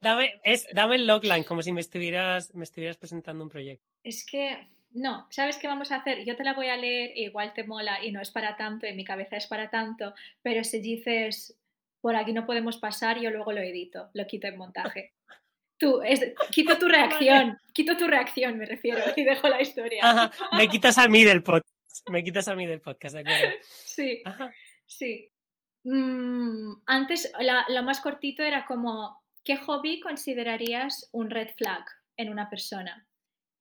Dame, 0.00 0.40
es, 0.44 0.66
dame 0.72 0.96
el 0.96 1.06
logline, 1.06 1.44
como 1.44 1.62
si 1.62 1.72
me 1.72 1.80
estuvieras, 1.80 2.54
me 2.54 2.64
estuvieras 2.64 2.96
presentando 2.96 3.42
un 3.42 3.50
proyecto. 3.50 3.86
Es 4.04 4.24
que, 4.24 4.68
no, 4.92 5.26
¿sabes 5.30 5.56
qué 5.56 5.66
vamos 5.66 5.90
a 5.92 5.96
hacer? 5.96 6.24
Yo 6.24 6.36
te 6.36 6.44
la 6.44 6.54
voy 6.54 6.68
a 6.68 6.76
leer, 6.76 7.10
e 7.14 7.22
igual 7.22 7.52
te 7.52 7.64
mola 7.64 8.02
y 8.04 8.12
no 8.12 8.20
es 8.20 8.30
para 8.30 8.56
tanto, 8.56 8.86
en 8.86 8.96
mi 8.96 9.04
cabeza 9.04 9.36
es 9.36 9.46
para 9.46 9.70
tanto, 9.70 10.14
pero 10.42 10.62
si 10.64 10.80
dices, 10.80 11.58
por 12.00 12.16
aquí 12.16 12.32
no 12.32 12.46
podemos 12.46 12.78
pasar, 12.78 13.20
yo 13.20 13.30
luego 13.30 13.52
lo 13.52 13.60
edito, 13.60 14.10
lo 14.12 14.26
quito 14.26 14.46
en 14.46 14.58
montaje. 14.58 15.14
Tú, 15.78 16.02
es, 16.02 16.32
quito 16.50 16.78
tu 16.78 16.88
reacción, 16.88 17.58
quito 17.72 17.96
tu 17.96 18.06
reacción, 18.06 18.58
me 18.58 18.66
refiero, 18.66 19.00
y 19.16 19.24
dejo 19.24 19.48
la 19.48 19.62
historia. 19.62 20.02
Ajá, 20.02 20.30
me 20.56 20.68
quitas 20.68 20.98
a 20.98 21.08
mí 21.08 21.24
del 21.24 21.42
podcast. 21.42 21.72
Me 22.10 22.24
quitas 22.24 22.48
a 22.48 22.54
mí 22.54 22.66
del 22.66 22.80
podcast, 22.80 23.14
¿de 23.14 23.20
acuerdo? 23.20 23.56
Sí, 23.84 24.22
Ajá. 24.24 24.52
sí. 24.86 25.28
Mm, 25.84 26.74
antes, 26.86 27.32
la, 27.40 27.64
lo 27.68 27.82
más 27.82 28.00
cortito 28.00 28.42
era 28.42 28.64
como, 28.64 29.21
¿qué 29.44 29.56
hobby 29.56 30.00
considerarías 30.00 31.08
un 31.12 31.30
red 31.30 31.48
flag 31.56 31.84
en 32.16 32.30
una 32.30 32.48
persona? 32.48 33.06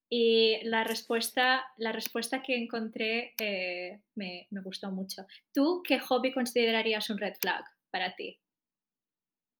Y 0.09 0.59
la 0.63 0.83
respuesta, 0.83 1.63
la 1.77 1.91
respuesta 1.93 2.41
que 2.41 2.55
encontré 2.55 3.33
eh, 3.39 4.01
me, 4.15 4.47
me 4.49 4.61
gustó 4.61 4.91
mucho. 4.91 5.25
¿Tú 5.53 5.81
qué 5.87 5.99
hobby 5.99 6.33
considerarías 6.33 7.09
un 7.09 7.17
red 7.17 7.33
flag 7.39 7.63
para 7.89 8.13
ti? 8.15 8.39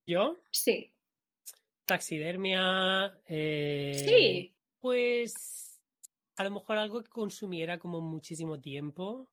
¿Yo? 0.05 0.37
Sí. 0.51 0.91
Taxidermia. 1.85 3.17
eh, 3.27 4.03
Sí. 4.05 4.53
Pues 4.79 5.79
a 6.37 6.43
lo 6.43 6.51
mejor 6.51 6.77
algo 6.77 7.03
que 7.03 7.09
consumiera 7.09 7.77
como 7.77 8.01
muchísimo 8.01 8.59
tiempo, 8.59 9.29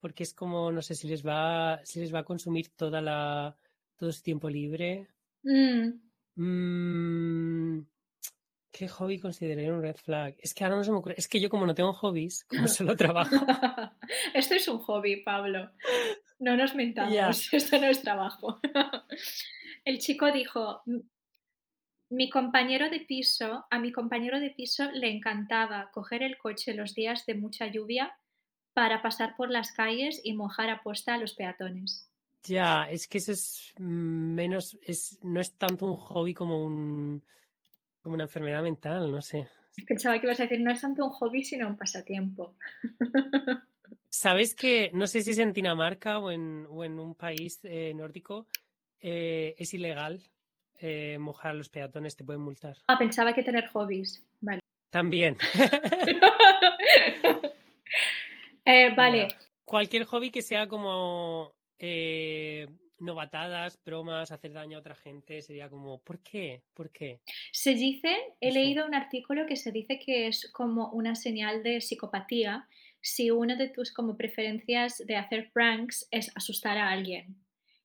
porque 0.00 0.22
es 0.22 0.32
como, 0.32 0.72
no 0.72 0.82
sé 0.82 0.94
si 0.94 1.06
les 1.06 1.24
va, 1.24 1.80
si 1.84 2.00
les 2.00 2.14
va 2.14 2.20
a 2.20 2.24
consumir 2.24 2.70
toda 2.70 3.00
la, 3.00 3.56
todo 3.96 4.10
su 4.10 4.22
tiempo 4.22 4.48
libre. 4.48 5.06
Mm. 5.44 6.05
Mm, 6.36 7.80
¿qué 8.70 8.88
hobby 8.88 9.18
consideraría 9.18 9.72
un 9.72 9.82
red 9.82 9.96
flag? 9.96 10.34
Es 10.38 10.54
que 10.54 10.64
ahora 10.64 10.76
no 10.76 10.84
se 10.84 10.90
me 10.92 10.98
ocurre. 10.98 11.14
Es 11.18 11.28
que 11.28 11.40
yo 11.40 11.48
como 11.50 11.66
no 11.66 11.74
tengo 11.74 11.92
hobbies, 11.94 12.44
como 12.44 12.68
solo 12.68 12.94
trabajo. 12.96 13.34
Esto 14.34 14.54
es 14.54 14.68
un 14.68 14.78
hobby, 14.78 15.22
Pablo. 15.22 15.70
No 16.38 16.56
nos 16.56 16.74
mentamos, 16.74 17.52
esto 17.52 17.78
no 17.80 17.86
es 17.86 18.02
trabajo. 18.02 18.60
El 19.84 19.98
chico 19.98 20.30
dijo, 20.32 20.82
"M- 20.86 21.02
mi 22.10 22.28
compañero 22.30 22.90
de 22.90 23.00
piso, 23.00 23.64
a 23.70 23.78
mi 23.78 23.90
compañero 23.92 24.38
de 24.38 24.50
piso 24.50 24.90
le 24.92 25.10
encantaba 25.10 25.90
coger 25.92 26.22
el 26.22 26.36
coche 26.38 26.74
los 26.74 26.94
días 26.94 27.24
de 27.26 27.34
mucha 27.34 27.66
lluvia 27.68 28.16
para 28.74 29.00
pasar 29.02 29.34
por 29.36 29.50
las 29.50 29.72
calles 29.72 30.20
y 30.22 30.34
mojar 30.34 30.68
a 30.70 30.82
posta 30.82 31.14
a 31.14 31.18
los 31.18 31.34
peatones. 31.34 32.10
Ya, 32.46 32.88
es 32.90 33.08
que 33.08 33.18
eso 33.18 33.32
es 33.32 33.74
menos, 33.78 34.78
es, 34.82 35.18
no 35.22 35.40
es 35.40 35.52
tanto 35.54 35.86
un 35.86 35.96
hobby 35.96 36.32
como 36.32 36.64
un, 36.64 37.22
como 38.02 38.14
una 38.14 38.24
enfermedad 38.24 38.62
mental, 38.62 39.10
no 39.10 39.20
sé. 39.20 39.48
Pensaba 39.86 40.18
que 40.18 40.26
ibas 40.26 40.40
a 40.40 40.44
decir, 40.44 40.60
no 40.60 40.70
es 40.70 40.80
tanto 40.80 41.04
un 41.04 41.10
hobby, 41.10 41.44
sino 41.44 41.66
un 41.66 41.76
pasatiempo. 41.76 42.54
¿Sabes 44.08 44.54
que, 44.54 44.90
no 44.94 45.06
sé 45.06 45.22
si 45.22 45.32
es 45.32 45.38
en 45.38 45.52
Dinamarca 45.52 46.18
o 46.18 46.30
en, 46.30 46.66
o 46.70 46.84
en 46.84 46.98
un 46.98 47.14
país 47.14 47.60
eh, 47.64 47.92
nórdico, 47.94 48.46
eh, 49.00 49.54
es 49.58 49.74
ilegal 49.74 50.22
eh, 50.78 51.18
mojar 51.18 51.50
a 51.50 51.54
los 51.54 51.68
peatones, 51.68 52.16
te 52.16 52.24
pueden 52.24 52.42
multar? 52.42 52.78
Ah, 52.86 52.96
pensaba 52.96 53.34
que 53.34 53.42
tener 53.42 53.66
hobbies. 53.68 54.24
Vale. 54.40 54.60
También. 54.90 55.36
Vale. 58.96 59.28
Cualquier 59.64 60.04
hobby 60.04 60.30
que 60.30 60.42
sea 60.42 60.68
como 60.68 61.55
eh, 61.78 62.66
novatadas, 62.98 63.78
bromas, 63.84 64.32
hacer 64.32 64.52
daño 64.52 64.78
a 64.78 64.80
otra 64.80 64.94
gente, 64.94 65.42
sería 65.42 65.68
como, 65.68 65.98
¿por 66.02 66.22
qué? 66.22 66.62
¿Por 66.74 66.90
qué? 66.90 67.20
Se 67.52 67.74
dice, 67.74 68.08
he 68.40 68.48
Eso. 68.48 68.58
leído 68.58 68.86
un 68.86 68.94
artículo 68.94 69.46
que 69.46 69.56
se 69.56 69.72
dice 69.72 69.98
que 69.98 70.28
es 70.28 70.50
como 70.52 70.90
una 70.90 71.14
señal 71.14 71.62
de 71.62 71.80
psicopatía 71.80 72.68
si 73.06 73.30
una 73.30 73.54
de 73.54 73.68
tus 73.68 73.92
como 73.92 74.16
preferencias 74.16 74.98
de 75.06 75.14
hacer 75.14 75.52
pranks 75.52 76.08
es 76.10 76.32
asustar 76.34 76.76
a 76.76 76.90
alguien. 76.90 77.36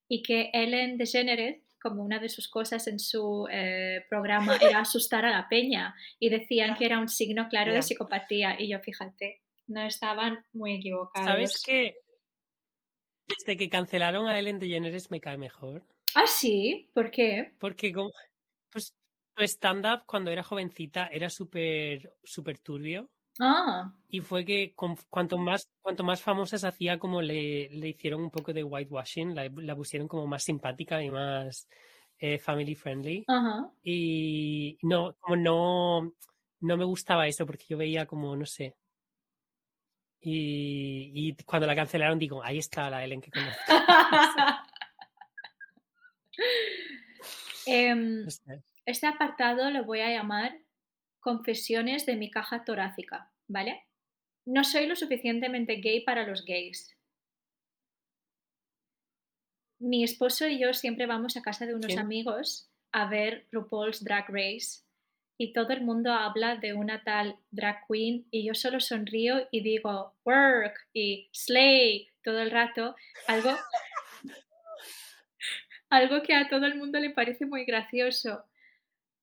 Y 0.07 0.23
que 0.23 0.49
Ellen 0.51 0.97
DeGeneres, 0.97 1.61
como 1.79 2.03
una 2.03 2.17
de 2.17 2.27
sus 2.27 2.47
cosas 2.47 2.87
en 2.87 2.97
su 2.97 3.47
eh, 3.51 4.03
programa, 4.09 4.57
era 4.59 4.79
asustar 4.81 5.23
a 5.25 5.31
la 5.31 5.47
peña. 5.47 5.93
Y 6.19 6.29
decían 6.29 6.75
que 6.75 6.85
era 6.85 6.99
un 6.99 7.07
signo 7.07 7.47
claro 7.49 7.71
de 7.71 7.83
psicopatía. 7.83 8.59
Y 8.59 8.69
yo, 8.69 8.79
fíjate, 8.79 9.41
no 9.67 9.85
estaban 9.85 10.43
muy 10.53 10.73
equivocados. 10.77 11.29
¿Sabes 11.29 11.63
que 11.63 11.97
desde 13.37 13.57
que 13.57 13.69
cancelaron 13.69 14.27
a 14.27 14.37
Ellen 14.39 14.59
DeGeneres 14.59 15.11
me 15.11 15.21
cae 15.21 15.37
mejor? 15.37 15.85
Ah, 16.15 16.25
sí, 16.27 16.89
¿por 16.93 17.11
qué? 17.11 17.57
Porque 17.59 17.93
como, 17.93 18.11
pues, 18.71 18.93
su 19.37 19.43
stand-up 19.45 20.05
cuando 20.07 20.31
era 20.31 20.43
jovencita 20.43 21.07
era 21.07 21.29
súper 21.29 22.15
súper 22.23 22.59
turbio. 22.59 23.09
Ah, 23.41 23.93
Y 24.09 24.21
fue 24.21 24.43
que 24.45 24.73
con- 24.75 24.95
cuanto 25.09 25.37
más, 25.37 25.69
cuanto 25.81 26.03
más 26.03 26.21
famosa 26.21 26.57
se 26.57 26.67
hacía, 26.67 26.99
como 26.99 27.21
le, 27.21 27.69
le 27.69 27.89
hicieron 27.89 28.21
un 28.21 28.31
poco 28.31 28.51
de 28.53 28.63
whitewashing, 28.63 29.35
la, 29.35 29.49
la 29.55 29.75
pusieron 29.75 30.07
como 30.07 30.27
más 30.27 30.43
simpática 30.43 31.01
y 31.03 31.09
más 31.11 31.67
eh, 32.19 32.37
family 32.39 32.75
friendly. 32.75 33.27
ajá. 33.27 33.71
Y 33.83 34.77
no, 34.83 35.15
como 35.19 35.35
no, 35.37 36.13
no 36.61 36.77
me 36.77 36.85
gustaba 36.85 37.27
eso 37.27 37.45
porque 37.45 37.65
yo 37.69 37.77
veía 37.77 38.05
como, 38.07 38.35
no 38.35 38.45
sé. 38.45 38.77
Y, 40.21 41.11
y 41.15 41.35
cuando 41.43 41.65
la 41.65 41.75
cancelaron 41.75 42.19
digo, 42.19 42.43
ahí 42.43 42.59
está 42.59 42.89
la 42.89 43.03
Ellen 43.03 43.21
que 43.21 43.31
conozco. 43.31 43.61
Em. 47.65 48.25
Este 48.85 49.07
apartado 49.07 49.69
lo 49.69 49.83
voy 49.85 50.01
a 50.01 50.09
llamar 50.09 50.57
Confesiones 51.19 52.07
de 52.07 52.15
mi 52.15 52.31
caja 52.31 52.63
torácica, 52.63 53.31
¿vale? 53.47 53.85
No 54.45 54.63
soy 54.63 54.87
lo 54.87 54.95
suficientemente 54.95 55.75
gay 55.75 56.03
para 56.03 56.25
los 56.25 56.45
gays. 56.45 56.97
Mi 59.79 60.03
esposo 60.03 60.47
y 60.47 60.59
yo 60.59 60.73
siempre 60.73 61.05
vamos 61.05 61.37
a 61.37 61.43
casa 61.43 61.67
de 61.67 61.75
unos 61.75 61.95
amigos 61.97 62.71
a 62.91 63.07
ver 63.07 63.47
RuPaul's 63.51 64.03
Drag 64.03 64.25
Race 64.29 64.83
y 65.37 65.53
todo 65.53 65.69
el 65.69 65.81
mundo 65.81 66.13
habla 66.13 66.55
de 66.55 66.73
una 66.73 67.03
tal 67.03 67.37
drag 67.49 67.85
queen 67.87 68.27
y 68.31 68.45
yo 68.45 68.53
solo 68.53 68.79
sonrío 68.79 69.47
y 69.51 69.61
digo 69.61 70.13
work 70.23 70.75
y 70.93 71.29
slay 71.31 72.09
todo 72.23 72.39
el 72.39 72.51
rato, 72.51 72.95
algo 73.27 73.51
algo 75.91 76.23
que 76.23 76.33
a 76.33 76.47
todo 76.47 76.65
el 76.65 76.75
mundo 76.75 76.99
le 76.99 77.11
parece 77.11 77.45
muy 77.45 77.65
gracioso. 77.65 78.43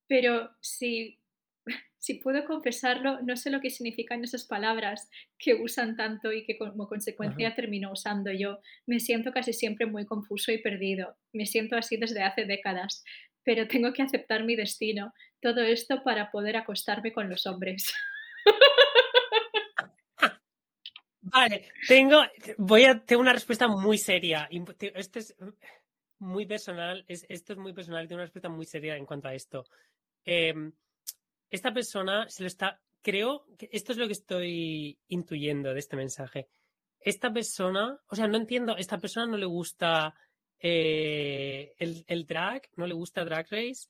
Pero 0.07 0.51
si, 0.61 1.19
si 1.99 2.15
puedo 2.15 2.45
confesarlo, 2.45 3.21
no 3.23 3.37
sé 3.37 3.51
lo 3.51 3.61
que 3.61 3.71
significan 3.71 4.23
esas 4.23 4.47
palabras 4.47 5.09
que 5.39 5.55
usan 5.55 5.97
tanto 5.97 6.33
y 6.33 6.45
que 6.45 6.59
como 6.59 6.89
consecuencia 6.89 7.55
termino 7.55 7.91
usando 7.91 8.31
yo. 8.33 8.61
Me 8.87 9.01
siento 9.01 9.33
casi 9.33 9.53
siempre 9.53 9.87
muy 9.87 10.05
confuso 10.05 10.53
y 10.53 10.59
perdido. 10.59 11.17
Me 11.33 11.47
siento 11.47 11.77
así 11.77 11.97
desde 11.97 12.23
hace 12.23 12.45
décadas, 12.45 13.03
pero 13.45 13.67
tengo 13.67 13.93
que 13.95 14.03
aceptar 14.03 14.45
mi 14.45 14.55
destino. 14.55 15.15
Todo 15.41 15.61
esto 15.63 16.03
para 16.03 16.31
poder 16.31 16.57
acostarme 16.57 17.13
con 17.13 17.29
los 17.29 17.47
hombres. 17.47 17.93
Vale, 21.21 21.69
tengo, 21.87 22.23
voy 22.57 22.85
a, 22.85 23.05
tengo 23.05 23.21
una 23.21 23.33
respuesta 23.33 23.69
muy 23.69 23.99
seria. 23.99 24.49
Esto 24.95 25.19
es 25.19 25.37
muy 26.19 26.47
personal, 26.47 27.05
es, 27.07 27.27
esto 27.29 27.53
es 27.53 27.59
muy 27.59 27.73
personal 27.73 28.07
tengo 28.07 28.19
una 28.19 28.25
respuesta 28.25 28.49
muy 28.49 28.65
seria 28.65 28.97
en 28.97 29.07
cuanto 29.07 29.29
a 29.29 29.35
esto. 29.35 29.65
Em, 30.25 30.73
esta 31.51 31.73
persona 31.73 32.29
se 32.29 32.43
lo 32.43 32.47
está, 32.47 32.81
creo 33.03 33.47
que 33.57 33.69
esto 33.73 33.93
es 33.93 33.99
lo 33.99 34.07
que 34.07 34.13
estoy 34.13 34.99
intuyendo 35.09 35.73
de 35.73 35.79
este 35.79 35.97
mensaje. 35.97 36.49
Esta 37.01 37.33
persona, 37.33 38.01
o 38.09 38.17
sea, 38.17 38.27
no 38.27 38.37
entiendo, 38.37 38.77
esta 38.77 38.99
persona 38.99 39.27
no 39.27 39.37
le 39.37 39.47
gusta 39.47 40.15
eh, 40.59 41.75
el 41.79 42.27
drag, 42.27 42.69
no 42.77 42.87
le 42.87 42.95
gusta 42.95 43.25
Drag 43.25 43.47
Race. 43.51 43.89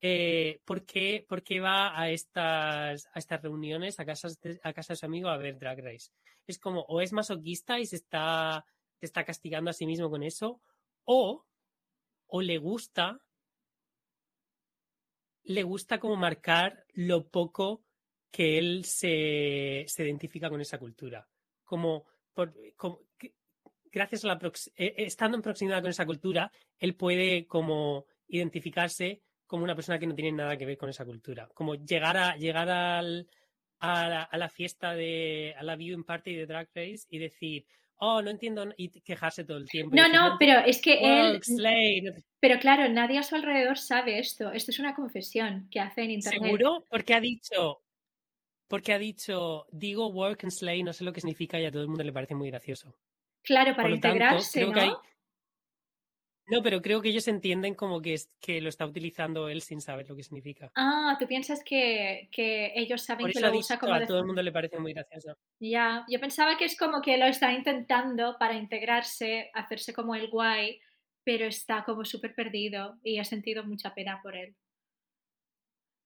Eh, 0.00 0.60
¿por, 0.64 0.86
qué, 0.86 1.26
por 1.28 1.42
qué 1.42 1.58
va 1.60 1.98
a 1.98 2.10
estas, 2.10 3.06
a 3.12 3.18
estas 3.18 3.42
reuniones, 3.42 3.98
a, 3.98 4.04
casas 4.04 4.40
de, 4.40 4.60
a 4.62 4.72
casa 4.72 4.92
de 4.92 4.96
su 4.96 5.06
amigo 5.06 5.28
a 5.28 5.36
ver 5.36 5.58
Drag 5.58 5.80
Race? 5.80 6.12
Es 6.46 6.58
como, 6.58 6.82
o 6.82 7.00
es 7.00 7.12
masoquista 7.12 7.78
y 7.80 7.86
se 7.86 7.96
está, 7.96 8.64
está 9.00 9.24
castigando 9.24 9.70
a 9.70 9.74
sí 9.74 9.86
mismo 9.86 10.08
con 10.08 10.22
eso, 10.22 10.60
o, 11.04 11.44
o 12.26 12.42
le 12.42 12.58
gusta, 12.58 13.20
le 15.44 15.62
gusta 15.62 15.98
como 15.98 16.16
marcar 16.16 16.84
lo 16.92 17.28
poco 17.28 17.84
que 18.30 18.58
él 18.58 18.84
se, 18.84 19.84
se 19.88 20.04
identifica 20.04 20.48
con 20.48 20.60
esa 20.60 20.78
cultura. 20.78 21.28
Como, 21.64 22.06
por, 22.34 22.54
como 22.76 23.00
gracias 23.90 24.24
a 24.24 24.28
la 24.28 24.38
prox- 24.38 24.72
eh, 24.76 24.94
estando 24.98 25.36
en 25.36 25.42
proximidad 25.42 25.80
con 25.80 25.90
esa 25.90 26.06
cultura, 26.06 26.52
él 26.78 26.94
puede 26.94 27.46
como 27.46 28.06
identificarse 28.28 29.22
como 29.48 29.64
una 29.64 29.74
persona 29.74 29.98
que 29.98 30.06
no 30.06 30.14
tiene 30.14 30.30
nada 30.30 30.56
que 30.56 30.66
ver 30.66 30.76
con 30.78 30.90
esa 30.90 31.04
cultura. 31.04 31.48
Como 31.54 31.74
llegar 31.74 32.16
a 32.16 32.36
llegar 32.36 32.68
al, 32.68 33.26
a, 33.80 34.08
la, 34.08 34.22
a 34.22 34.38
la 34.38 34.48
fiesta 34.48 34.94
de 34.94 35.54
a 35.58 35.62
la 35.64 35.74
viewing 35.74 36.04
party 36.04 36.36
de 36.36 36.46
Drag 36.46 36.68
Race 36.74 37.06
y 37.08 37.18
decir, 37.18 37.66
oh, 37.96 38.20
no 38.22 38.30
entiendo 38.30 38.66
y 38.76 38.90
quejarse 39.00 39.44
todo 39.44 39.56
el 39.56 39.68
tiempo. 39.68 39.96
No, 39.96 40.02
decir, 40.02 40.20
no, 40.20 40.36
pero 40.38 40.60
es 40.60 40.80
que 40.80 40.98
él... 41.00 41.42
Slay, 41.42 42.02
Pero 42.38 42.60
claro, 42.60 42.88
nadie 42.92 43.18
a 43.18 43.22
su 43.22 43.34
alrededor 43.34 43.78
sabe 43.78 44.18
esto. 44.18 44.52
Esto 44.52 44.70
es 44.70 44.78
una 44.78 44.94
confesión 44.94 45.66
que 45.70 45.80
hace 45.80 46.02
en 46.02 46.10
internet. 46.12 46.42
¿Seguro? 46.42 46.84
Porque 46.90 47.14
ha 47.14 47.20
dicho, 47.20 47.80
porque 48.68 48.92
ha 48.92 48.98
dicho, 48.98 49.66
digo 49.72 50.08
work 50.08 50.44
and 50.44 50.52
slay, 50.52 50.82
no 50.82 50.92
sé 50.92 51.04
lo 51.04 51.12
que 51.14 51.22
significa 51.22 51.58
y 51.58 51.64
a 51.64 51.72
todo 51.72 51.82
el 51.82 51.88
mundo 51.88 52.04
le 52.04 52.12
parece 52.12 52.34
muy 52.34 52.50
gracioso. 52.50 52.94
Claro, 53.42 53.70
para 53.70 53.84
Por 53.84 53.90
lo 53.92 54.00
tanto, 54.00 54.08
integrarse, 54.16 54.66
¿no? 54.66 54.78
hay- 54.78 54.92
No, 56.50 56.62
pero 56.62 56.80
creo 56.80 57.02
que 57.02 57.10
ellos 57.10 57.28
entienden 57.28 57.74
como 57.74 58.00
que, 58.00 58.14
es, 58.14 58.30
que 58.40 58.60
lo 58.60 58.68
está 58.68 58.86
utilizando 58.86 59.48
él 59.48 59.60
sin 59.60 59.80
saber 59.80 60.08
lo 60.08 60.16
que 60.16 60.22
significa. 60.22 60.70
Ah, 60.74 61.16
tú 61.18 61.26
piensas 61.26 61.62
que, 61.64 62.28
que 62.32 62.72
ellos 62.74 63.02
saben 63.02 63.24
Por 63.24 63.32
que 63.32 63.44
ha 63.44 63.50
lo 63.50 63.58
usa 63.58 63.78
como 63.78 63.92
a 63.92 64.00
de 64.00 64.06
todo 64.06 64.20
el 64.20 64.26
mundo 64.26 64.42
le 64.42 64.52
parece 64.52 64.78
muy 64.78 64.92
gracioso. 64.92 65.36
Ya, 65.60 66.04
yo 66.08 66.18
pensaba 66.20 66.56
que 66.56 66.64
es 66.64 66.76
como 66.76 67.02
que 67.02 67.18
lo 67.18 67.26
está 67.26 67.52
intentando 67.52 68.36
para 68.38 68.54
integrarse, 68.54 69.50
hacerse 69.54 69.92
como 69.92 70.14
el 70.14 70.28
guay, 70.30 70.80
pero 71.22 71.46
está 71.46 71.84
como 71.84 72.04
súper 72.04 72.34
perdido 72.34 72.98
y 73.02 73.18
he 73.18 73.24
sentido 73.24 73.64
mucha 73.64 73.94
pena 73.94 74.20
por 74.22 74.34
él. 74.34 74.56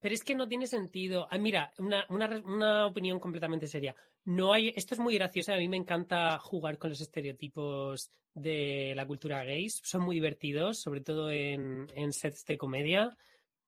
Pero 0.03 0.15
es 0.15 0.23
que 0.25 0.35
no 0.35 0.49
tiene 0.49 0.67
sentido. 0.67 1.29
Ah, 1.31 1.37
mira, 1.37 1.71
una, 1.77 2.05
una, 2.09 2.27
una, 2.45 2.87
opinión 2.87 3.21
completamente 3.21 3.67
seria. 3.67 3.95
No 4.25 4.51
hay, 4.51 4.73
esto 4.75 4.95
es 4.95 4.99
muy 4.99 5.15
gracioso. 5.15 5.53
A 5.53 5.57
mí 5.57 5.69
me 5.69 5.77
encanta 5.77 6.37
jugar 6.39 6.77
con 6.77 6.89
los 6.89 6.99
estereotipos 6.99 8.11
de 8.33 8.91
la 8.97 9.07
cultura 9.07 9.45
gay. 9.45 9.69
Son 9.69 10.01
muy 10.01 10.15
divertidos, 10.15 10.81
sobre 10.81 10.99
todo 10.99 11.31
en, 11.31 11.87
en 11.95 12.11
sets 12.11 12.43
de 12.43 12.57
comedia. 12.57 13.15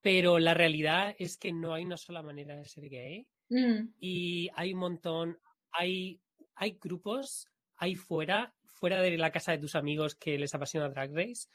Pero 0.02 0.38
la 0.38 0.52
realidad 0.52 1.16
es 1.18 1.38
que 1.38 1.54
no 1.54 1.72
hay 1.72 1.86
una 1.86 1.96
sola 1.96 2.22
manera 2.22 2.54
de 2.54 2.66
ser 2.66 2.90
gay. 2.90 3.26
Mm. 3.48 3.94
Y 3.98 4.50
hay 4.54 4.74
un 4.74 4.80
montón, 4.80 5.38
hay, 5.72 6.20
hay 6.54 6.72
grupos 6.78 7.48
ahí 7.76 7.94
fuera, 7.94 8.54
fuera 8.66 9.00
de 9.00 9.16
la 9.16 9.32
casa 9.32 9.52
de 9.52 9.58
tus 9.58 9.74
amigos 9.74 10.14
que 10.16 10.36
les 10.36 10.54
apasiona 10.54 10.90
Drag 10.90 11.14
Race, 11.14 11.48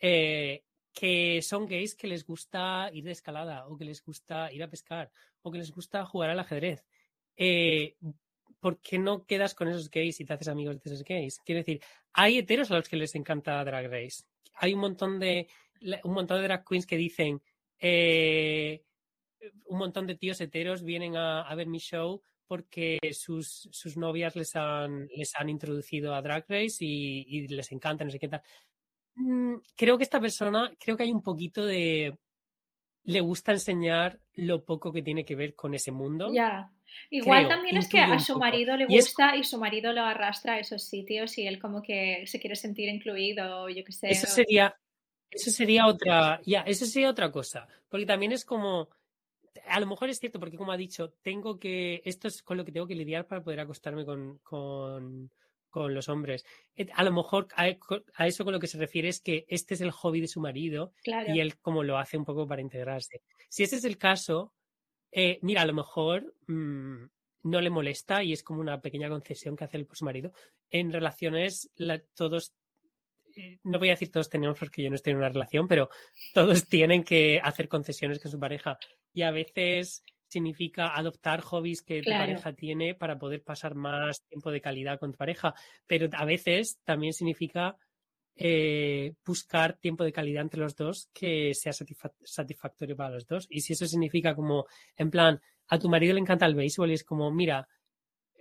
eh, 0.00 0.64
que 0.94 1.42
son 1.42 1.66
gays 1.66 1.96
que 1.96 2.06
les 2.06 2.24
gusta 2.24 2.88
ir 2.92 3.04
de 3.04 3.10
escalada 3.10 3.66
o 3.66 3.76
que 3.76 3.84
les 3.84 4.02
gusta 4.02 4.52
ir 4.52 4.62
a 4.62 4.70
pescar 4.70 5.10
o 5.42 5.50
que 5.50 5.58
les 5.58 5.72
gusta 5.72 6.06
jugar 6.06 6.30
al 6.30 6.38
ajedrez. 6.38 6.86
Eh, 7.36 7.96
¿Por 8.60 8.80
qué 8.80 8.98
no 8.98 9.26
quedas 9.26 9.54
con 9.54 9.68
esos 9.68 9.90
gays 9.90 10.20
y 10.20 10.24
te 10.24 10.32
haces 10.32 10.48
amigos 10.48 10.80
de 10.80 10.90
esos 10.90 11.04
gays? 11.04 11.40
Quiero 11.44 11.58
decir, 11.58 11.82
hay 12.12 12.38
heteros 12.38 12.70
a 12.70 12.76
los 12.76 12.88
que 12.88 12.96
les 12.96 13.14
encanta 13.14 13.62
Drag 13.64 13.90
Race. 13.90 14.22
Hay 14.54 14.72
un 14.72 14.80
montón 14.80 15.18
de, 15.18 15.48
un 16.04 16.14
montón 16.14 16.38
de 16.38 16.44
drag 16.44 16.64
queens 16.64 16.86
que 16.86 16.96
dicen, 16.96 17.42
eh, 17.78 18.84
un 19.66 19.78
montón 19.78 20.06
de 20.06 20.14
tíos 20.14 20.40
heteros 20.40 20.84
vienen 20.84 21.16
a, 21.16 21.52
ver 21.54 21.66
mi 21.66 21.78
show 21.78 22.22
porque 22.46 22.98
sus, 23.12 23.68
sus, 23.72 23.96
novias 23.96 24.36
les 24.36 24.54
han, 24.54 25.08
les 25.08 25.34
han 25.34 25.48
introducido 25.48 26.14
a 26.14 26.22
Drag 26.22 26.46
Race 26.48 26.76
y, 26.80 27.26
y 27.26 27.48
les 27.48 27.72
encanta, 27.72 28.04
no 28.04 28.10
sé 28.10 28.18
qué 28.18 28.28
tal. 28.28 28.42
Mm, 29.16 29.56
creo 29.76 29.96
que 29.96 30.04
esta 30.04 30.20
persona, 30.20 30.72
creo 30.78 30.96
que 30.96 31.04
hay 31.04 31.12
un 31.12 31.22
poquito 31.22 31.64
de... 31.64 32.16
Le 33.04 33.20
gusta 33.20 33.52
enseñar 33.52 34.18
lo 34.32 34.64
poco 34.64 34.90
que 34.92 35.02
tiene 35.02 35.24
que 35.24 35.36
ver 35.36 35.54
con 35.54 35.74
ese 35.74 35.92
mundo. 35.92 36.32
Ya. 36.32 36.70
Igual 37.10 37.46
creo, 37.46 37.48
también 37.56 37.76
es 37.76 37.88
que 37.88 37.98
a 37.98 38.18
su 38.18 38.38
marido 38.38 38.76
le 38.76 38.86
gusta 38.86 39.36
y, 39.36 39.40
es... 39.40 39.46
y, 39.46 39.50
su 39.50 39.58
marido 39.58 39.92
lo 39.92 40.02
arrastra 40.02 40.54
a 40.54 40.58
esos 40.58 40.84
sitios 40.84 41.36
y 41.38 41.46
él 41.46 41.58
como 41.58 41.82
que 41.82 42.24
se 42.26 42.40
quiere 42.40 42.56
sentir 42.56 42.88
incluido, 42.88 43.68
yo 43.68 43.84
qué 43.84 43.92
sé. 43.92 44.10
Eso 44.10 44.26
sería, 44.26 44.74
eso 45.30 45.50
sería 45.50 45.86
otra, 45.86 46.40
ya, 46.46 46.60
eso 46.60 46.86
sería 46.86 47.10
otra 47.10 47.30
cosa. 47.30 47.66
Porque 47.88 48.06
también 48.06 48.32
es 48.32 48.44
como, 48.44 48.88
a 49.66 49.80
lo 49.80 49.86
mejor 49.86 50.08
es 50.08 50.18
cierto, 50.18 50.38
porque 50.38 50.56
como 50.56 50.72
ha 50.72 50.76
dicho, 50.76 51.12
tengo 51.22 51.58
que, 51.58 52.02
esto 52.04 52.28
es 52.28 52.42
con 52.42 52.56
lo 52.56 52.64
que 52.64 52.72
tengo 52.72 52.86
que 52.86 52.94
lidiar 52.94 53.26
para 53.26 53.42
poder 53.42 53.60
acostarme 53.60 54.04
con, 54.04 54.38
con 54.38 55.30
con 55.74 55.92
los 55.92 56.08
hombres. 56.08 56.44
A 56.94 57.02
lo 57.02 57.10
mejor 57.10 57.48
a, 57.56 57.66
a, 58.14 58.26
eso 58.28 58.44
con 58.44 58.52
lo 58.52 58.60
que 58.60 58.68
se 58.68 58.78
refiere 58.78 59.08
es 59.08 59.20
que 59.20 59.44
este 59.48 59.74
es 59.74 59.80
el 59.80 59.90
hobby 59.90 60.20
de 60.20 60.28
su 60.28 60.40
marido 60.40 60.92
claro. 61.02 61.34
y 61.34 61.40
él 61.40 61.58
como 61.58 61.82
lo 61.82 61.98
hace 61.98 62.16
un 62.16 62.24
poco 62.24 62.46
para 62.46 62.62
integrarse. 62.62 63.22
Si 63.48 63.64
ese 63.64 63.74
es 63.74 63.84
el 63.84 63.98
caso, 63.98 64.54
eh, 65.10 65.40
mira, 65.42 65.62
a 65.62 65.66
lo 65.66 65.74
mejor 65.74 66.32
mmm, 66.46 67.06
no 67.42 67.60
le 67.60 67.70
molesta 67.70 68.22
y 68.22 68.32
es 68.32 68.44
como 68.44 68.60
una 68.60 68.80
pequeña 68.80 69.08
concesión 69.08 69.56
que 69.56 69.64
hace 69.64 69.78
el 69.78 69.88
su 69.90 70.04
marido. 70.04 70.32
En 70.70 70.92
relaciones, 70.92 71.68
la, 71.74 71.98
todos, 72.14 72.54
eh, 73.34 73.58
no 73.64 73.80
voy 73.80 73.88
a 73.88 73.94
decir 73.94 74.12
todos 74.12 74.30
tenemos 74.30 74.56
porque 74.56 74.80
yo 74.80 74.90
no 74.90 74.94
estoy 74.94 75.10
en 75.10 75.16
una 75.16 75.28
relación, 75.28 75.66
pero 75.66 75.90
todos 76.34 76.68
tienen 76.68 77.02
que 77.02 77.40
hacer 77.42 77.66
concesiones 77.68 78.20
con 78.20 78.30
su 78.30 78.38
pareja 78.38 78.78
y 79.12 79.22
a 79.22 79.32
veces 79.32 80.04
significa 80.34 80.94
adoptar 81.00 81.40
hobbies 81.40 81.80
que 81.82 82.00
tu 82.00 82.10
Claro. 82.10 82.22
pareja 82.24 82.52
tiene 82.52 82.94
para 82.94 83.18
poder 83.18 83.40
pasar 83.42 83.74
más 83.74 84.22
tiempo 84.28 84.50
de 84.50 84.60
calidad 84.60 84.98
con 84.98 85.12
tu 85.12 85.18
pareja, 85.18 85.54
pero 85.86 86.08
a 86.12 86.24
veces 86.24 86.78
también 86.84 87.12
significa 87.12 87.76
eh, 88.36 89.14
buscar 89.24 89.78
tiempo 89.78 90.02
de 90.04 90.12
calidad 90.12 90.42
entre 90.42 90.60
los 90.60 90.74
dos 90.74 91.08
que 91.12 91.54
sea 91.54 91.72
satisfa- 91.72 92.12
satisfactorio 92.24 92.96
para 92.96 93.14
los 93.14 93.26
dos. 93.26 93.46
Y 93.48 93.60
si 93.60 93.72
eso 93.74 93.86
significa 93.86 94.34
como, 94.34 94.66
en 94.96 95.10
plan, 95.10 95.40
a 95.68 95.78
tu 95.78 95.88
marido 95.88 96.14
le 96.14 96.20
encanta 96.20 96.46
el 96.46 96.54
béisbol 96.56 96.90
y 96.90 96.94
es 96.94 97.04
como, 97.04 97.30
mira, 97.30 97.68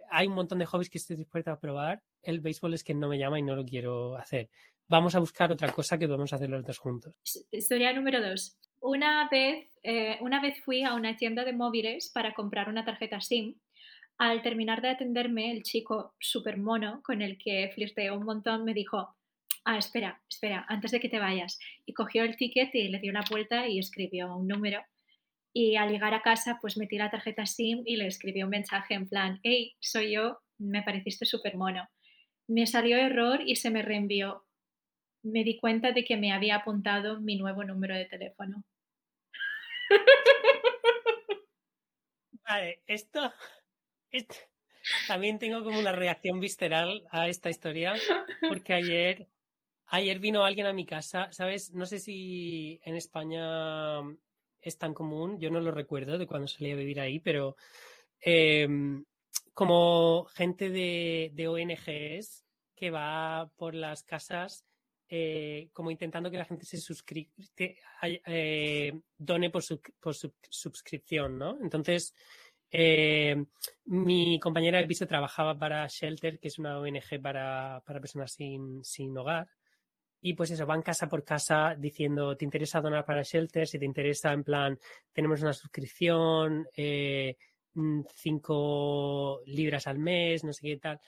hay 0.10 0.28
un 0.28 0.34
montón 0.34 0.60
de 0.60 0.66
hobbies 0.66 0.90
que 0.90 0.98
estoy 0.98 1.16
dispuesta 1.16 1.52
a 1.52 1.60
probar, 1.60 2.02
el 2.24 2.40
béisbol 2.40 2.74
es 2.74 2.84
que 2.84 2.94
no 2.96 3.08
me 3.08 3.18
llama 3.20 3.38
y 3.40 3.44
no 3.44 3.56
lo 3.56 3.64
quiero 3.66 4.16
hacer. 4.18 4.50
Vamos 4.88 5.14
a 5.16 5.20
buscar 5.20 5.52
otra 5.52 5.72
cosa 5.72 5.98
que 5.98 6.08
podemos 6.08 6.34
hacer 6.34 6.50
los 6.50 6.64
dos 6.66 6.78
juntos. 6.78 7.14
Historia 7.52 7.94
número 7.94 8.20
dos. 8.22 8.58
Una 8.86 9.30
vez, 9.30 9.70
eh, 9.84 10.18
una 10.20 10.42
vez 10.42 10.62
fui 10.62 10.84
a 10.84 10.94
una 10.94 11.16
tienda 11.16 11.46
de 11.46 11.54
móviles 11.54 12.12
para 12.14 12.34
comprar 12.34 12.68
una 12.68 12.84
tarjeta 12.84 13.22
SIM. 13.22 13.56
Al 14.18 14.42
terminar 14.42 14.82
de 14.82 14.90
atenderme, 14.90 15.52
el 15.52 15.64
chico 15.64 16.14
súper 16.20 16.58
mono 16.58 17.02
con 17.02 17.22
el 17.22 17.38
que 17.38 17.72
flirteé 17.74 18.12
un 18.12 18.26
montón 18.26 18.66
me 18.66 18.74
dijo, 18.74 19.16
ah, 19.64 19.78
espera, 19.78 20.22
espera, 20.30 20.66
antes 20.68 20.92
de 20.92 21.00
que 21.00 21.08
te 21.08 21.18
vayas. 21.18 21.60
Y 21.86 21.94
cogió 21.94 22.26
el 22.26 22.36
ticket 22.36 22.76
y 22.76 22.90
le 22.90 23.00
dio 23.00 23.12
una 23.12 23.24
vuelta 23.32 23.70
y 23.70 23.80
escribió 23.80 24.36
un 24.36 24.50
número. 24.50 24.84
Y 25.54 25.78
al 25.78 25.90
llegar 25.90 26.14
a 26.14 26.22
casa, 26.22 26.58
pues 26.60 26.76
metí 26.76 26.98
la 26.98 27.10
tarjeta 27.10 27.46
SIM 27.46 27.84
y 27.86 27.96
le 27.96 28.08
escribí 28.08 28.44
un 28.44 28.50
mensaje 28.50 28.96
en 28.96 29.08
plan, 29.08 29.40
hey, 29.44 29.78
soy 29.80 30.12
yo, 30.12 30.40
me 30.58 30.84
pareciste 30.84 31.24
súper 31.24 31.56
mono. 31.56 31.88
Me 32.50 32.68
salió 32.68 32.98
error 32.98 33.40
y 33.46 33.56
se 33.56 33.70
me 33.70 33.82
reenvió. 33.82 34.44
Me 35.24 35.46
di 35.46 35.58
cuenta 35.58 35.94
de 35.94 36.04
que 36.04 36.18
me 36.18 36.34
había 36.34 36.58
apuntado 36.58 37.22
mi 37.22 37.38
nuevo 37.38 37.64
número 37.64 37.96
de 37.96 38.08
teléfono. 38.08 38.66
Vale, 42.48 42.82
esto, 42.88 43.34
también 45.08 45.40
tengo 45.40 45.64
como 45.64 45.80
una 45.80 45.92
reacción 45.92 46.40
visceral 46.40 47.08
a 47.10 47.28
esta 47.28 47.50
historia, 47.50 47.94
porque 48.48 48.74
ayer, 48.74 49.28
ayer 49.88 50.20
vino 50.20 50.44
alguien 50.44 50.68
a 50.68 50.74
mi 50.74 50.86
casa, 50.86 51.32
¿sabes? 51.32 51.74
No 51.74 51.86
sé 51.86 52.00
si 52.00 52.80
en 52.84 52.96
España 52.96 54.02
es 54.62 54.78
tan 54.78 54.94
común, 54.94 55.40
yo 55.40 55.50
no 55.50 55.60
lo 55.60 55.72
recuerdo 55.72 56.18
de 56.18 56.28
cuando 56.28 56.48
salí 56.48 56.72
a 56.72 56.76
vivir 56.76 57.00
ahí, 57.00 57.20
pero 57.20 57.56
eh, 58.22 58.68
como 59.54 60.26
gente 60.26 60.70
de, 60.70 61.32
de 61.34 61.48
ONGs 61.48 62.46
que 62.76 62.90
va 62.90 63.50
por 63.56 63.76
las 63.76 64.04
casas 64.04 64.66
eh, 65.16 65.70
como 65.74 65.92
intentando 65.92 66.32
que 66.32 66.40
la 66.40 66.46
gente 66.46 66.66
se 66.66 66.78
suscriba, 66.78 67.30
eh, 68.02 69.00
done 69.16 69.52
por, 69.52 69.62
su, 69.62 69.80
por 70.00 70.16
su, 70.16 70.34
suscripción, 70.50 71.38
¿no? 71.38 71.56
Entonces, 71.62 72.16
eh, 72.72 73.36
mi 73.86 74.40
compañera 74.40 74.80
de 74.80 74.88
piso 74.88 75.06
trabajaba 75.06 75.56
para 75.56 75.86
Shelter, 75.86 76.40
que 76.40 76.48
es 76.48 76.58
una 76.58 76.80
ONG 76.80 77.22
para, 77.22 77.84
para 77.86 78.00
personas 78.00 78.32
sin, 78.32 78.84
sin, 78.84 79.16
hogar. 79.16 79.48
Y 80.20 80.34
pues 80.34 80.50
eso, 80.50 80.66
van 80.66 80.82
casa 80.82 81.08
por 81.08 81.24
casa 81.24 81.76
diciendo, 81.78 82.36
¿te 82.36 82.46
interesa 82.46 82.82
donar 82.82 83.06
para 83.06 83.22
Shelter? 83.22 83.68
Si 83.68 83.78
te 83.78 83.86
interesa, 83.86 84.34
en 84.34 84.44
plan, 84.44 84.80
tenemos 85.12 85.44
una 85.44 85.54
suscripción, 85.54 86.66
eh, 86.76 87.38
cinco 88.16 89.44
libras 89.46 89.86
al 89.86 90.00
mes, 90.00 90.44
no 90.44 90.54
sé 90.54 90.62
qué 90.70 90.78
tal. 90.78 91.00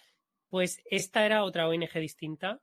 Pues 0.48 0.80
esta 0.86 1.26
era 1.26 1.44
otra 1.44 1.68
ONG 1.68 1.92
distinta 1.96 2.62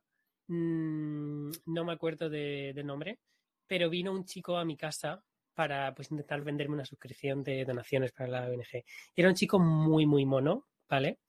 mmm, 0.53 1.51
no 1.67 1.85
me 1.85 1.93
acuerdo 1.93 2.29
de, 2.29 2.73
de, 2.73 2.83
nombre, 2.83 3.19
pero 3.67 3.89
vino 3.89 4.11
un 4.11 4.25
chico 4.25 4.57
a 4.57 4.65
mi 4.65 4.77
casa 4.77 5.23
para 5.53 5.93
pues 5.93 6.11
intentar 6.11 6.41
venderme 6.41 6.75
una 6.75 6.85
suscripción 6.85 7.43
de 7.43 7.65
donaciones 7.65 8.11
para 8.11 8.29
la 8.29 8.49
ONG. 8.49 8.83
Era 9.15 9.29
un 9.29 9.35
chico 9.35 9.59
muy, 9.59 10.05
muy 10.05 10.25
mono, 10.25 10.67
¿vale? 10.89 11.19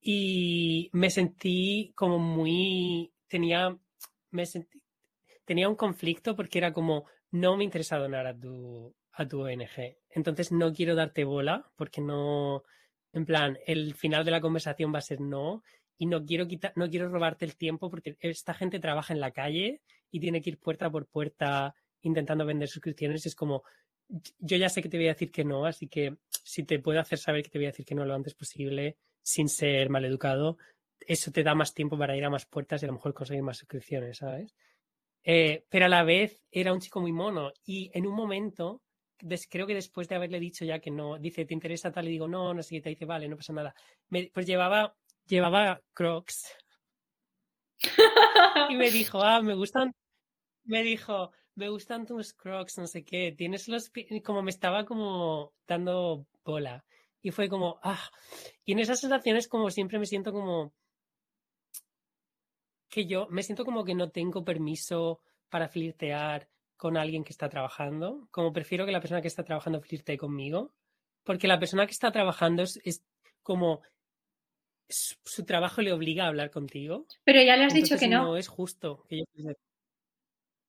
Y 0.00 0.90
me 0.92 1.10
sentí 1.10 1.92
como 1.94 2.18
muy, 2.18 3.12
tenía, 3.28 3.76
me 4.30 4.46
sentí, 4.46 4.82
tenía 5.44 5.68
un 5.68 5.76
conflicto 5.76 6.36
porque 6.36 6.58
era 6.58 6.72
como, 6.72 7.06
no 7.30 7.56
me 7.56 7.64
interesa 7.64 7.98
donar 7.98 8.26
a 8.26 8.38
tu, 8.38 8.94
a 9.12 9.26
tu 9.26 9.42
ONG. 9.42 9.96
Entonces 10.10 10.52
no 10.52 10.72
quiero 10.72 10.94
darte 10.94 11.24
bola 11.24 11.70
porque 11.76 12.00
no, 12.00 12.64
en 13.12 13.24
plan, 13.24 13.58
el 13.66 13.94
final 13.94 14.24
de 14.24 14.30
la 14.30 14.40
conversación 14.40 14.92
va 14.94 14.98
a 14.98 15.02
ser 15.02 15.20
no 15.20 15.62
y 15.98 16.06
no 16.06 16.24
quiero 16.24 16.46
quitar, 16.46 16.72
no 16.76 16.88
quiero 16.88 17.08
robarte 17.08 17.44
el 17.44 17.56
tiempo 17.56 17.90
porque 17.90 18.16
esta 18.20 18.54
gente 18.54 18.80
trabaja 18.80 19.14
en 19.14 19.20
la 19.20 19.30
calle 19.30 19.80
y 20.10 20.20
tiene 20.20 20.42
que 20.42 20.50
ir 20.50 20.58
puerta 20.58 20.90
por 20.90 21.06
puerta 21.06 21.74
intentando 22.02 22.44
vender 22.44 22.68
suscripciones. 22.68 23.26
Es 23.26 23.34
como, 23.34 23.62
yo 24.38 24.56
ya 24.56 24.68
sé 24.68 24.82
que 24.82 24.88
te 24.88 24.96
voy 24.96 25.06
a 25.06 25.14
decir 25.14 25.30
que 25.30 25.44
no, 25.44 25.66
así 25.66 25.88
que 25.88 26.16
si 26.28 26.64
te 26.64 26.78
puedo 26.78 27.00
hacer 27.00 27.18
saber 27.18 27.42
que 27.42 27.50
te 27.50 27.58
voy 27.58 27.66
a 27.66 27.70
decir 27.70 27.84
que 27.84 27.94
no 27.94 28.04
lo 28.04 28.14
antes 28.14 28.34
posible, 28.34 28.96
sin 29.22 29.48
ser 29.48 29.90
maleducado, 29.90 30.58
eso 31.00 31.30
te 31.30 31.42
da 31.42 31.54
más 31.54 31.74
tiempo 31.74 31.98
para 31.98 32.16
ir 32.16 32.24
a 32.24 32.30
más 32.30 32.46
puertas 32.46 32.82
y 32.82 32.86
a 32.86 32.88
lo 32.88 32.94
mejor 32.94 33.14
conseguir 33.14 33.42
más 33.42 33.58
suscripciones, 33.58 34.18
¿sabes? 34.18 34.54
Eh, 35.24 35.64
pero 35.68 35.86
a 35.86 35.88
la 35.88 36.04
vez 36.04 36.44
era 36.50 36.72
un 36.72 36.80
chico 36.80 37.00
muy 37.00 37.12
mono 37.12 37.52
y 37.64 37.90
en 37.94 38.06
un 38.06 38.14
momento, 38.14 38.82
des, 39.20 39.48
creo 39.48 39.66
que 39.66 39.74
después 39.74 40.08
de 40.08 40.14
haberle 40.14 40.38
dicho 40.38 40.64
ya 40.64 40.78
que 40.78 40.90
no, 40.90 41.18
dice, 41.18 41.44
¿te 41.44 41.54
interesa 41.54 41.90
tal? 41.90 42.06
Y 42.06 42.12
digo, 42.12 42.28
no, 42.28 42.54
no 42.54 42.62
sé 42.62 42.76
qué, 42.76 42.82
te 42.82 42.90
dice, 42.90 43.04
vale, 43.04 43.28
no 43.28 43.36
pasa 43.36 43.52
nada. 43.52 43.74
Me, 44.08 44.30
pues 44.32 44.46
llevaba 44.46 44.96
llevaba 45.26 45.82
crocs. 45.92 46.52
y 48.70 48.76
me 48.76 48.90
dijo, 48.90 49.22
ah, 49.22 49.42
me 49.42 49.54
gustan, 49.54 49.94
me 50.64 50.82
dijo, 50.82 51.32
me 51.54 51.68
gustan 51.68 52.06
tus 52.06 52.32
crocs, 52.32 52.78
no 52.78 52.86
sé 52.86 53.04
qué, 53.04 53.34
tienes 53.36 53.68
los 53.68 53.90
como 54.24 54.42
me 54.42 54.50
estaba 54.50 54.84
como 54.84 55.52
dando 55.66 56.26
bola. 56.44 56.84
Y 57.22 57.30
fue 57.30 57.48
como, 57.48 57.80
ah, 57.82 58.10
y 58.64 58.72
en 58.72 58.78
esas 58.78 59.00
sensaciones 59.00 59.48
como 59.48 59.70
siempre 59.70 59.98
me 59.98 60.06
siento 60.06 60.32
como 60.32 60.72
que 62.88 63.06
yo, 63.06 63.26
me 63.30 63.42
siento 63.42 63.64
como 63.64 63.84
que 63.84 63.94
no 63.94 64.10
tengo 64.10 64.44
permiso 64.44 65.20
para 65.48 65.68
flirtear 65.68 66.48
con 66.76 66.96
alguien 66.96 67.24
que 67.24 67.32
está 67.32 67.48
trabajando, 67.48 68.28
como 68.30 68.52
prefiero 68.52 68.86
que 68.86 68.92
la 68.92 69.00
persona 69.00 69.22
que 69.22 69.28
está 69.28 69.44
trabajando 69.44 69.80
flirte 69.80 70.16
conmigo, 70.16 70.72
porque 71.24 71.48
la 71.48 71.58
persona 71.58 71.86
que 71.86 71.92
está 71.92 72.12
trabajando 72.12 72.62
es, 72.62 72.80
es 72.84 73.02
como 73.42 73.80
su, 74.88 75.14
su 75.24 75.44
trabajo 75.44 75.82
le 75.82 75.92
obliga 75.92 76.24
a 76.24 76.28
hablar 76.28 76.50
contigo. 76.50 77.06
Pero 77.24 77.42
ya 77.42 77.56
le 77.56 77.64
has 77.64 77.74
dicho 77.74 77.96
que 77.98 78.08
no. 78.08 78.24
no 78.24 78.36
es 78.36 78.48
justo 78.48 79.04
que 79.08 79.18
yo 79.18 79.24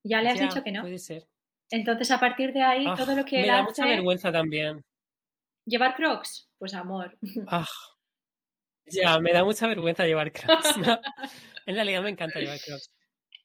Ya 0.04 0.22
le 0.22 0.30
has 0.30 0.38
Ya, 0.38 0.46
dicho 0.46 0.62
que 0.62 0.72
no. 0.72 0.82
Puede 0.82 0.98
ser. 0.98 1.28
Entonces, 1.70 2.10
a 2.10 2.18
partir 2.18 2.52
de 2.52 2.62
ahí, 2.62 2.84
Ah, 2.86 2.94
todo 2.96 3.14
lo 3.14 3.24
que 3.24 3.36
me 3.36 3.42
él 3.42 3.48
da 3.48 3.62
mucha 3.62 3.84
vergüenza 3.86 4.32
también. 4.32 4.82
¿Llevar 5.66 5.94
crocs? 5.94 6.48
Pues 6.58 6.74
amor. 6.74 7.16
Ah, 7.48 7.66
ya, 8.86 9.18
me 9.20 9.32
da 9.32 9.44
mucha 9.44 9.66
vergüenza 9.66 10.06
llevar 10.06 10.32
crocs. 10.32 10.76
¿no? 10.78 10.98
En 11.66 11.74
realidad 11.74 12.02
me 12.02 12.10
encanta 12.10 12.40
llevar 12.40 12.58
crocs. 12.60 12.90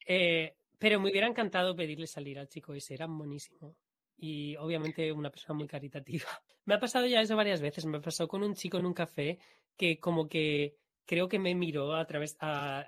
Eh, 0.08 0.56
pero 0.80 1.00
me 1.00 1.10
hubiera 1.12 1.28
encantado 1.28 1.76
pedirle 1.76 2.08
salir 2.08 2.40
al 2.40 2.48
chico 2.48 2.74
ese, 2.74 2.94
era 2.94 3.08
buenísimo. 3.08 3.76
Y 4.18 4.56
obviamente 4.58 5.12
una 5.12 5.30
persona 5.32 5.58
muy 5.58 5.68
caritativa. 5.68 6.28
Me 6.66 6.76
ha 6.76 6.80
pasado 6.80 7.06
ya 7.08 7.20
eso 7.22 7.36
varias 7.36 7.62
veces. 7.62 7.86
Me 7.86 8.00
pasó 8.00 8.28
con 8.28 8.44
un 8.44 8.54
chico 8.56 8.78
en 8.78 8.86
un 8.86 8.94
café 8.94 9.40
que 9.78 10.00
como 10.00 10.28
que 10.30 10.78
creo 11.06 11.28
que 11.28 11.40
me 11.40 11.56
miró 11.56 11.96
a 11.96 12.06
través 12.08 12.38
a- 12.40 12.86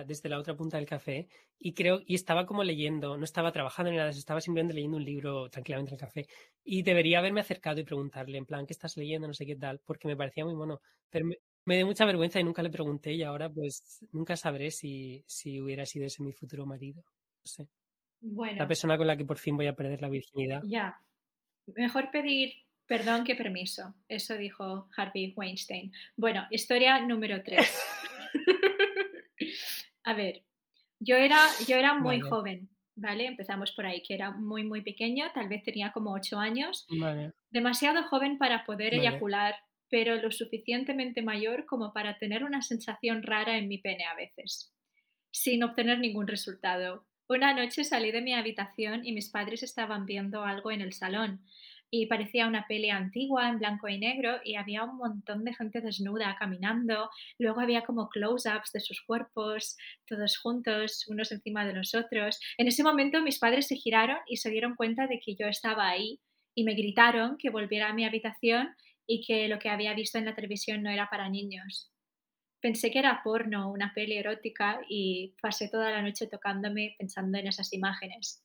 a- 0.00 0.04
desde 0.04 0.28
la 0.28 0.38
otra 0.38 0.56
punta 0.56 0.76
del 0.78 0.86
café 0.86 1.28
y 1.58 1.74
creo 1.74 2.00
y 2.06 2.14
estaba 2.14 2.46
como 2.46 2.64
leyendo, 2.64 3.16
no 3.18 3.24
estaba 3.24 3.52
trabajando 3.52 3.90
ni 3.90 3.96
nada, 3.98 4.10
estaba 4.10 4.40
simplemente 4.40 4.74
leyendo 4.74 4.96
un 4.96 5.04
libro 5.04 5.50
tranquilamente 5.50 5.90
en 5.90 5.94
el 5.96 6.00
café 6.00 6.26
y 6.64 6.82
debería 6.82 7.18
haberme 7.18 7.40
acercado 7.40 7.80
y 7.80 7.84
preguntarle 7.84 8.38
en 8.38 8.46
plan, 8.46 8.66
¿qué 8.66 8.72
estás 8.72 8.96
leyendo? 8.96 9.26
No 9.28 9.34
sé 9.34 9.46
qué 9.46 9.56
tal, 9.56 9.80
porque 9.84 10.08
me 10.08 10.16
parecía 10.16 10.44
muy 10.44 10.54
mono, 10.54 10.80
pero 11.10 11.26
me, 11.26 11.36
me 11.64 11.76
dio 11.76 11.86
mucha 11.86 12.04
vergüenza 12.06 12.40
y 12.40 12.44
nunca 12.44 12.62
le 12.62 12.70
pregunté 12.70 13.12
y 13.12 13.22
ahora 13.22 13.50
pues 13.50 13.98
nunca 14.12 14.36
sabré 14.36 14.70
si, 14.70 15.24
si 15.26 15.60
hubiera 15.60 15.84
sido 15.86 16.06
ese 16.06 16.22
mi 16.22 16.32
futuro 16.32 16.64
marido. 16.66 17.02
No 17.44 17.46
sé, 17.50 17.68
Bueno, 18.20 18.62
la 18.62 18.68
persona 18.68 18.98
con 18.98 19.06
la 19.08 19.16
que 19.16 19.24
por 19.26 19.38
fin 19.38 19.56
voy 19.56 19.66
a 19.68 19.74
perder 19.76 20.02
la 20.02 20.10
virginidad. 20.10 20.62
ya. 20.62 20.96
Mejor 21.66 22.10
pedir 22.12 22.52
perdón 22.88 23.22
que 23.24 23.36
permiso. 23.36 23.94
Eso 24.08 24.36
dijo 24.36 24.88
Harvey 24.96 25.34
Weinstein. 25.36 25.92
Bueno, 26.16 26.46
historia 26.50 26.98
número 27.00 27.42
3. 27.44 27.60
A 30.04 30.14
ver, 30.14 30.42
yo 30.98 31.16
era, 31.16 31.38
yo 31.68 31.76
era 31.76 31.94
muy 31.94 32.18
Vale. 32.18 32.30
joven, 32.30 32.68
¿vale? 32.96 33.26
Empezamos 33.26 33.72
por 33.72 33.86
ahí, 33.86 34.02
que 34.02 34.14
era 34.14 34.30
muy, 34.30 34.64
muy 34.64 34.80
pequeño, 34.80 35.30
tal 35.34 35.48
vez 35.48 35.62
tenía 35.62 35.92
como 35.92 36.12
8 36.14 36.38
años. 36.38 36.86
Vale, 36.88 37.32
Demasiado 37.50 38.02
joven 38.04 38.38
para 38.38 38.64
poder 38.64 38.96
Vale. 38.96 39.06
eyacular, 39.06 39.54
pero 39.90 40.16
lo 40.16 40.30
suficientemente 40.30 41.20
mayor 41.22 41.66
como 41.66 41.92
para 41.92 42.18
tener 42.18 42.42
una 42.42 42.62
sensación 42.62 43.22
rara 43.22 43.58
en 43.58 43.68
mi 43.68 43.78
pene 43.78 44.06
a 44.06 44.14
veces, 44.14 44.74
sin 45.30 45.62
obtener 45.62 45.98
ningún 45.98 46.26
resultado. 46.26 47.06
Una 47.28 47.52
noche 47.52 47.84
salí 47.84 48.10
de 48.10 48.22
mi 48.22 48.32
habitación 48.32 49.04
y 49.04 49.12
mis 49.12 49.28
padres 49.28 49.62
estaban 49.62 50.06
viendo 50.06 50.44
algo 50.44 50.70
en 50.70 50.80
el 50.80 50.94
salón 50.94 51.44
y 51.90 52.06
parecía 52.06 52.46
una 52.46 52.66
peli 52.66 52.90
antigua 52.90 53.48
en 53.48 53.58
blanco 53.58 53.88
y 53.88 53.98
negro 53.98 54.38
y 54.44 54.56
había 54.56 54.84
un 54.84 54.96
montón 54.96 55.44
de 55.44 55.54
gente 55.54 55.80
desnuda 55.80 56.36
caminando, 56.38 57.10
luego 57.38 57.60
había 57.60 57.82
como 57.82 58.08
close-ups 58.08 58.72
de 58.72 58.80
sus 58.80 59.00
cuerpos, 59.02 59.76
todos 60.06 60.38
juntos, 60.38 61.06
unos 61.08 61.32
encima 61.32 61.64
de 61.64 61.72
los 61.72 61.94
otros. 61.94 62.38
En 62.58 62.68
ese 62.68 62.82
momento 62.82 63.22
mis 63.22 63.38
padres 63.38 63.66
se 63.66 63.76
giraron 63.76 64.18
y 64.26 64.36
se 64.36 64.50
dieron 64.50 64.74
cuenta 64.76 65.06
de 65.06 65.20
que 65.20 65.34
yo 65.34 65.46
estaba 65.46 65.88
ahí 65.88 66.20
y 66.54 66.64
me 66.64 66.74
gritaron 66.74 67.36
que 67.38 67.50
volviera 67.50 67.88
a 67.88 67.94
mi 67.94 68.04
habitación 68.04 68.74
y 69.06 69.24
que 69.26 69.48
lo 69.48 69.58
que 69.58 69.70
había 69.70 69.94
visto 69.94 70.18
en 70.18 70.26
la 70.26 70.34
televisión 70.34 70.82
no 70.82 70.90
era 70.90 71.08
para 71.08 71.28
niños. 71.28 71.90
Pensé 72.60 72.90
que 72.90 72.98
era 72.98 73.20
porno, 73.22 73.70
una 73.70 73.94
peli 73.94 74.16
erótica 74.16 74.80
y 74.88 75.34
pasé 75.40 75.68
toda 75.70 75.90
la 75.90 76.02
noche 76.02 76.26
tocándome 76.26 76.96
pensando 76.98 77.38
en 77.38 77.46
esas 77.46 77.72
imágenes. 77.72 78.42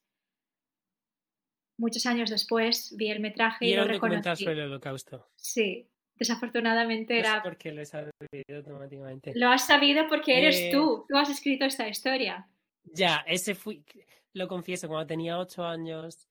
Muchos 1.77 2.05
años 2.05 2.29
después 2.29 2.93
vi 2.97 3.09
el 3.09 3.19
metraje 3.19 3.65
y, 3.65 3.69
Y 3.69 3.73
era 3.73 3.83
lo 3.83 3.87
un 3.89 3.93
documental 3.93 4.23
reconocí. 4.37 4.43
sobre 4.43 4.59
el 4.61 4.67
holocausto. 4.69 5.27
Sí, 5.35 5.87
desafortunadamente 6.15 7.15
No 7.17 7.23
sé 7.23 7.29
era... 7.29 7.43
por 7.43 7.57
qué 7.57 7.71
lo 7.71 7.81
he 7.81 7.85
sabido 7.85 8.11
automáticamente. 8.55 9.33
Lo 9.35 9.49
has 9.49 9.65
sabido 9.65 10.07
porque 10.07 10.37
eres 10.37 10.57
Eh, 10.59 10.69
tú, 10.71 11.05
tú 11.07 11.17
has 11.17 11.29
escrito 11.29 11.65
esta 11.65 11.87
historia. 11.87 12.47
Ya, 12.83 13.23
ese 13.27 13.55
fui, 13.55 13.83
lo 14.33 14.47
confieso, 14.47 14.87
cuando 14.87 15.07
tenía 15.07 15.39
ocho 15.39 15.63
años 15.63 16.27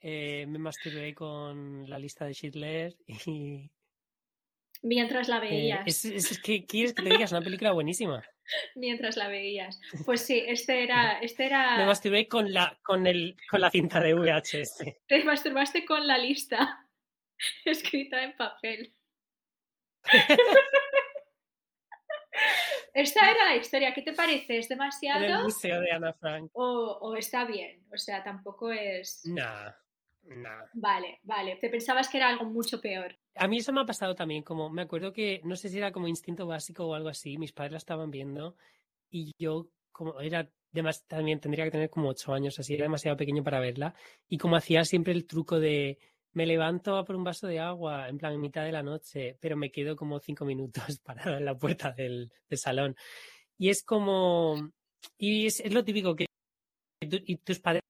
eh, 0.00 0.44
me 0.48 0.58
masturbé 0.58 1.14
con 1.14 1.88
la 1.88 1.98
lista 1.98 2.26
de 2.26 2.34
Schindler 2.34 2.96
y 3.26 3.70
Mientras 4.86 5.28
la 5.28 5.38
eh, 5.38 5.40
veías. 5.40 5.82
es, 5.86 6.04
es- 6.04 6.30
es 6.32 6.38
que 6.42 6.64
quieres 6.66 6.92
que 6.94 7.02
te 7.02 7.08
diga, 7.10 7.24
es 7.24 7.32
una 7.32 7.40
película 7.40 7.72
buenísima. 7.72 8.22
Mientras 8.76 9.16
la 9.16 9.28
veías. 9.28 9.80
Pues 10.04 10.20
sí, 10.20 10.44
este 10.46 10.82
era, 10.84 11.18
este 11.20 11.44
Me 11.44 11.46
era. 11.48 11.86
masturbé 11.86 12.28
con 12.28 12.52
la, 12.52 12.78
con 12.82 13.06
el, 13.06 13.36
con 13.50 13.60
la 13.62 13.70
cinta 13.70 14.00
de 14.00 14.14
VHS. 14.14 14.84
Te 15.08 15.24
masturbaste 15.24 15.84
con 15.86 16.06
la 16.06 16.18
lista 16.18 16.86
escrita 17.64 18.22
en 18.22 18.36
papel. 18.36 18.94
Esta 22.92 23.30
era 23.30 23.44
la 23.46 23.56
historia. 23.56 23.92
¿Qué 23.94 24.02
te 24.02 24.12
parece? 24.12 24.58
¿Es 24.58 24.66
En 24.70 24.72
el 24.74 24.78
demasiado? 24.78 25.42
museo 25.44 25.80
de 25.80 25.90
Ana 25.92 26.12
Frank. 26.12 26.50
O, 26.52 26.98
o 27.00 27.16
está 27.16 27.44
bien? 27.44 27.82
O 27.92 27.96
sea, 27.96 28.22
tampoco 28.22 28.70
es. 28.70 29.22
Nah, 29.24 29.72
Vale, 30.74 31.20
vale. 31.22 31.56
Te 31.56 31.68
pensabas 31.68 32.08
que 32.08 32.16
era 32.18 32.28
algo 32.28 32.44
mucho 32.46 32.80
peor. 32.80 33.16
A 33.36 33.48
mí 33.48 33.58
eso 33.58 33.72
me 33.72 33.80
ha 33.80 33.86
pasado 33.86 34.14
también, 34.14 34.42
como 34.42 34.70
me 34.70 34.82
acuerdo 34.82 35.12
que, 35.12 35.40
no 35.44 35.56
sé 35.56 35.68
si 35.68 35.78
era 35.78 35.92
como 35.92 36.08
instinto 36.08 36.46
básico 36.46 36.86
o 36.86 36.94
algo 36.94 37.08
así, 37.08 37.36
mis 37.38 37.52
padres 37.52 37.72
la 37.72 37.78
estaban 37.78 38.10
viendo 38.10 38.56
y 39.10 39.32
yo 39.38 39.68
como 39.92 40.20
era 40.20 40.50
demas- 40.72 41.04
también 41.06 41.40
tendría 41.40 41.64
que 41.64 41.70
tener 41.70 41.90
como 41.90 42.08
ocho 42.08 42.32
años, 42.32 42.58
así 42.58 42.74
era 42.74 42.84
demasiado 42.84 43.16
pequeño 43.16 43.42
para 43.44 43.60
verla 43.60 43.94
y 44.28 44.38
como 44.38 44.56
hacía 44.56 44.84
siempre 44.84 45.12
el 45.12 45.26
truco 45.26 45.58
de 45.60 45.98
me 46.32 46.46
levanto 46.46 46.96
a 46.96 47.04
por 47.04 47.14
un 47.16 47.22
vaso 47.24 47.46
de 47.46 47.60
agua 47.60 48.08
en 48.08 48.18
plan 48.18 48.32
en 48.34 48.40
mitad 48.40 48.64
de 48.64 48.72
la 48.72 48.82
noche, 48.82 49.36
pero 49.40 49.56
me 49.56 49.70
quedo 49.70 49.94
como 49.96 50.18
cinco 50.20 50.44
minutos 50.44 50.98
parada 51.04 51.38
en 51.38 51.44
la 51.44 51.56
puerta 51.56 51.92
del, 51.92 52.32
del 52.48 52.58
salón 52.58 52.96
y 53.58 53.68
es 53.70 53.82
como 53.84 54.70
y 55.18 55.46
es, 55.46 55.60
es 55.60 55.72
lo 55.72 55.84
típico 55.84 56.16
que 56.16 56.26
y 57.00 57.36
tus 57.38 57.60
padres 57.60 57.82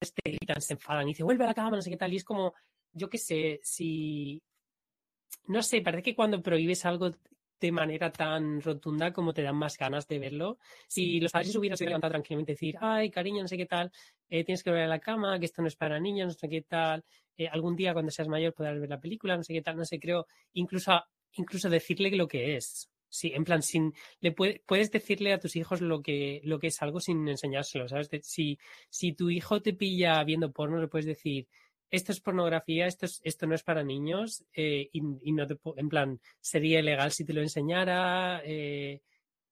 te 0.00 0.30
gritan, 0.30 0.60
se 0.60 0.74
enfadan 0.74 1.04
y 1.08 1.10
dicen 1.12 1.26
vuelve 1.26 1.44
a 1.44 1.48
la 1.48 1.54
cama, 1.54 1.76
no 1.76 1.82
sé 1.82 1.90
qué 1.90 1.96
tal 1.96 2.12
y 2.12 2.16
es 2.16 2.24
como 2.24 2.54
yo 2.92 3.08
qué 3.10 3.18
sé, 3.18 3.60
si 3.62 4.42
no 5.46 5.62
sé, 5.62 5.80
parece 5.82 6.02
que 6.02 6.14
cuando 6.16 6.42
prohíbes 6.42 6.84
algo 6.84 7.10
de 7.60 7.72
manera 7.72 8.12
tan 8.12 8.60
rotunda 8.60 9.12
como 9.12 9.32
te 9.32 9.42
dan 9.42 9.56
más 9.56 9.78
ganas 9.78 10.06
de 10.08 10.18
verlo. 10.18 10.58
Si 10.88 11.20
los 11.20 11.32
padres 11.32 11.54
hubieran 11.56 11.78
levantado 11.80 12.10
tranquilamente 12.12 12.52
y 12.52 12.54
decir, 12.54 12.76
ay, 12.80 13.10
cariño, 13.10 13.42
no 13.42 13.48
sé 13.48 13.56
qué 13.56 13.66
tal, 13.66 13.90
eh, 14.28 14.44
tienes 14.44 14.62
que 14.62 14.70
volver 14.70 14.84
a 14.84 14.88
la 14.88 14.98
cama, 15.00 15.38
que 15.38 15.46
esto 15.46 15.62
no 15.62 15.68
es 15.68 15.76
para 15.76 15.98
niños, 16.00 16.26
no 16.28 16.32
sé 16.34 16.48
qué 16.48 16.62
tal, 16.62 17.04
eh, 17.36 17.48
algún 17.48 17.76
día 17.76 17.92
cuando 17.94 18.10
seas 18.10 18.28
mayor 18.28 18.52
podrás 18.54 18.78
ver 18.80 18.90
la 18.90 19.00
película, 19.00 19.36
no 19.36 19.42
sé 19.44 19.54
qué 19.54 19.62
tal, 19.62 19.76
no 19.76 19.84
sé, 19.84 19.98
creo, 19.98 20.26
incluso, 20.52 20.92
a- 20.92 21.08
incluso 21.32 21.70
decirle 21.70 22.10
lo 22.16 22.28
que 22.28 22.56
es. 22.56 22.90
Sí, 23.08 23.32
en 23.34 23.44
plan, 23.44 23.62
sin, 23.62 23.94
le 24.20 24.32
puede- 24.32 24.62
puedes 24.66 24.90
decirle 24.90 25.32
a 25.32 25.38
tus 25.38 25.56
hijos 25.56 25.80
lo 25.80 26.02
que, 26.02 26.40
lo 26.44 26.58
que 26.58 26.66
es 26.68 26.82
algo 26.82 27.00
sin 27.00 27.26
enseñárselo, 27.28 27.88
¿sabes? 27.88 28.10
De- 28.10 28.22
si, 28.22 28.58
si 28.90 29.12
tu 29.12 29.30
hijo 29.30 29.62
te 29.62 29.72
pilla 29.72 30.22
viendo 30.24 30.52
porno, 30.52 30.78
le 30.78 30.88
puedes 30.88 31.06
decir, 31.06 31.46
esto 31.90 32.10
es 32.12 32.20
pornografía, 32.20 32.86
esto, 32.86 33.06
es, 33.06 33.20
esto 33.22 33.46
no 33.46 33.54
es 33.54 33.62
para 33.62 33.84
niños, 33.84 34.44
eh, 34.52 34.88
y, 34.92 35.00
y 35.22 35.32
no 35.32 35.46
te, 35.46 35.56
en 35.76 35.88
plan, 35.88 36.20
sería 36.40 36.80
ilegal 36.80 37.12
si 37.12 37.24
te 37.24 37.32
lo 37.32 37.42
enseñara, 37.42 38.42
eh, 38.44 39.00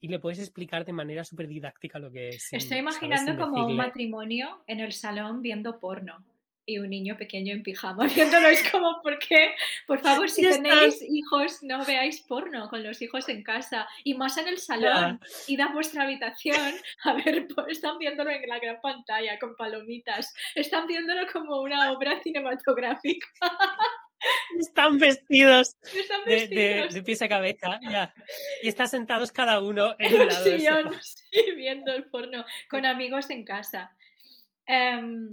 y 0.01 0.09
le 0.09 0.19
puedes 0.19 0.41
explicar 0.41 0.85
de 0.85 0.93
manera 0.93 1.25
súper 1.25 1.47
didáctica 1.49 1.99
lo 1.99 2.11
que 2.11 2.31
es. 2.31 2.53
Estoy 2.53 2.79
imaginando 2.79 3.39
como 3.39 3.67
un 3.69 3.77
matrimonio 3.77 4.63
en 4.67 4.81
el 4.81 4.93
salón 4.93 5.41
viendo 5.43 5.79
porno 5.79 6.25
y 6.67 6.79
un 6.79 6.89
niño 6.91 7.17
pequeño 7.17 7.53
en 7.53 7.63
pijama 7.63 8.07
viéndolo. 8.15 8.49
Es 8.49 8.69
como, 8.71 9.01
¿por 9.03 9.19
qué? 9.19 9.55
Por 9.87 10.01
favor, 10.01 10.31
si 10.31 10.43
tenéis 10.43 11.03
hijos, 11.03 11.63
no 11.63 11.85
veáis 11.85 12.21
porno 12.23 12.69
con 12.69 12.83
los 12.83 13.01
hijos 13.03 13.29
en 13.29 13.43
casa 13.43 13.87
y 14.03 14.15
más 14.15 14.37
en 14.39 14.49
el 14.49 14.59
salón. 14.59 15.21
Id 15.47 15.61
a 15.61 15.69
vuestra 15.73 16.05
habitación 16.05 16.75
a 17.05 17.13
ver, 17.15 17.47
po- 17.49 17.67
están 17.67 17.99
viéndolo 17.99 18.31
en 18.31 18.49
la 18.49 18.59
gran 18.59 18.81
pantalla 18.81 19.39
con 19.39 19.55
palomitas. 19.57 20.33
Están 20.55 20.87
viéndolo 20.87 21.27
como 21.33 21.61
una 21.61 21.93
obra 21.93 22.21
cinematográfica. 22.23 23.27
Están 24.59 24.97
vestidos 24.99 25.77
Están 25.83 26.25
de, 26.25 26.31
de, 26.31 26.39
vestidos 26.47 26.95
de 26.95 27.03
pies 27.03 27.21
a 27.21 27.29
cabeza, 27.29 27.79
ya. 27.83 28.15
Y 28.63 28.69
están 28.69 28.89
sentados 28.89 29.31
cada 29.33 29.61
uno 29.61 29.95
en 29.99 30.15
un 30.19 30.29
lado 30.29 30.45
del 30.45 30.61
sillón 30.61 30.85
sofá. 30.95 31.01
sí, 31.03 31.45
viendo 31.57 31.93
el 31.93 32.05
porno 32.05 32.45
con 32.71 32.87
amigos 32.87 33.29
en 33.29 33.45
casa. 33.45 33.95
Em, 34.67 35.29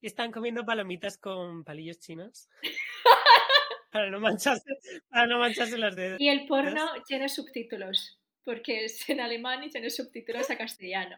Y 0.00 0.06
están 0.06 0.32
comiendo 0.32 0.64
palomitas 0.64 1.18
con 1.18 1.64
palillos 1.64 1.98
chinos. 1.98 2.48
para 3.92 4.10
no 4.10 4.20
mancharse, 4.20 4.70
para 5.08 5.26
no 5.26 5.38
mancharse 5.38 5.78
los 5.78 5.94
dedos. 5.96 6.20
Y 6.20 6.28
el 6.28 6.46
porno 6.46 6.86
tiene 7.06 7.28
subtítulos, 7.28 8.18
porque 8.44 8.84
es 8.84 9.08
en 9.08 9.20
alemán 9.20 9.64
y 9.64 9.70
tiene 9.70 9.90
subtítulos 9.90 10.50
a 10.50 10.56
castellano, 10.56 11.16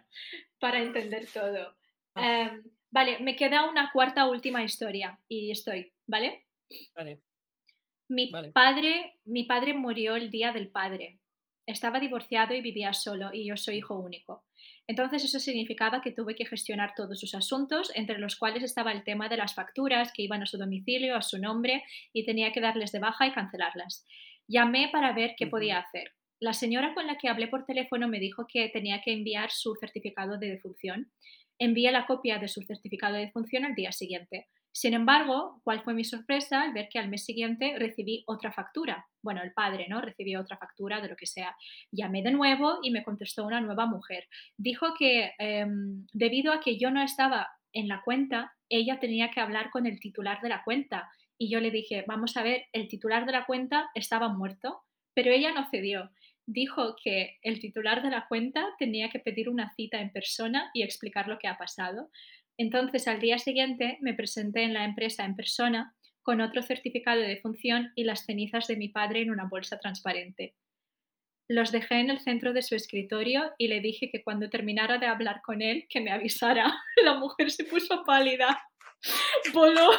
para 0.59 0.81
entender 0.81 1.27
todo. 1.33 1.77
Ah. 2.15 2.51
Em, 2.53 2.65
vale, 2.91 3.19
me 3.21 3.37
queda 3.37 3.69
una 3.69 3.91
cuarta 3.93 4.27
última 4.27 4.63
historia 4.63 5.19
y 5.29 5.51
estoy, 5.51 5.93
¿vale? 6.07 6.47
Vale. 6.95 7.21
Mi 8.09 8.31
Vale. 8.31 8.53
padre, 8.53 9.19
mi 9.25 9.45
padre 9.45 9.75
murió 9.75 10.17
el 10.17 10.31
día 10.31 10.53
del 10.53 10.71
padre. 10.71 11.19
Estaba 11.67 12.01
divorciado 12.01 12.55
y 12.55 12.61
vivía 12.61 12.93
solo 12.93 13.31
y 13.33 13.47
yo 13.47 13.57
soy 13.57 13.77
hijo 13.77 13.99
único. 13.99 14.45
Entonces 14.89 15.25
eso 15.25 15.39
significaba 15.39 16.03
que 16.03 16.13
tuve 16.13 16.35
que 16.35 16.45
gestionar 16.45 16.93
todos 16.97 17.21
sus 17.21 17.35
asuntos, 17.35 17.91
entre 17.95 18.19
los 18.19 18.37
cuales 18.37 18.63
estaba 18.63 18.93
el 18.93 19.05
tema 19.05 19.29
de 19.29 19.37
las 19.37 19.55
facturas 19.55 20.13
que 20.13 20.23
iban 20.23 20.43
a 20.43 20.47
su 20.47 20.59
domicilio, 20.59 21.17
a 21.17 21.23
su 21.23 21.39
nombre, 21.39 21.85
y 22.13 22.25
tenía 22.25 22.53
que 22.53 22.61
darles 22.61 22.93
de 22.93 22.99
baja 22.99 23.27
y 23.27 23.33
cancelarlas. 23.33 24.05
Llamé 24.49 24.89
para 24.93 25.13
ver 25.13 25.35
qué 25.37 25.47
podía 25.47 25.79
hacer. 25.79 26.13
La 26.41 26.53
señora 26.53 26.93
con 26.95 27.07
la 27.07 27.19
que 27.19 27.29
hablé 27.29 27.47
por 27.47 27.65
teléfono 27.65 28.09
me 28.09 28.19
dijo 28.19 28.47
que 28.53 28.69
tenía 28.69 29.01
que 29.01 29.13
enviar 29.13 29.51
su 29.53 29.77
certificado 29.77 30.39
de 30.39 30.49
defunción. 30.51 31.13
Envié 31.59 31.93
la 31.93 32.07
copia 32.07 32.39
de 32.39 32.49
su 32.49 32.63
certificado 32.63 33.15
de 33.15 33.27
defunción 33.27 33.65
al 33.65 33.77
día 33.77 33.93
siguiente. 33.93 34.49
Sin 34.73 34.95
embargo, 34.95 35.61
¿cuál 35.65 35.83
fue 35.83 35.93
mi 35.93 36.03
sorpresa 36.03 36.63
al 36.63 36.73
ver 36.73 36.89
que 36.91 36.99
al 36.99 37.09
mes 37.09 37.25
siguiente 37.25 37.75
recibí 37.79 38.25
otra 38.27 38.53
factura? 38.53 39.07
Bueno, 39.21 39.43
el 39.43 39.53
padre, 39.53 39.87
¿no? 39.89 40.01
Recibió 40.01 40.41
otra 40.41 40.57
factura 40.57 41.03
de 41.03 41.09
lo 41.09 41.17
que 41.17 41.27
sea. 41.27 41.55
Llamé 41.91 42.23
de 42.23 42.31
nuevo 42.31 42.79
y 42.83 42.91
me 42.91 43.05
contestó 43.05 43.45
una 43.45 43.61
nueva 43.61 43.85
mujer. 43.85 44.27
Dijo 44.57 44.95
que 44.99 45.33
em, 45.39 46.07
debido 46.15 46.53
a 46.53 46.61
que 46.61 46.79
yo 46.79 46.91
no 46.91 47.03
estaba 47.03 47.51
en 47.75 47.87
la 47.89 48.03
cuenta, 48.03 48.55
ella 48.71 48.99
tenía 48.99 49.31
que 49.31 49.41
hablar 49.41 49.71
con 49.71 49.87
el 49.87 50.01
titular 50.01 50.41
de 50.41 50.49
la 50.49 50.63
cuenta. 50.65 51.11
Y 51.37 51.51
yo 51.51 51.61
le 51.61 51.71
dije, 51.71 52.05
vamos 52.09 52.37
a 52.39 52.43
ver, 52.43 52.65
el 52.73 52.89
titular 52.89 53.27
de 53.27 53.33
la 53.33 53.45
cuenta 53.45 53.91
estaba 53.95 54.29
muerto, 54.29 54.81
pero 55.13 55.31
ella 55.31 55.53
no 55.53 55.69
cedió. 55.71 56.11
Dijo 56.47 56.97
que 57.03 57.39
el 57.43 57.61
titular 57.61 58.03
de 58.03 58.11
la 58.11 58.27
cuenta 58.27 58.67
tenía 58.79 59.11
que 59.11 59.21
pedir 59.21 59.49
una 59.49 59.73
cita 59.75 60.01
en 60.01 60.11
persona 60.13 60.71
y 60.75 60.83
explicar 60.83 61.29
lo 61.29 61.39
que 61.39 61.47
ha 61.47 61.57
pasado. 61.57 62.11
Entonces, 62.63 63.09
al 63.09 63.19
día 63.19 63.39
siguiente 63.39 63.99
me 64.03 64.15
presenté 64.15 64.63
en 64.63 64.73
la 64.73 64.85
empresa 64.85 65.25
en 65.25 65.35
persona 65.35 65.97
con 66.23 66.41
otro 66.41 66.63
certificado 66.63 67.21
de 67.21 67.27
defunción 67.27 67.91
y 67.97 68.05
las 68.05 68.25
cenizas 68.25 68.69
de 68.69 68.77
mi 68.77 68.89
padre 68.89 69.23
en 69.23 69.33
una 69.33 69.47
bolsa 69.47 69.81
transparente. 69.81 70.55
Los 71.49 71.73
dejé 71.73 71.97
en 71.97 72.11
el 72.11 72.21
centro 72.21 72.53
de 72.53 72.63
su 72.63 72.77
escritorio 72.77 73.51
y 73.59 73.67
le 73.67 73.81
dije 73.81 74.11
que 74.13 74.23
cuando 74.23 74.49
terminara 74.49 74.99
de 74.99 75.07
hablar 75.07 75.43
con 75.45 75.61
él, 75.61 75.87
que 75.89 76.01
me 76.01 76.13
avisara. 76.13 76.73
La 77.03 77.15
mujer 77.15 77.51
se 77.51 77.65
puso 77.65 78.05
pálida, 78.05 78.63
voló, 79.53 79.91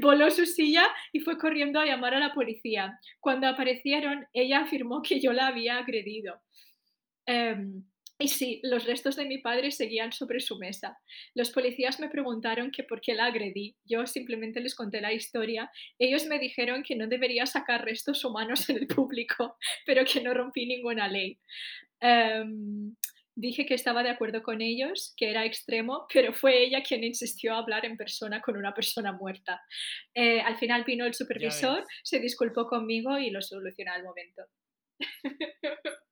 voló 0.00 0.32
su 0.32 0.46
silla 0.46 0.88
y 1.12 1.20
fue 1.20 1.38
corriendo 1.38 1.78
a 1.78 1.86
llamar 1.86 2.14
a 2.14 2.18
la 2.18 2.34
policía. 2.34 2.98
Cuando 3.20 3.46
aparecieron, 3.46 4.26
ella 4.32 4.62
afirmó 4.62 5.00
que 5.00 5.20
yo 5.20 5.32
la 5.32 5.46
había 5.46 5.78
agredido. 5.78 6.42
Em, 7.24 7.84
y 8.20 8.28
sí, 8.28 8.60
los 8.62 8.84
restos 8.84 9.16
de 9.16 9.24
mi 9.24 9.38
padre 9.38 9.70
seguían 9.70 10.12
sobre 10.12 10.40
su 10.40 10.58
mesa. 10.58 10.98
Los 11.34 11.50
policías 11.50 11.98
me 12.00 12.10
preguntaron 12.10 12.70
que 12.70 12.84
por 12.84 13.00
qué 13.00 13.14
la 13.14 13.24
agredí. 13.26 13.76
Yo 13.84 14.06
simplemente 14.06 14.60
les 14.60 14.74
conté 14.74 15.00
la 15.00 15.12
historia. 15.12 15.70
Ellos 15.98 16.26
me 16.26 16.38
dijeron 16.38 16.82
que 16.82 16.96
no 16.96 17.06
debería 17.08 17.46
sacar 17.46 17.82
restos 17.82 18.22
humanos 18.24 18.68
en 18.68 18.76
el 18.76 18.86
público, 18.86 19.56
pero 19.86 20.04
que 20.04 20.20
no 20.20 20.34
rompí 20.34 20.66
ninguna 20.66 21.08
ley. 21.08 21.38
Em, 22.00 22.94
dije 23.34 23.64
que 23.64 23.74
estaba 23.74 24.02
de 24.02 24.10
acuerdo 24.10 24.42
con 24.42 24.60
ellos, 24.60 25.14
que 25.16 25.30
era 25.30 25.46
extremo, 25.46 26.06
pero 26.12 26.34
fue 26.34 26.62
ella 26.62 26.82
quien 26.82 27.02
insistió 27.02 27.54
a 27.54 27.58
hablar 27.58 27.86
en 27.86 27.96
persona 27.96 28.42
con 28.42 28.58
una 28.58 28.74
persona 28.74 29.12
muerta. 29.12 29.62
Eh, 30.14 30.42
al 30.42 30.58
final 30.58 30.84
vino 30.84 31.06
el 31.06 31.14
supervisor, 31.14 31.86
se 32.02 32.20
disculpó 32.20 32.66
conmigo 32.66 33.18
y 33.18 33.30
lo 33.30 33.40
solucionó 33.40 33.92
al 33.92 34.04
momento. 34.04 34.42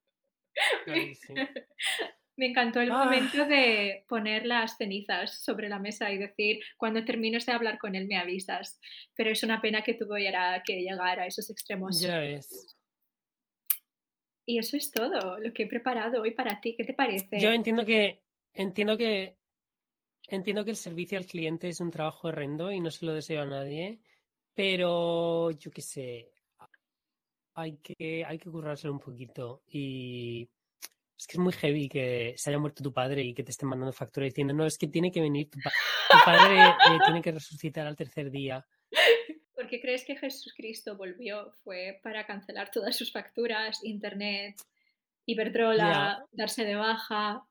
Me 2.36 2.46
encantó 2.46 2.80
el 2.80 2.92
momento 2.92 3.42
ah. 3.42 3.46
de 3.46 4.04
poner 4.08 4.46
las 4.46 4.76
cenizas 4.76 5.42
sobre 5.42 5.68
la 5.68 5.80
mesa 5.80 6.12
y 6.12 6.18
decir, 6.18 6.60
cuando 6.76 7.04
termines 7.04 7.44
de 7.46 7.52
hablar 7.52 7.78
con 7.78 7.96
él 7.96 8.06
me 8.06 8.16
avisas. 8.16 8.80
Pero 9.16 9.30
es 9.30 9.42
una 9.42 9.60
pena 9.60 9.82
que 9.82 9.94
tuviera 9.94 10.62
que 10.64 10.80
llegar 10.80 11.18
a 11.18 11.26
esos 11.26 11.50
extremos. 11.50 12.00
Ya 12.00 12.18
ves. 12.20 12.76
Y 14.46 14.58
eso 14.58 14.76
es 14.76 14.92
todo 14.92 15.38
lo 15.40 15.52
que 15.52 15.64
he 15.64 15.66
preparado 15.66 16.22
hoy 16.22 16.30
para 16.30 16.60
ti. 16.60 16.76
¿Qué 16.76 16.84
te 16.84 16.94
parece? 16.94 17.40
Yo 17.40 17.50
entiendo 17.50 17.84
que 17.84 18.22
entiendo 18.54 18.96
que 18.96 19.36
entiendo 20.28 20.64
que 20.64 20.70
el 20.70 20.76
servicio 20.76 21.18
al 21.18 21.26
cliente 21.26 21.68
es 21.68 21.80
un 21.80 21.90
trabajo 21.90 22.28
horrendo 22.28 22.70
y 22.70 22.80
no 22.80 22.90
se 22.92 23.04
lo 23.04 23.14
deseo 23.14 23.42
a 23.42 23.46
nadie, 23.46 23.98
pero 24.54 25.50
yo 25.50 25.70
qué 25.72 25.82
sé, 25.82 26.32
hay 27.58 27.76
que, 27.78 28.24
hay 28.24 28.38
que 28.38 28.50
currárselo 28.50 28.92
un 28.92 29.00
poquito. 29.00 29.62
Y 29.68 30.48
es 31.16 31.26
que 31.26 31.32
es 31.32 31.38
muy 31.38 31.52
heavy 31.52 31.88
que 31.88 32.34
se 32.36 32.50
haya 32.50 32.58
muerto 32.58 32.82
tu 32.82 32.92
padre 32.92 33.22
y 33.22 33.34
que 33.34 33.42
te 33.42 33.50
estén 33.50 33.68
mandando 33.68 33.92
factura 33.92 34.26
diciendo, 34.26 34.54
no, 34.54 34.64
es 34.64 34.78
que 34.78 34.86
tiene 34.86 35.10
que 35.10 35.20
venir 35.20 35.50
tu, 35.50 35.58
padre, 36.24 36.68
eh, 36.68 36.98
tiene 37.04 37.20
que 37.20 37.32
resucitar 37.32 37.86
al 37.86 37.96
tercer 37.96 38.30
día. 38.30 38.64
¿Por 39.54 39.66
qué 39.66 39.80
crees 39.80 40.04
que 40.04 40.16
Jesucristo 40.16 40.96
volvió? 40.96 41.50
Fue 41.64 41.98
para 42.02 42.24
cancelar 42.24 42.70
todas 42.70 42.96
sus 42.96 43.10
facturas, 43.10 43.82
internet, 43.82 44.56
Iberdrola, 45.26 46.24
darse 46.30 46.64
de 46.64 46.76
baja. 46.76 47.44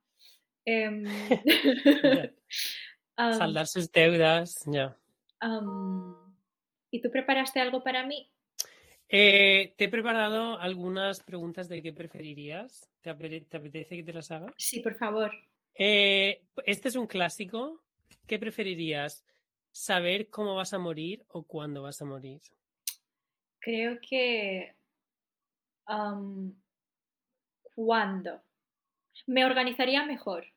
Em, 0.65 1.03
Saldar 3.17 3.67
sus 3.67 3.91
deudas, 3.91 4.63
ya. 4.65 4.97
¿Y 6.89 7.01
tú 7.01 7.11
preparaste 7.11 7.59
algo 7.59 7.83
para 7.83 8.05
mí? 8.05 8.31
Eh, 9.09 9.73
te 9.77 9.85
he 9.85 9.89
preparado 9.89 10.59
algunas 10.59 11.21
preguntas 11.21 11.69
de 11.69 11.81
qué 11.81 11.93
preferirías. 11.93 12.89
¿Te, 13.01 13.09
apetece 13.09 13.95
que 13.95 14.03
te 14.03 14.13
las 14.13 14.31
haga? 14.31 14.53
Sí, 14.57 14.81
por 14.81 14.95
favor. 14.95 15.31
Eh, 15.75 16.43
este 16.65 16.89
es 16.89 16.95
un 16.95 17.07
clásico. 17.07 17.81
¿Qué 18.25 18.37
preferirías? 18.37 19.25
¿Saber 19.71 20.29
cómo 20.29 20.55
vas 20.55 20.73
a 20.73 20.79
morir 20.79 21.23
o 21.29 21.43
cuándo 21.43 21.83
vas 21.83 22.01
a 22.01 22.05
morir? 22.05 22.41
Creo 23.59 23.99
que 24.01 24.75
cuándo. 27.75 28.41
Me 29.25 29.45
organizaría 29.45 30.05
mejor. 30.05 30.47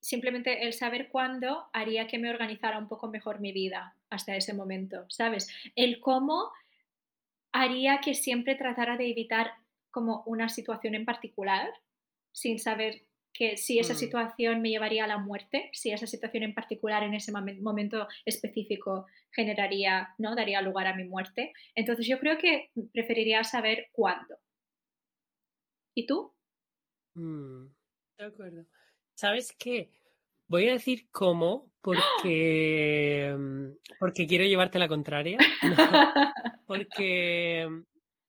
Simplemente 0.00 0.66
el 0.66 0.72
saber 0.72 1.08
cuándo 1.08 1.68
haría 1.72 2.06
que 2.06 2.18
me 2.18 2.30
organizara 2.30 2.78
un 2.78 2.88
poco 2.88 3.08
mejor 3.08 3.40
mi 3.40 3.52
vida 3.52 3.94
hasta 4.10 4.36
ese 4.36 4.54
momento, 4.54 5.04
¿sabes? 5.08 5.48
El 5.74 6.00
cómo 6.00 6.52
haría 7.60 8.00
que 8.00 8.14
siempre 8.14 8.54
tratara 8.54 8.96
de 8.96 9.10
evitar 9.10 9.52
como 9.90 10.22
una 10.26 10.48
situación 10.48 10.94
en 10.94 11.04
particular, 11.04 11.68
sin 12.32 12.58
saber 12.58 13.02
que 13.32 13.56
si 13.56 13.78
esa 13.78 13.92
mm. 13.92 13.96
situación 13.96 14.62
me 14.62 14.70
llevaría 14.70 15.04
a 15.04 15.08
la 15.08 15.18
muerte, 15.18 15.70
si 15.72 15.90
esa 15.90 16.06
situación 16.06 16.42
en 16.42 16.54
particular 16.54 17.02
en 17.02 17.14
ese 17.14 17.32
momento 17.32 18.08
específico 18.24 19.06
generaría, 19.30 20.14
¿no? 20.18 20.34
Daría 20.34 20.62
lugar 20.62 20.86
a 20.86 20.96
mi 20.96 21.04
muerte. 21.04 21.52
Entonces 21.74 22.06
yo 22.06 22.18
creo 22.18 22.38
que 22.38 22.70
preferiría 22.92 23.44
saber 23.44 23.88
cuándo. 23.92 24.38
¿Y 25.94 26.06
tú? 26.06 26.34
Mm, 27.14 27.66
de 28.18 28.24
acuerdo. 28.24 28.66
¿Sabes 29.14 29.54
qué? 29.58 29.90
Voy 30.48 30.68
a 30.68 30.72
decir 30.72 31.08
cómo, 31.10 31.72
porque, 31.80 33.34
mm, 33.36 33.96
porque 33.98 34.26
quiero 34.26 34.44
llevarte 34.44 34.78
la 34.78 34.88
contraria. 34.88 35.38
porque, 36.66 37.68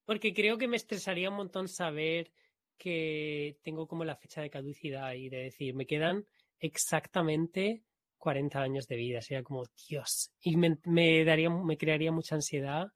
porque 0.05 0.33
creo 0.33 0.57
que 0.57 0.67
me 0.67 0.77
estresaría 0.77 1.29
un 1.29 1.37
montón 1.37 1.67
saber 1.67 2.31
que 2.77 3.57
tengo 3.63 3.87
como 3.87 4.03
la 4.03 4.15
fecha 4.15 4.41
de 4.41 4.49
caducidad 4.49 5.13
y 5.13 5.29
de 5.29 5.43
decir, 5.43 5.75
me 5.75 5.85
quedan 5.85 6.25
exactamente 6.59 7.83
40 8.17 8.61
años 8.61 8.87
de 8.87 8.95
vida. 8.95 9.21
Sería 9.21 9.43
como, 9.43 9.63
Dios. 9.87 10.31
Y 10.41 10.57
me, 10.57 10.77
me 10.85 11.23
daría, 11.23 11.49
me 11.49 11.77
crearía 11.77 12.11
mucha 12.11 12.35
ansiedad 12.35 12.87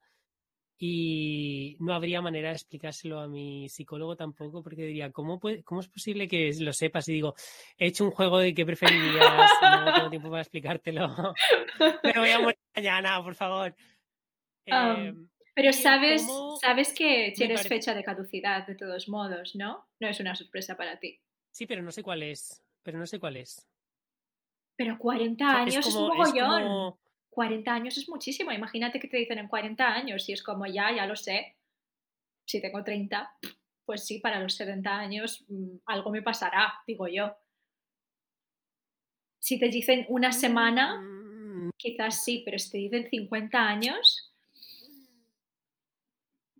y 0.83 1.77
no 1.79 1.93
habría 1.93 2.23
manera 2.23 2.49
de 2.49 2.55
explicárselo 2.55 3.19
a 3.19 3.27
mi 3.27 3.69
psicólogo 3.69 4.15
tampoco, 4.15 4.63
porque 4.63 4.81
diría, 4.81 5.11
¿cómo, 5.11 5.39
¿cómo 5.63 5.79
es 5.79 5.87
posible 5.87 6.27
que 6.27 6.51
lo 6.59 6.73
sepas? 6.73 7.07
Y 7.07 7.13
digo, 7.13 7.35
he 7.77 7.85
hecho 7.85 8.03
un 8.03 8.09
juego 8.09 8.39
de 8.39 8.51
qué 8.55 8.65
preferirías, 8.65 9.51
no 9.61 9.93
tengo 9.93 10.09
tiempo 10.09 10.31
para 10.31 10.41
explicártelo, 10.41 11.35
pero 12.01 12.21
voy 12.21 12.31
a 12.31 12.39
morir 12.39 12.59
mañana, 12.75 13.21
por 13.23 13.35
favor. 13.35 13.75
Em, 14.65 15.29
pero 15.53 15.71
sabes, 15.71 16.25
sabes 16.59 16.93
que 16.93 17.31
tienes 17.35 17.67
fecha 17.67 17.93
de 17.93 18.03
caducidad 18.03 18.65
de 18.65 18.73
todos 18.73 19.07
modos, 19.07 19.55
¿no? 19.55 19.87
No 19.99 20.07
es 20.07 20.19
una 20.19 20.33
sorpresa 20.33 20.75
para 20.75 20.97
ti. 20.97 21.21
Sí, 21.51 21.67
pero 21.67 21.83
no 21.83 21.91
sé 21.91 22.01
cuál 22.01 22.23
es, 22.23 22.65
pero 22.81 22.97
no 22.97 23.05
sé 23.05 23.19
cuál 23.19 23.37
es. 23.37 23.69
Pero 24.75 24.97
40 24.97 25.45
años 25.45 25.85
es, 25.85 25.93
un 25.93 26.07
mogollón. 26.07 26.95
40 27.31 27.73
años 27.73 27.97
es 27.97 28.07
muchísimo. 28.07 28.51
Imagínate 28.51 28.99
que 28.99 29.07
te 29.07 29.17
dicen 29.17 29.39
en 29.39 29.47
40 29.47 29.87
años 29.87 30.27
y 30.29 30.33
es 30.33 30.43
como 30.43 30.67
ya, 30.67 30.93
ya 30.95 31.07
lo 31.07 31.15
sé. 31.15 31.55
Si 32.45 32.61
tengo 32.61 32.83
30, 32.83 33.37
pues 33.85 34.05
sí, 34.05 34.19
para 34.19 34.39
los 34.39 34.53
70 34.55 34.91
años 34.91 35.45
mm, 35.47 35.77
algo 35.85 36.11
me 36.11 36.21
pasará, 36.21 36.73
digo 36.85 37.07
yo. 37.07 37.35
Si 39.39 39.57
te 39.57 39.69
dicen 39.69 40.05
una 40.09 40.31
semana, 40.31 41.01
mm. 41.01 41.71
quizás 41.77 42.23
sí, 42.23 42.41
pero 42.45 42.59
si 42.59 42.71
te 42.71 42.77
dicen 42.77 43.09
50 43.09 43.57
años. 43.57 44.33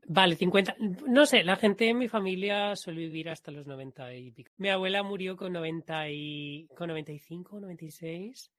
Vale, 0.08 0.36
50. 0.36 0.76
No 1.08 1.26
sé, 1.26 1.44
la 1.44 1.58
gente 1.58 1.90
en 1.90 1.98
mi 1.98 2.08
familia 2.08 2.76
suele 2.76 3.02
vivir 3.02 3.30
hasta 3.30 3.52
los 3.52 3.68
90 3.68 4.14
y 4.16 4.32
pico. 4.32 4.52
Mi 4.58 4.70
abuela 4.70 5.04
murió 5.04 5.36
con, 5.38 5.54
90 5.54 6.10
y, 6.10 6.68
con 6.76 6.88
95, 6.88 7.60
96 7.60 8.52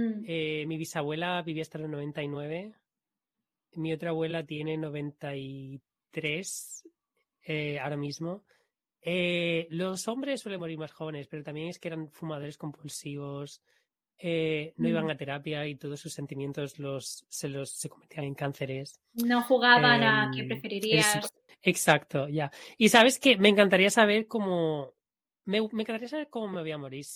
Mm. 0.00 0.24
Eh, 0.26 0.64
mi 0.66 0.76
bisabuela 0.78 1.42
vivía 1.42 1.62
hasta 1.62 1.78
los 1.78 1.90
99. 1.90 2.72
Mi 3.76 3.92
otra 3.92 4.10
abuela 4.10 4.44
tiene 4.44 4.76
93 4.76 6.84
eh, 7.42 7.78
ahora 7.78 7.96
mismo. 7.96 8.44
eh, 9.02 9.66
los 9.70 10.06
hombres 10.08 10.42
suelen 10.42 10.60
morir 10.60 10.76
más 10.78 10.92
jóvenes, 10.92 11.26
pero 11.26 11.42
también 11.42 11.68
es 11.68 11.78
que 11.78 11.88
eran 11.88 12.10
fumadores 12.10 12.58
compulsivos, 12.58 13.62
eh, 14.18 14.74
no 14.76 14.88
iban 14.90 15.06
Mm. 15.06 15.10
a 15.10 15.16
terapia 15.16 15.66
y 15.66 15.76
todos 15.76 16.00
sus 16.00 16.12
sentimientos 16.12 16.78
los, 16.78 17.24
se 17.30 17.48
los 17.48 17.70
se 17.70 17.88
convertían 17.88 18.26
en 18.26 18.34
cánceres. 18.34 19.00
No 19.14 19.42
jugaban 19.42 20.02
a 20.02 20.30
qué 20.34 20.40
Em, 20.42 20.48
preferirías. 20.48 21.16
es- 21.24 21.32
exacto, 21.62 22.28
ya. 22.28 22.50
Y 22.76 22.90
sabes 22.90 23.18
que 23.18 23.38
me 23.38 23.48
encantaría 23.48 23.88
saber 23.88 24.26
cómo. 24.26 24.92
Me, 25.46 25.62
me 25.72 25.82
encantaría 25.82 26.08
saber 26.08 26.28
cómo 26.28 26.48
me 26.48 26.60
voy 26.60 26.70
a 26.72 26.76
morir. 26.78 27.06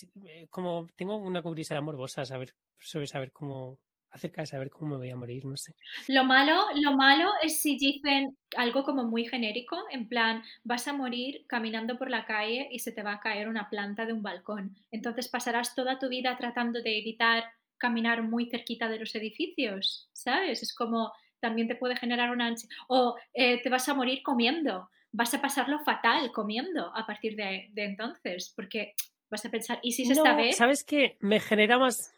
Como 0.48 0.88
tengo 0.96 1.16
una 1.16 1.42
curiosidad 1.42 1.82
morbosa 1.82 2.24
saber, 2.24 2.54
sobre 2.78 3.06
saber 3.06 3.32
cómo. 3.32 3.78
acerca 4.10 4.42
de 4.42 4.46
saber 4.46 4.70
cómo 4.70 4.92
me 4.92 4.96
voy 4.98 5.10
a 5.10 5.16
morir, 5.16 5.44
no 5.44 5.56
sé. 5.56 5.74
Lo 6.08 6.24
malo, 6.24 6.66
lo 6.82 6.96
malo 6.96 7.30
es 7.42 7.60
si 7.60 7.76
dicen 7.78 8.36
algo 8.56 8.84
como 8.84 9.04
muy 9.04 9.26
genérico, 9.26 9.76
en 9.90 10.08
plan, 10.08 10.42
vas 10.62 10.86
a 10.88 10.92
morir 10.92 11.44
caminando 11.46 11.98
por 11.98 12.10
la 12.10 12.24
calle 12.24 12.68
y 12.70 12.78
se 12.78 12.92
te 12.92 13.02
va 13.02 13.14
a 13.14 13.20
caer 13.20 13.48
una 13.48 13.68
planta 13.68 14.06
de 14.06 14.12
un 14.12 14.22
balcón. 14.22 14.76
Entonces 14.90 15.28
pasarás 15.28 15.74
toda 15.74 15.98
tu 15.98 16.08
vida 16.08 16.36
tratando 16.36 16.80
de 16.82 16.98
evitar 16.98 17.44
caminar 17.78 18.22
muy 18.22 18.48
cerquita 18.48 18.88
de 18.88 18.98
los 19.00 19.14
edificios, 19.14 20.08
¿sabes? 20.12 20.62
Es 20.62 20.74
como 20.74 21.12
también 21.40 21.68
te 21.68 21.74
puede 21.76 21.96
generar 21.96 22.30
una 22.30 22.48
ansi- 22.50 22.68
o 22.88 23.16
eh, 23.34 23.60
te 23.62 23.68
vas 23.68 23.88
a 23.88 23.94
morir 23.94 24.22
comiendo, 24.22 24.88
vas 25.12 25.34
a 25.34 25.42
pasarlo 25.42 25.80
fatal 25.80 26.32
comiendo 26.32 26.96
a 26.96 27.04
partir 27.06 27.36
de, 27.36 27.68
de 27.72 27.84
entonces, 27.84 28.52
porque 28.56 28.94
vas 29.30 29.44
a 29.44 29.50
pensar, 29.50 29.80
¿y 29.82 29.92
si 29.92 30.10
esta 30.10 30.34
vez? 30.34 30.56
¿sabes 30.56 30.84
qué? 30.84 31.16
Me 31.20 31.40
genera 31.40 31.78
más. 31.78 32.13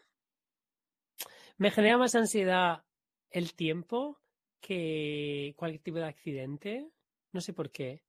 Me 1.57 1.71
genera 1.71 1.97
más 1.97 2.15
ansiedad 2.15 2.83
el 3.29 3.53
tiempo 3.53 4.19
que 4.61 5.53
cualquier 5.57 5.81
tipo 5.81 5.97
de 5.97 6.05
accidente. 6.05 6.89
No 7.31 7.41
sé 7.41 7.53
por 7.53 7.71
qué. 7.71 8.03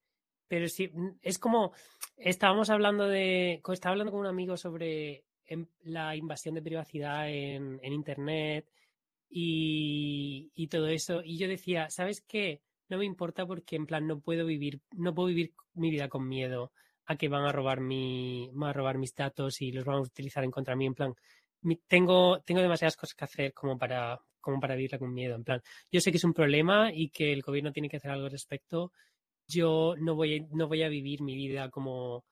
Pero 0.49 0.69
sí, 0.69 0.91
es 1.23 1.39
como. 1.39 1.73
Estábamos 2.17 2.71
hablando 2.71 3.07
de. 3.07 3.63
Estaba 3.73 3.93
hablando 3.93 4.13
con 4.13 4.21
un 4.21 4.27
amigo 4.27 4.57
sobre 4.57 5.25
em, 5.47 5.67
la 5.83 6.17
invasión 6.17 6.55
de 6.55 6.63
privacidad 6.63 7.29
en, 7.31 7.81
internet 7.83 8.71
y, 9.29 10.51
y 10.55 10.69
todo 10.69 10.89
eso. 10.89 11.23
Y 11.23 11.39
yo 11.39 11.49
decía, 11.49 11.91
¿sabes 11.91 12.23
qué? 12.23 12.63
No 12.89 12.99
me 12.99 13.05
importa 13.05 13.47
porque 13.47 13.77
en 13.77 13.87
plan 13.87 14.07
no 14.07 14.21
puedo 14.21 14.47
vivir, 14.47 14.81
no 14.97 15.15
puedo 15.15 15.29
vivir 15.29 15.53
mi 15.75 15.91
vida 15.91 16.09
con 16.09 16.27
miedo 16.27 16.73
a 17.09 17.17
que 17.17 17.29
van 17.29 17.45
a 17.45 17.53
robar 17.53 17.81
mi, 17.81 18.51
van 18.53 18.71
a 18.71 18.73
robar 18.73 18.99
mis 18.99 19.15
datos 19.15 19.63
y 19.63 19.73
los 19.73 19.85
van 19.85 19.97
a 19.97 20.01
utilizar 20.01 20.45
en 20.45 20.51
contra 20.51 20.77
mí. 20.77 20.87
En 20.87 20.95
plan, 20.95 21.15
tengo, 21.87 22.41
tengo 22.43 22.61
demasiadas 22.61 22.97
cosas 22.97 23.15
que 23.15 23.25
hacer 23.25 23.53
como 23.55 23.77
para, 23.79 24.21
como 24.41 24.61
para 24.61 24.75
vivirla 24.77 24.99
con 24.99 25.13
miedo. 25.13 25.35
En 25.35 25.45
plan, 25.45 25.63
yo 25.91 26.01
sé 26.01 26.11
que 26.11 26.17
es 26.19 26.25
un 26.25 26.33
problema 26.35 26.93
y 26.93 27.11
que 27.11 27.33
el 27.33 27.43
gobierno 27.43 27.73
tiene 27.73 27.89
que 27.89 27.97
hacer 27.99 28.11
algo 28.11 28.27
al 28.27 28.31
respecto. 28.33 28.93
Yo 29.47 29.95
no 29.99 30.15
voy, 30.15 30.39
a- 30.39 30.47
no 30.51 30.69
voy 30.69 30.83
a 30.83 30.89
vivir 30.89 31.23
mi 31.23 31.35
vida 31.37 31.71
como 31.71 32.25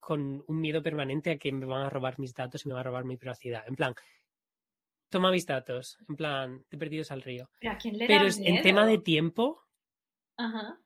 con 0.00 0.42
un 0.46 0.60
miedo 0.60 0.82
permanente 0.82 1.30
a 1.30 1.38
que 1.38 1.52
me 1.52 1.64
van 1.66 1.82
a 1.82 1.90
robar 1.90 2.18
mis 2.18 2.34
datos 2.34 2.64
y 2.64 2.68
me 2.68 2.74
van 2.74 2.80
a 2.80 2.84
robar 2.84 3.04
mi 3.04 3.16
privacidad. 3.16 3.64
En 3.68 3.76
plan, 3.76 3.94
toma 5.10 5.30
mis 5.30 5.46
datos. 5.46 5.98
En 6.08 6.16
plan, 6.16 6.64
te 6.68 6.76
perdidos 6.78 7.10
al 7.12 7.22
río. 7.22 7.50
¿Pero 7.60 7.72
a 7.72 7.76
quién 7.78 7.98
le 7.98 8.06
Pero 8.06 8.22
da 8.22 8.28
es- 8.28 8.38
en 8.40 8.62
tema 8.62 8.86
de 8.86 8.98
tiempo, 8.98 9.62
Ajá. 10.36 10.78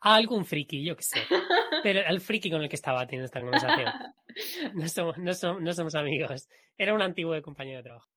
a 0.00 0.14
algún 0.14 0.44
friki, 0.46 0.84
yo 0.84 0.96
qué 0.96 1.02
sé. 1.02 1.20
Pero 1.84 2.00
al 2.06 2.20
friki 2.20 2.50
con 2.50 2.62
el 2.62 2.68
que 2.68 2.76
estaba 2.76 3.06
teniendo 3.06 3.26
esta 3.26 3.40
conversación. 3.40 3.86
No 4.74 4.88
somos, 4.88 5.18
no 5.18 5.32
som- 5.34 5.60
no 5.62 5.72
somos 5.72 5.94
amigos. 5.94 6.48
Era 6.76 6.94
un 6.94 7.02
antiguo 7.02 7.40
compañero 7.42 7.78
de 7.78 7.84
trabajo. 7.84 8.10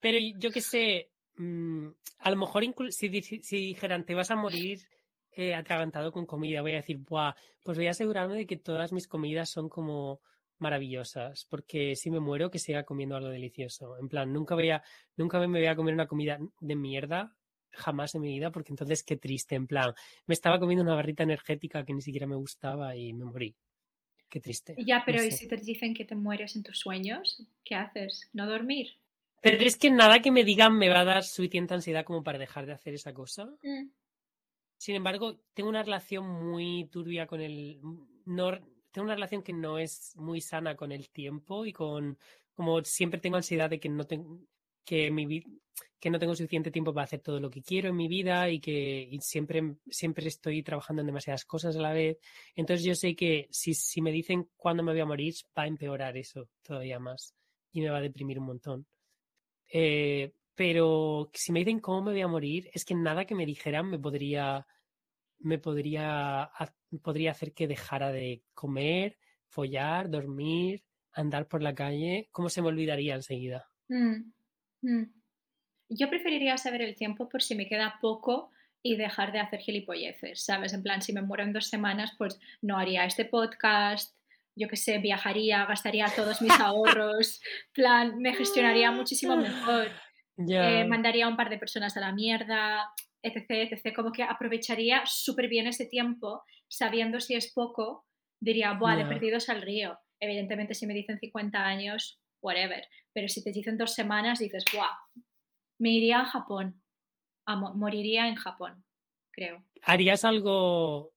Pero 0.00 0.18
yo 0.38 0.50
qué 0.52 0.60
sé, 0.60 1.10
mm, 1.36 1.88
a 2.18 2.30
lo 2.30 2.36
mejor 2.36 2.64
si, 2.90 3.22
si 3.22 3.56
dijeran 3.56 4.04
te 4.04 4.14
vas 4.14 4.30
a 4.30 4.36
morir 4.36 4.80
eh, 5.32 5.54
atragantado 5.54 6.12
con 6.12 6.26
comida, 6.26 6.62
voy 6.62 6.72
a 6.72 6.76
decir, 6.76 6.98
Buah, 6.98 7.34
pues 7.62 7.78
voy 7.78 7.86
a 7.86 7.90
asegurarme 7.90 8.36
de 8.36 8.46
que 8.46 8.56
todas 8.56 8.92
mis 8.92 9.06
comidas 9.08 9.50
son 9.50 9.68
como 9.68 10.20
maravillosas, 10.58 11.46
porque 11.48 11.94
si 11.94 12.10
me 12.10 12.18
muero 12.20 12.50
que 12.50 12.58
siga 12.58 12.82
comiendo 12.84 13.14
algo 13.16 13.28
delicioso. 13.28 13.96
En 13.98 14.08
plan, 14.08 14.32
nunca 14.32 14.54
voy 14.56 14.70
a, 14.70 14.82
nunca 15.16 15.38
me 15.38 15.46
voy 15.46 15.66
a 15.66 15.76
comer 15.76 15.94
una 15.94 16.08
comida 16.08 16.38
de 16.60 16.76
mierda, 16.76 17.36
jamás 17.70 18.14
en 18.16 18.22
mi 18.22 18.28
vida, 18.28 18.50
porque 18.50 18.72
entonces 18.72 19.04
qué 19.04 19.16
triste, 19.16 19.54
en 19.54 19.66
plan, 19.68 19.92
me 20.26 20.34
estaba 20.34 20.58
comiendo 20.58 20.82
una 20.82 20.94
barrita 20.96 21.22
energética 21.22 21.84
que 21.84 21.94
ni 21.94 22.00
siquiera 22.02 22.26
me 22.26 22.34
gustaba 22.36 22.96
y 22.96 23.12
me 23.12 23.24
morí. 23.24 23.54
Qué 24.28 24.40
triste. 24.40 24.74
Ya, 24.78 24.98
no 24.98 25.04
pero 25.06 25.22
¿y 25.22 25.30
sé. 25.30 25.38
si 25.38 25.48
te 25.48 25.56
dicen 25.56 25.94
que 25.94 26.04
te 26.04 26.14
mueres 26.14 26.54
en 26.56 26.62
tus 26.62 26.78
sueños? 26.78 27.42
¿Qué 27.64 27.74
haces? 27.74 28.28
¿No 28.32 28.46
dormir? 28.46 28.98
Pero 29.40 29.62
es 29.64 29.76
que 29.76 29.90
nada 29.90 30.20
que 30.20 30.30
me 30.30 30.44
digan 30.44 30.76
me 30.76 30.88
va 30.88 31.00
a 31.00 31.04
dar 31.04 31.24
suficiente 31.24 31.74
ansiedad 31.74 32.04
como 32.04 32.22
para 32.22 32.38
dejar 32.38 32.66
de 32.66 32.72
hacer 32.72 32.94
esa 32.94 33.14
cosa. 33.14 33.46
Mm. 33.62 33.90
Sin 34.76 34.94
embargo, 34.94 35.40
tengo 35.54 35.68
una 35.68 35.82
relación 35.82 36.26
muy 36.50 36.88
turbia 36.90 37.26
con 37.26 37.40
el. 37.40 37.80
No, 38.24 38.50
tengo 38.90 39.04
una 39.04 39.14
relación 39.14 39.42
que 39.42 39.52
no 39.52 39.78
es 39.78 40.14
muy 40.16 40.40
sana 40.40 40.76
con 40.76 40.92
el 40.92 41.08
tiempo 41.10 41.66
y 41.66 41.72
con. 41.72 42.18
Como 42.54 42.82
siempre 42.82 43.20
tengo 43.20 43.36
ansiedad 43.36 43.70
de 43.70 43.80
que 43.80 43.88
no 43.88 44.04
tengo. 44.04 44.40
Que, 44.88 45.10
mi, 45.10 45.42
que 46.00 46.10
no 46.10 46.18
tengo 46.18 46.34
suficiente 46.34 46.70
tiempo 46.70 46.94
para 46.94 47.04
hacer 47.04 47.20
todo 47.20 47.40
lo 47.40 47.50
que 47.50 47.62
quiero 47.62 47.90
en 47.90 47.96
mi 47.96 48.08
vida 48.08 48.48
y 48.48 48.58
que 48.58 49.18
siempre, 49.20 49.76
siempre 49.90 50.28
estoy 50.28 50.62
trabajando 50.62 51.00
en 51.02 51.06
demasiadas 51.06 51.44
cosas 51.44 51.76
a 51.76 51.80
la 51.80 51.92
vez. 51.92 52.18
Entonces 52.54 52.84
yo 52.86 52.94
sé 52.94 53.14
que 53.14 53.48
si, 53.50 53.74
si 53.74 54.00
me 54.00 54.12
dicen 54.12 54.48
cuándo 54.56 54.82
me 54.82 54.92
voy 54.92 55.00
a 55.00 55.06
morir, 55.06 55.34
va 55.56 55.64
a 55.64 55.66
empeorar 55.66 56.16
eso 56.16 56.48
todavía 56.62 56.98
más 56.98 57.34
y 57.72 57.80
me 57.82 57.90
va 57.90 57.98
a 57.98 58.02
deprimir 58.02 58.38
un 58.38 58.46
montón. 58.46 58.86
Eh, 59.70 60.32
pero 60.54 61.30
si 61.34 61.52
me 61.52 61.60
dicen 61.60 61.80
cómo 61.80 62.02
me 62.02 62.12
voy 62.12 62.22
a 62.22 62.28
morir, 62.28 62.70
es 62.72 62.84
que 62.84 62.94
nada 62.94 63.26
que 63.26 63.34
me 63.34 63.46
dijeran 63.46 63.90
me 63.90 63.98
podría, 63.98 64.66
me 65.40 65.58
podría, 65.58 66.50
podría 67.02 67.32
hacer 67.32 67.52
que 67.52 67.68
dejara 67.68 68.10
de 68.10 68.42
comer, 68.54 69.18
follar, 69.48 70.08
dormir, 70.08 70.82
andar 71.12 71.46
por 71.46 71.62
la 71.62 71.74
calle. 71.74 72.28
¿Cómo 72.32 72.48
se 72.48 72.62
me 72.62 72.68
olvidaría 72.68 73.14
enseguida? 73.14 73.68
Mm. 73.88 74.32
Mm. 74.82 75.04
Yo 75.90 76.08
preferiría 76.10 76.56
saber 76.58 76.82
el 76.82 76.94
tiempo 76.94 77.28
por 77.28 77.42
si 77.42 77.54
me 77.54 77.66
queda 77.66 77.98
poco 78.00 78.50
y 78.82 78.96
dejar 78.96 79.32
de 79.32 79.40
hacer 79.40 79.60
gilipolleces, 79.60 80.44
¿sabes? 80.44 80.72
En 80.74 80.82
plan, 80.82 81.02
si 81.02 81.12
me 81.12 81.22
muero 81.22 81.42
en 81.44 81.52
dos 81.52 81.66
semanas, 81.68 82.14
pues 82.18 82.38
no 82.62 82.78
haría 82.78 83.04
este 83.04 83.24
podcast, 83.24 84.14
yo 84.54 84.68
qué 84.68 84.76
sé, 84.76 84.98
viajaría, 84.98 85.64
gastaría 85.66 86.06
todos 86.14 86.42
mis 86.42 86.52
ahorros, 86.60 87.40
plan, 87.72 88.18
me 88.18 88.34
gestionaría 88.34 88.90
muchísimo 88.92 89.36
mejor. 89.36 89.86
eh, 89.86 89.92
Ya, 90.36 90.84
mandaría 90.86 91.26
a 91.26 91.28
un 91.28 91.36
par 91.36 91.48
de 91.50 91.58
personas 91.58 91.96
a 91.96 92.00
la 92.00 92.12
mierda, 92.12 92.88
etc, 93.22 93.46
etc. 93.72 93.94
Como 93.94 94.12
que 94.12 94.22
aprovecharía 94.22 95.02
súper 95.06 95.48
bien 95.48 95.66
ese 95.66 95.86
tiempo, 95.86 96.42
sabiendo 96.68 97.18
si 97.20 97.34
es 97.34 97.52
poco, 97.52 98.06
diría, 98.40 98.74
buah, 98.74 98.96
de 98.96 99.02
ya. 99.02 99.08
perdidos 99.08 99.48
al 99.48 99.62
río. 99.62 99.98
Evidentemente, 100.20 100.74
si 100.74 100.86
me 100.86 100.94
dicen 100.94 101.18
50 101.18 101.64
años, 101.64 102.20
whatever. 102.40 102.84
Pero 103.12 103.28
si 103.28 103.42
te 103.42 103.52
dicen 103.52 103.76
dos 103.78 103.94
semanas, 103.94 104.38
dices, 104.38 104.64
buah, 104.72 104.96
me 105.78 105.90
iría 105.90 106.20
a 106.20 106.24
Japón. 106.24 106.82
A 107.46 107.56
mo- 107.56 107.74
moriría 107.74 108.28
en 108.28 108.34
Japón, 108.34 108.84
creo. 109.30 109.64
¿Harías 109.82 110.24
algo, 110.24 111.12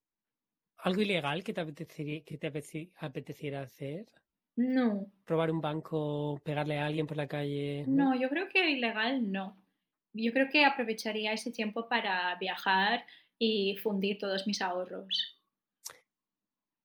algo 0.77 1.01
ilegal 1.01 1.43
que 1.43 1.53
te 1.53 1.61
apetecería, 1.61 2.23
que 2.23 2.37
te 2.37 2.51
apeteci- 2.51 2.91
apeteciera 2.97 3.61
hacer? 3.61 4.05
No, 4.55 5.07
¿Robar 5.25 5.51
un 5.51 5.61
banco, 5.61 6.39
pegarle 6.43 6.77
a 6.77 6.85
alguien 6.85 7.07
por 7.07 7.17
la 7.17 7.27
calle? 7.27 7.85
no, 7.87 8.13
yo 8.19 8.29
creo 8.29 8.47
que 8.49 8.69
ilegal 8.69 9.31
no. 9.31 9.57
Yo 10.13 10.31
creo 10.33 10.49
que 10.49 10.65
aprovecharía 10.65 11.31
ese 11.33 11.51
tiempo 11.51 11.87
para 11.87 12.35
viajar 12.35 13.05
y 13.39 13.77
fundir 13.77 14.17
todos 14.19 14.45
mis 14.47 14.61
ahorros. 14.61 15.39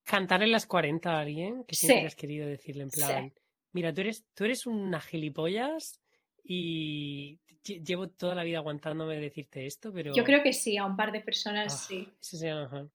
Cantar 0.05 0.43
en 0.45 0.53
las 0.53 0.67
40 0.67 1.17
a 1.17 1.21
alguien 1.21 1.65
Sí. 1.69 1.87
siempre 1.87 2.07
has 2.07 2.15
querido 2.15 2.47
decirle 2.47 2.85
en 2.85 2.91
Sí. 2.91 3.01
Mira, 3.77 3.93
tú 3.95 4.01
eres, 4.01 4.25
tú 4.35 4.45
eres 4.45 4.67
una 4.67 5.01
gilipollas 5.01 6.01
y 6.43 7.39
lle- 7.63 7.85
llevo 7.85 8.09
toda 8.09 8.35
la 8.35 8.43
vida 8.43 8.59
aguantándome 8.59 9.17
decirte 9.21 9.67
esto, 9.67 9.93
pero... 9.93 10.15
Yo 10.15 10.25
creo 10.25 10.43
que 10.43 10.53
sí, 10.55 10.77
a 10.79 10.87
un 10.87 10.97
par 10.97 11.13
de 11.13 11.21
personas 11.21 11.75
Ah, 11.75 11.77
sí. 11.89 12.09
ese 12.21 12.39
sería 12.39 12.57
mejor. 12.61 12.91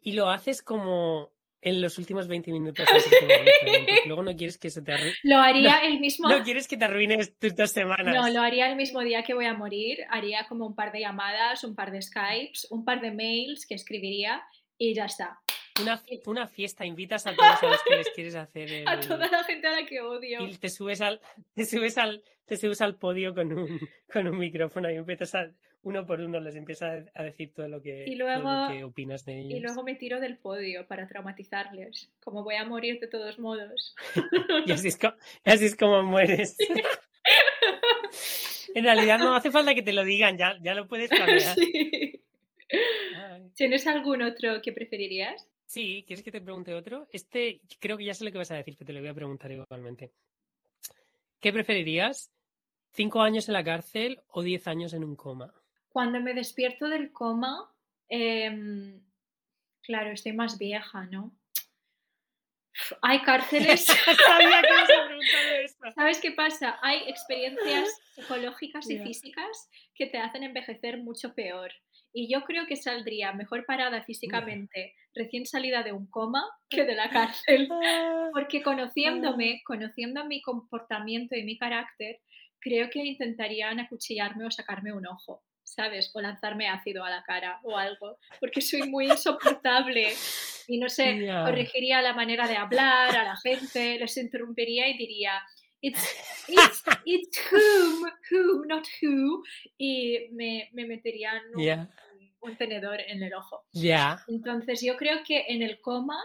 Y 0.00 0.12
lo 0.12 0.30
haces 0.30 0.62
como 0.62 1.32
en 1.62 1.82
los 1.82 1.98
últimos 1.98 2.26
20 2.26 2.52
minutos 2.52 2.86
luego 4.06 4.22
no 4.22 4.34
quieres 4.34 4.56
que 4.56 4.70
se 4.70 4.80
te 4.80 4.92
arruine, 4.94 5.14
Lo 5.24 5.38
haría 5.38 5.80
el 5.84 6.00
mismo. 6.00 6.28
no 6.30 6.42
quieres 6.42 6.66
que 6.66 6.78
te 6.78 6.84
arruines 6.86 7.36
tus 7.38 7.54
dos 7.54 7.70
semanas. 7.70 8.14
No, 8.14 8.28
lo 8.30 8.40
haría 8.40 8.70
el 8.70 8.76
mismo 8.76 9.00
día 9.00 9.22
que 9.24 9.34
voy 9.34 9.44
a 9.44 9.52
morir. 9.52 9.98
Haría 10.08 10.46
como 10.48 10.66
un 10.66 10.74
par 10.74 10.90
de 10.92 11.00
llamadas, 11.00 11.62
un 11.64 11.74
par 11.74 11.90
de 11.90 12.00
Skypes, 12.00 12.68
un 12.70 12.84
par 12.84 13.02
de 13.02 13.10
mails 13.10 13.66
que 13.66 13.74
escribiría 13.74 14.42
y 14.78 14.94
ya 14.94 15.04
está. 15.04 15.38
Una, 15.82 16.02
una 16.26 16.46
fiesta, 16.48 16.84
invitas 16.84 17.26
a 17.26 17.34
todos 17.34 17.62
a 17.62 17.66
los 17.66 17.82
que 17.84 17.96
les 17.96 18.08
quieres 18.10 18.34
hacer 18.34 18.70
el... 18.72 18.88
A 18.88 19.00
toda 19.00 19.28
la 19.28 19.44
gente 19.44 19.66
a 19.66 19.72
la 19.80 19.86
que 19.86 20.00
odio. 20.00 20.46
y 20.46 20.56
te 20.56 20.68
subes 20.68 21.00
al 21.00 21.20
te 21.54 21.64
subes 21.64 21.96
al 21.98 22.22
te 22.46 22.56
subes 22.56 22.80
al 22.80 22.96
podio 22.96 23.34
con 23.34 23.52
un 23.52 23.80
con 24.12 24.26
un 24.26 24.38
micrófono 24.38 24.90
y 24.90 24.96
empiezas 24.96 25.34
a 25.36 25.50
uno 25.82 26.04
por 26.04 26.20
uno 26.20 26.40
les 26.40 26.56
empiezas 26.56 27.06
a 27.14 27.22
decir 27.22 27.54
todo 27.54 27.66
lo 27.68 27.80
que 27.80 28.04
Y 28.06 28.18
todo 28.18 28.28
lo 28.28 28.40
luego- 28.42 28.68
que 28.72 28.84
opinas 28.84 29.24
de 29.24 29.40
ellos 29.40 29.52
Y 29.58 29.60
luego 29.60 29.82
me 29.82 29.94
tiro 29.94 30.20
del 30.20 30.36
podio 30.36 30.86
para 30.86 31.06
traumatizarles. 31.08 32.10
Como 32.22 32.44
voy 32.44 32.56
a 32.56 32.64
morir 32.64 33.00
de 33.00 33.06
todos 33.06 33.38
modos. 33.38 33.94
Y 34.66 34.72
así 34.72 34.88
es, 34.88 34.98
co- 34.98 35.14
así 35.44 35.64
es 35.66 35.76
como 35.76 36.02
mueres 36.02 36.56
en 38.74 38.84
realidad 38.84 39.18
no 39.18 39.34
hace 39.34 39.50
falta 39.50 39.74
que 39.74 39.82
te 39.82 39.92
lo 39.92 40.04
digan 40.04 40.36
ya 40.38 40.56
ya 40.62 40.74
lo 40.74 40.86
puedes 40.86 41.08
planear 41.10 41.54
Sí. 41.54 42.22
¿Tienes 43.56 43.86
algún 43.88 44.22
otro 44.22 44.62
que 44.62 44.72
preferirías? 44.72 45.48
Sí, 45.70 46.02
¿quieres 46.04 46.24
que 46.24 46.32
te 46.32 46.40
pregunte 46.40 46.74
otro? 46.74 47.06
Este 47.12 47.60
creo 47.78 47.96
que 47.96 48.04
ya 48.04 48.12
sé 48.12 48.24
lo 48.24 48.32
que 48.32 48.38
vas 48.38 48.50
a 48.50 48.56
decir, 48.56 48.74
pero 48.76 48.88
te 48.88 48.92
lo 48.92 48.98
voy 48.98 49.08
a 49.08 49.14
preguntar 49.14 49.52
igualmente. 49.52 50.12
¿Qué 51.38 51.52
preferirías? 51.52 52.32
¿Cinco 52.90 53.22
años 53.22 53.48
en 53.48 53.52
la 53.52 53.62
cárcel 53.62 54.20
o 54.30 54.42
diez 54.42 54.66
años 54.66 54.94
en 54.94 55.04
un 55.04 55.14
coma? 55.14 55.54
Cuando 55.88 56.18
me 56.18 56.34
despierto 56.34 56.88
del 56.88 57.12
coma, 57.12 57.72
em, 58.08 59.00
claro, 59.80 60.10
estoy 60.10 60.32
más 60.32 60.58
vieja, 60.58 61.04
¿no? 61.04 61.38
Hay 63.00 63.22
cárceles. 63.22 63.84
Sabía 64.26 64.62
que 64.62 64.68
ibas 64.74 64.90
a 64.90 65.06
preguntar 65.06 65.52
esto. 65.62 65.90
¿Sabes 65.92 66.20
qué 66.20 66.32
pasa? 66.32 66.80
Hay 66.82 67.08
experiencias 67.08 67.96
psicológicas 68.16 68.90
y 68.90 68.98
físicas 68.98 69.70
que 69.94 70.06
te 70.06 70.18
hacen 70.18 70.42
envejecer 70.42 70.98
mucho 70.98 71.32
peor. 71.32 71.70
Y 72.12 72.32
yo 72.32 72.42
creo 72.42 72.66
que 72.66 72.76
saldría 72.76 73.32
mejor 73.32 73.64
parada 73.66 74.02
físicamente 74.04 74.94
recién 75.14 75.46
salida 75.46 75.82
de 75.82 75.92
un 75.92 76.08
coma 76.08 76.44
que 76.68 76.84
de 76.84 76.94
la 76.94 77.10
cárcel. 77.10 77.68
Ah, 77.70 78.28
Porque 78.32 78.62
conociéndome, 78.62 79.62
conociendo 79.64 80.24
mi 80.24 80.40
comportamiento 80.42 81.36
y 81.36 81.44
mi 81.44 81.56
carácter, 81.56 82.20
creo 82.60 82.90
que 82.90 83.04
intentarían 83.04 83.80
acuchillarme 83.80 84.44
o 84.44 84.50
sacarme 84.50 84.92
un 84.92 85.06
ojo, 85.06 85.42
¿sabes? 85.64 86.10
O 86.14 86.20
lanzarme 86.20 86.68
ácido 86.68 87.04
a 87.04 87.10
la 87.10 87.22
cara 87.22 87.58
o 87.62 87.76
algo, 87.76 88.18
porque 88.38 88.60
soy 88.60 88.82
muy 88.88 89.06
insoportable 89.06 90.12
y 90.68 90.78
no 90.78 90.88
sé, 90.88 91.26
corregiría 91.44 92.02
la 92.02 92.12
manera 92.12 92.46
de 92.46 92.56
hablar 92.56 93.16
a 93.16 93.24
la 93.24 93.36
gente, 93.36 93.98
les 93.98 94.16
interrumpiría 94.16 94.88
y 94.88 94.96
diría, 94.96 95.42
it's, 95.82 96.02
it's, 96.48 96.82
it's 97.04 97.38
whom, 97.50 98.10
whom, 98.30 98.66
not 98.66 98.86
who, 99.02 99.42
y 99.78 100.28
me, 100.32 100.68
me 100.72 100.84
meterían 100.86 101.42
un, 102.42 102.56
tenedor 102.56 103.00
en 103.00 103.22
el 103.22 103.34
ojo. 103.34 103.66
Ya. 103.72 104.22
Entonces 104.28 104.80
yo 104.82 104.96
creo 104.96 105.22
que 105.26 105.44
en 105.48 105.62
el 105.62 105.80
coma 105.80 106.18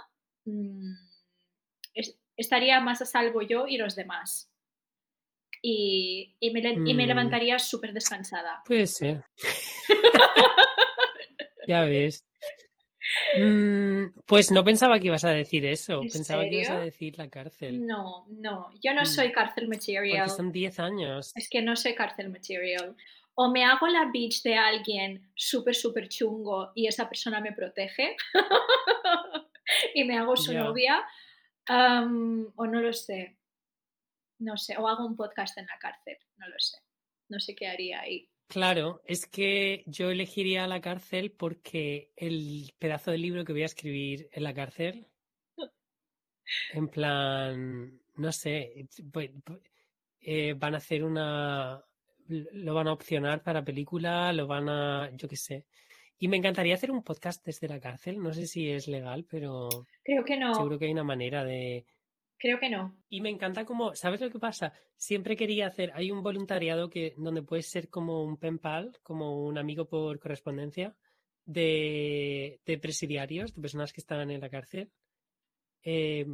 mm, 0.46 0.94
es- 1.94 2.18
estaría 2.38 2.80
más 2.80 3.02
a 3.02 3.06
salvo 3.06 3.42
yo 3.42 3.68
y 3.68 3.78
los 3.78 3.96
demás. 3.96 4.50
Y, 5.62 6.36
y 6.40 6.52
me, 6.52 6.60
y 6.60 6.94
me 6.94 7.06
Mm. 7.06 7.08
levantaría 7.08 7.58
súper 7.60 7.92
descansada. 7.92 8.62
Puede 8.66 8.86
ser. 8.88 9.24
ya 11.68 11.82
ves. 11.86 12.24
Mm, 13.38 14.06
pues 14.26 14.52
no 14.52 14.64
pensaba 14.64 15.00
que 15.00 15.08
ibas 15.08 15.24
a 15.26 15.30
decir 15.32 15.66
eso. 15.66 16.02
¿En 16.02 16.10
Pensaba 16.10 16.44
que 16.44 16.56
ibas 16.62 16.70
a 16.72 16.80
decir 16.80 17.18
la 17.18 17.30
cárcel. 17.30 17.86
No, 17.86 18.26
no, 18.30 18.72
yo 18.82 18.94
no 18.94 19.02
Mm. 19.04 19.06
soy 19.06 19.32
cárcel 19.32 19.66
Porque 19.66 19.78
material. 19.78 20.30
son 20.30 20.52
10 20.52 20.80
años. 20.80 21.32
Es 21.36 21.50
que 21.50 21.62
no 21.62 21.76
soy 21.76 21.94
cárcel 21.96 22.30
material. 22.30 22.96
O 23.36 23.50
me 23.52 23.66
hago 23.66 23.88
la 23.88 24.06
bitch 24.12 24.44
de 24.44 24.56
alguien 24.56 25.30
súper, 25.36 25.76
súper 25.76 26.08
chungo 26.08 26.72
y 26.74 26.88
esa 26.88 27.08
persona 27.10 27.42
me 27.42 27.52
protege. 27.52 28.16
y 29.94 30.04
me 30.06 30.18
hago 30.18 30.36
su 30.38 30.54
novia. 30.54 31.04
o 31.70 32.66
no 32.68 32.82
lo 32.82 32.94
sé. 32.94 33.38
No 34.40 34.58
sé. 34.58 34.78
O 34.78 34.88
hago 34.88 35.06
un 35.06 35.16
podcast 35.16 35.58
en 35.58 35.66
la 35.68 35.78
cárcel. 35.80 36.18
No 36.38 36.48
lo 36.48 36.56
sé. 36.60 36.78
No 37.30 37.40
sé 37.40 37.56
qué 37.56 37.68
haría 37.68 38.02
ahí. 38.02 38.30
Claro, 38.48 39.02
es 39.06 39.26
que 39.26 39.84
yo 39.88 40.12
elegiría 40.12 40.68
la 40.68 40.82
cárcel 40.82 41.32
porque 41.32 42.12
el 42.16 42.74
pedazo 42.80 43.12
de 43.12 43.18
libro 43.18 43.44
que 43.44 43.54
voy 43.54 43.64
a 43.64 43.68
escribir 43.68 44.30
en 44.32 44.44
la 44.44 44.54
cárcel, 44.54 45.08
en 46.74 46.88
plan, 46.88 48.00
no 48.16 48.32
sé, 48.32 48.88
pues, 49.12 49.32
eh, 50.22 50.54
van 50.54 50.76
a 50.76 50.78
hacer 50.78 51.04
una, 51.04 51.84
lo 52.28 52.74
van 52.74 52.88
a 52.88 52.94
opcionar 52.94 53.44
para 53.44 53.66
película, 53.66 54.32
lo 54.34 54.48
van 54.48 54.70
a, 54.70 55.10
yo 55.16 55.28
qué 55.28 55.38
sé. 55.38 55.66
Y 56.18 56.28
me 56.28 56.38
encantaría 56.38 56.76
hacer 56.76 56.92
un 56.92 57.04
podcast 57.04 57.44
desde 57.46 57.68
la 57.68 57.80
cárcel, 57.80 58.22
no 58.22 58.34
sé 58.34 58.48
si 58.48 58.70
es 58.70 58.88
legal, 58.88 59.26
pero 59.30 59.70
Creo 60.04 60.24
que 60.24 60.38
no. 60.38 60.54
seguro 60.56 60.80
que 60.80 60.86
hay 60.86 60.92
una 60.92 61.04
manera 61.04 61.44
de, 61.44 61.86
Creo 62.38 62.60
que 62.60 62.70
no. 62.70 62.98
y 63.10 63.22
me 63.22 63.30
encanta 63.30 63.66
como, 63.66 63.96
¿sabes 63.96 64.20
lo 64.22 64.30
que 64.30 64.40
pasa? 64.40 64.74
Siempre 64.98 65.36
quería 65.38 65.68
hacer, 65.68 65.92
hay 65.96 66.12
un 66.12 66.22
voluntariado 66.22 66.90
que 66.90 67.14
donde 67.18 67.42
puedes 67.42 67.68
ser 67.68 67.90
como 67.90 68.24
un 68.24 68.38
pen 68.38 68.60
pal, 68.60 68.98
como 69.04 69.46
un 69.46 69.58
amigo 69.58 69.88
por 69.88 70.20
correspondencia 70.20 70.96
de, 71.46 72.60
presidiarios, 72.82 73.54
de 73.54 73.62
personas 73.62 73.94
que 73.94 74.02
están 74.02 74.30
en 74.32 74.42
la 74.42 74.50
cárcel. 74.50 74.92
Eh, 75.84 76.26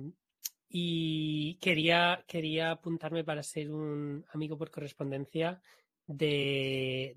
y 0.70 1.56
quería, 1.56 2.24
quería 2.28 2.72
apuntarme 2.72 3.24
para 3.24 3.44
ser 3.44 3.72
un 3.72 4.26
amigo 4.32 4.58
por 4.58 4.72
correspondencia 4.72 5.62
de, 6.08 7.14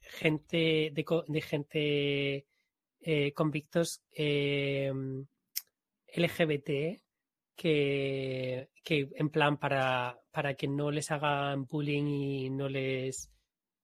gente, 0.00 0.92
de, 0.92 1.40
gente 1.42 2.46
eh, 3.00 3.32
convictos 3.32 4.02
eh, 4.12 4.92
LGBT 6.14 7.00
que, 7.60 8.70
que 8.84 8.96
en 9.22 9.28
plan 9.30 9.58
para, 9.58 10.18
para 10.30 10.54
que 10.54 10.66
no 10.68 10.90
les 10.90 11.10
hagan 11.10 11.66
bullying 11.66 12.06
y 12.06 12.50
no 12.50 12.68
les 12.68 13.30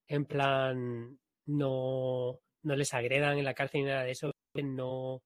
en 0.08 0.24
plan 0.26 1.18
no, 1.46 2.40
no 2.62 2.76
les 2.76 2.94
agredan 2.94 3.38
en 3.38 3.44
la 3.44 3.54
cárcel 3.54 3.82
ni 3.82 3.86
nada 3.88 4.04
de 4.04 4.12
eso, 4.12 4.32
no, 4.54 5.22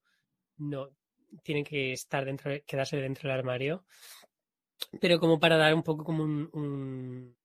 no 0.58 0.90
tienen 1.44 1.64
que 1.64 1.92
estar 1.92 2.24
dentro, 2.24 2.50
de- 2.52 2.62
quedarse 2.62 2.96
dentro 2.98 3.28
del 3.28 3.38
armario. 3.38 3.84
Pero 5.00 5.18
como 5.22 5.40
para 5.42 5.56
dar 5.62 5.74
un 5.74 5.82
poco 5.82 6.04
como 6.04 6.22
un, 6.24 7.36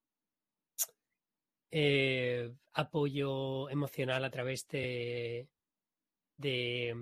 eh, 1.71 2.51
apoyo 2.73 3.69
emocional 3.69 4.23
a 4.23 4.29
través 4.31 4.67
de, 4.67 5.47
de 6.37 6.95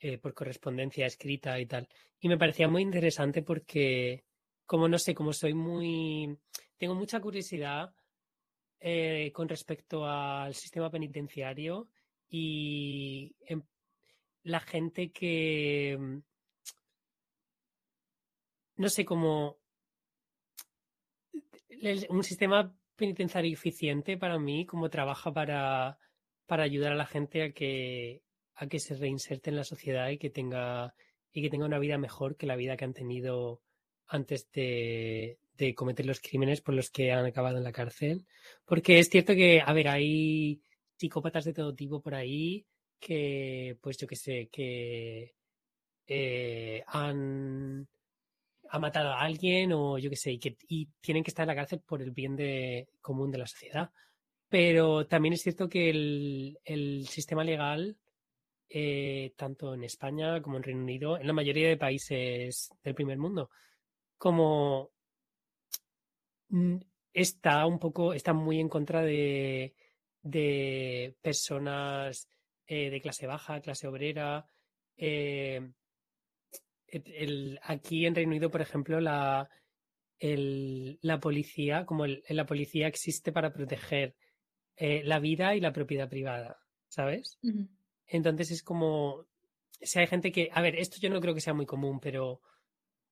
eh, 0.00 0.18
por 0.18 0.34
correspondencia 0.34 1.06
escrita 1.06 1.58
y 1.60 1.66
tal. 1.66 1.88
Y 2.20 2.28
me 2.28 2.38
parecía 2.38 2.68
muy 2.68 2.82
interesante 2.82 3.42
porque, 3.42 4.24
como 4.66 4.88
no 4.88 4.98
sé, 4.98 5.14
como 5.14 5.32
soy 5.32 5.54
muy, 5.54 6.38
tengo 6.78 6.94
mucha 6.94 7.20
curiosidad 7.20 7.94
eh, 8.80 9.30
con 9.34 9.48
respecto 9.48 10.06
al 10.06 10.54
sistema 10.54 10.90
penitenciario 10.90 11.88
y 12.28 13.34
em, 13.46 13.62
la 14.44 14.60
gente 14.60 15.12
que, 15.12 15.96
mm, 15.98 16.18
no 18.76 18.88
sé, 18.88 19.04
como 19.04 19.58
el- 21.68 22.06
un 22.10 22.22
sistema 22.24 22.74
penitenciario 22.96 23.52
eficiente 23.52 24.16
para 24.16 24.38
mí, 24.38 24.66
como 24.66 24.90
trabaja 24.90 25.32
para, 25.32 25.98
para 26.46 26.64
ayudar 26.64 26.92
a 26.92 26.96
la 26.96 27.06
gente 27.06 27.42
a 27.42 27.52
que, 27.52 28.22
a 28.60 28.66
que 28.66 28.78
se 28.78 28.94
reinserte 28.94 29.48
en 29.48 29.56
la 29.56 29.64
sociedad 29.64 30.10
y 30.10 30.18
que 30.18 30.28
tenga, 30.28 30.94
y 31.32 31.40
que 31.40 31.48
tenga 31.48 31.64
una 31.64 31.78
vida 31.78 31.96
mejor 31.96 32.36
que 32.36 32.46
la 32.46 32.56
vida 32.56 32.76
que 32.76 32.84
han 32.84 32.92
tenido 32.92 33.62
antes 34.06 34.50
de, 34.52 35.38
de 35.54 35.74
cometer 35.74 36.04
los 36.04 36.20
crímenes 36.20 36.60
por 36.60 36.74
los 36.74 36.90
que 36.90 37.10
han 37.10 37.24
acabado 37.24 37.56
en 37.56 37.64
la 37.64 37.72
cárcel. 37.72 38.26
Porque 38.66 38.98
es 38.98 39.08
cierto 39.08 39.34
que, 39.34 39.62
a 39.64 39.72
ver, 39.72 39.88
hay 39.88 40.60
psicópatas 40.96 41.46
de 41.46 41.54
todo 41.54 41.74
tipo 41.74 42.02
por 42.02 42.14
ahí 42.14 42.66
que, 42.98 43.78
pues 43.80 43.96
yo 43.96 44.06
qué 44.06 44.16
sé, 44.16 44.50
que 44.52 45.34
eh, 46.06 46.84
han 46.86 47.88
ha 48.72 48.78
matado 48.78 49.08
a 49.08 49.22
alguien 49.22 49.72
o 49.72 49.98
yo 49.98 50.10
qué 50.10 50.16
sé, 50.16 50.32
y 50.32 50.38
que 50.38 50.56
y 50.68 50.86
tienen 51.00 51.24
que 51.24 51.30
estar 51.30 51.44
en 51.44 51.48
la 51.48 51.56
cárcel 51.56 51.80
por 51.80 52.02
el 52.02 52.10
bien 52.10 52.36
de, 52.36 52.88
común 53.00 53.30
de 53.30 53.38
la 53.38 53.46
sociedad. 53.46 53.90
Pero 54.50 55.06
también 55.06 55.32
es 55.32 55.42
cierto 55.42 55.68
que 55.68 55.88
el, 55.88 56.58
el 56.64 57.08
sistema 57.08 57.42
legal, 57.42 57.96
eh, 58.72 59.34
tanto 59.36 59.74
en 59.74 59.82
España 59.82 60.40
como 60.40 60.56
en 60.56 60.62
Reino 60.62 60.82
Unido, 60.82 61.18
en 61.18 61.26
la 61.26 61.32
mayoría 61.32 61.68
de 61.68 61.76
países 61.76 62.70
del 62.84 62.94
primer 62.94 63.18
mundo, 63.18 63.50
como 64.16 64.92
está 67.12 67.66
un 67.66 67.80
poco, 67.80 68.14
está 68.14 68.32
muy 68.32 68.60
en 68.60 68.68
contra 68.68 69.02
de, 69.02 69.74
personas 71.20 72.28
eh, 72.64 72.90
de 72.90 73.00
clase 73.00 73.26
baja, 73.26 73.60
clase 73.60 73.88
obrera. 73.88 74.46
eh, 74.96 75.72
aquí 77.64 78.06
en 78.06 78.14
Reino 78.14 78.30
Unido, 78.30 78.52
por 78.52 78.60
ejemplo, 78.60 79.00
la, 79.00 79.50
la 80.20 81.20
policía, 81.20 81.84
como 81.86 82.06
la 82.06 82.46
policía 82.46 82.86
existe 82.86 83.32
para 83.32 83.52
proteger 83.52 84.14
la 84.76 85.18
vida 85.18 85.56
y 85.56 85.60
la 85.60 85.72
propiedad 85.72 86.08
privada, 86.08 86.60
¿sabes? 86.88 87.36
Ujú. 87.42 87.68
Entonces 88.10 88.50
es 88.52 88.62
como, 88.62 89.26
si 89.80 90.00
hay 90.00 90.06
gente 90.08 90.32
que, 90.32 90.50
a 90.52 90.62
ver, 90.62 90.76
esto 90.76 90.98
yo 91.00 91.10
no 91.10 91.20
creo 91.20 91.34
que 91.34 91.40
sea 91.42 91.54
muy 91.54 91.66
común, 91.66 92.00
pero 92.00 92.40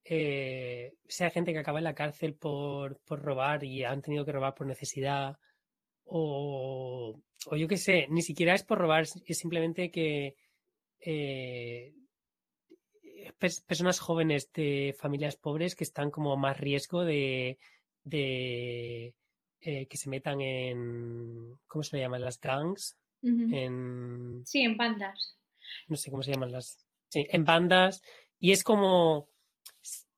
eh, 0.04 0.94
si 1.08 1.24
hay 1.24 1.30
gente 1.32 1.52
que 1.52 1.60
acaba 1.60 1.78
en 1.80 1.84
la 1.84 1.94
cárcel 1.94 2.34
por, 2.34 2.98
por 3.06 3.22
robar 3.22 3.64
y 3.64 3.84
han 3.84 4.02
tenido 4.02 4.24
que 4.24 4.32
robar 4.32 4.54
por 4.54 4.66
necesidad, 4.68 5.38
o, 6.06 7.20
o 7.46 7.56
yo 7.56 7.68
qué 7.68 7.76
sé, 7.78 8.06
ni 8.10 8.22
siquiera 8.22 8.54
es 8.54 8.64
por 8.64 8.78
robar, 8.78 9.04
es 9.04 9.38
simplemente 9.38 9.90
que 9.92 10.36
eh, 11.00 11.94
pers- 13.40 13.62
personas 13.66 14.00
jóvenes 14.00 14.52
de 14.52 14.94
familias 14.98 15.36
pobres 15.36 15.74
que 15.76 15.84
están 15.84 16.10
como 16.10 16.32
a 16.32 16.36
más 16.36 16.58
riesgo 16.58 17.04
de, 17.04 17.58
de 18.04 19.14
eh, 19.60 19.86
que 19.88 19.96
se 19.96 20.08
metan 20.10 20.40
en, 20.40 21.58
¿cómo 21.66 21.82
se 21.82 21.96
le 21.96 22.02
llaman? 22.02 22.22
Las 22.22 22.40
gangs, 22.40 22.96
En, 23.22 24.42
Sí, 24.44 24.62
en 24.62 24.76
bandas. 24.76 25.36
no 25.88 25.96
sé 25.96 26.10
cómo 26.10 26.22
se 26.22 26.32
llaman 26.32 26.52
las, 26.52 26.86
sí, 27.08 27.26
en 27.30 27.44
bandas, 27.44 28.02
y 28.38 28.52
es 28.52 28.62
como, 28.62 29.28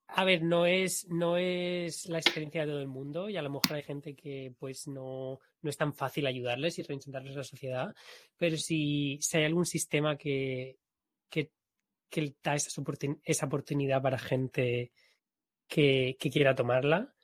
a 0.08 0.24
ver, 0.24 0.42
no 0.42 0.66
es, 0.66 1.06
no 1.08 1.36
es 1.36 2.06
la 2.06 2.18
experiencia 2.18 2.62
de 2.62 2.68
todo 2.72 2.80
el 2.80 2.88
mundo 2.88 3.28
y 3.28 3.36
a 3.36 3.42
lo 3.42 3.50
mejor 3.50 3.74
hay 3.74 3.82
gente 3.82 4.14
que 4.14 4.52
pues 4.58 4.86
no, 4.88 5.40
no 5.62 5.70
es 5.70 5.76
tan 5.76 5.94
fácil 5.94 6.26
ayudarles 6.26 6.78
y 6.78 6.82
reinsertarles 6.82 7.34
a 7.34 7.38
la 7.38 7.44
sociedad, 7.44 7.94
pero 8.36 8.56
si, 8.56 9.18
si 9.20 9.38
hay 9.38 9.44
algún 9.44 9.66
sistema 9.66 10.16
que, 10.16 10.78
que, 11.28 11.52
que 12.08 12.34
da 12.42 12.54
esa, 12.54 12.82
esa 13.24 13.46
oportunidad 13.46 14.02
para 14.02 14.18
gente 14.18 14.92
que, 15.68 16.16
que, 16.18 16.30
quiera 16.30 16.54
tomarla, 16.54 17.14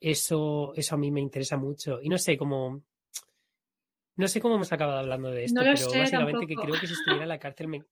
eso, 0.00 0.72
eso 0.76 0.94
a 0.94 0.98
mí 0.98 1.10
me 1.10 1.20
interesa 1.20 1.56
mucho. 1.56 2.00
Y 2.00 2.08
no 2.08 2.16
sé 2.16 2.38
cómo... 2.38 2.82
No 4.18 4.28
sé 4.28 4.40
cómo 4.40 4.56
hemos 4.56 4.72
acabado 4.72 4.98
hablando 4.98 5.30
de 5.30 5.44
esto, 5.44 5.60
No 5.60 5.64
pero 5.64 5.76
sé 5.76 5.98
básicamente 5.98 6.46
que 6.46 6.56
creo 6.56 6.78
que 6.78 6.86
si 6.86 6.92
estuviera 6.92 7.22
en 7.22 7.28
la 7.28 7.38
cárcel 7.38 7.68
me... 7.68 7.84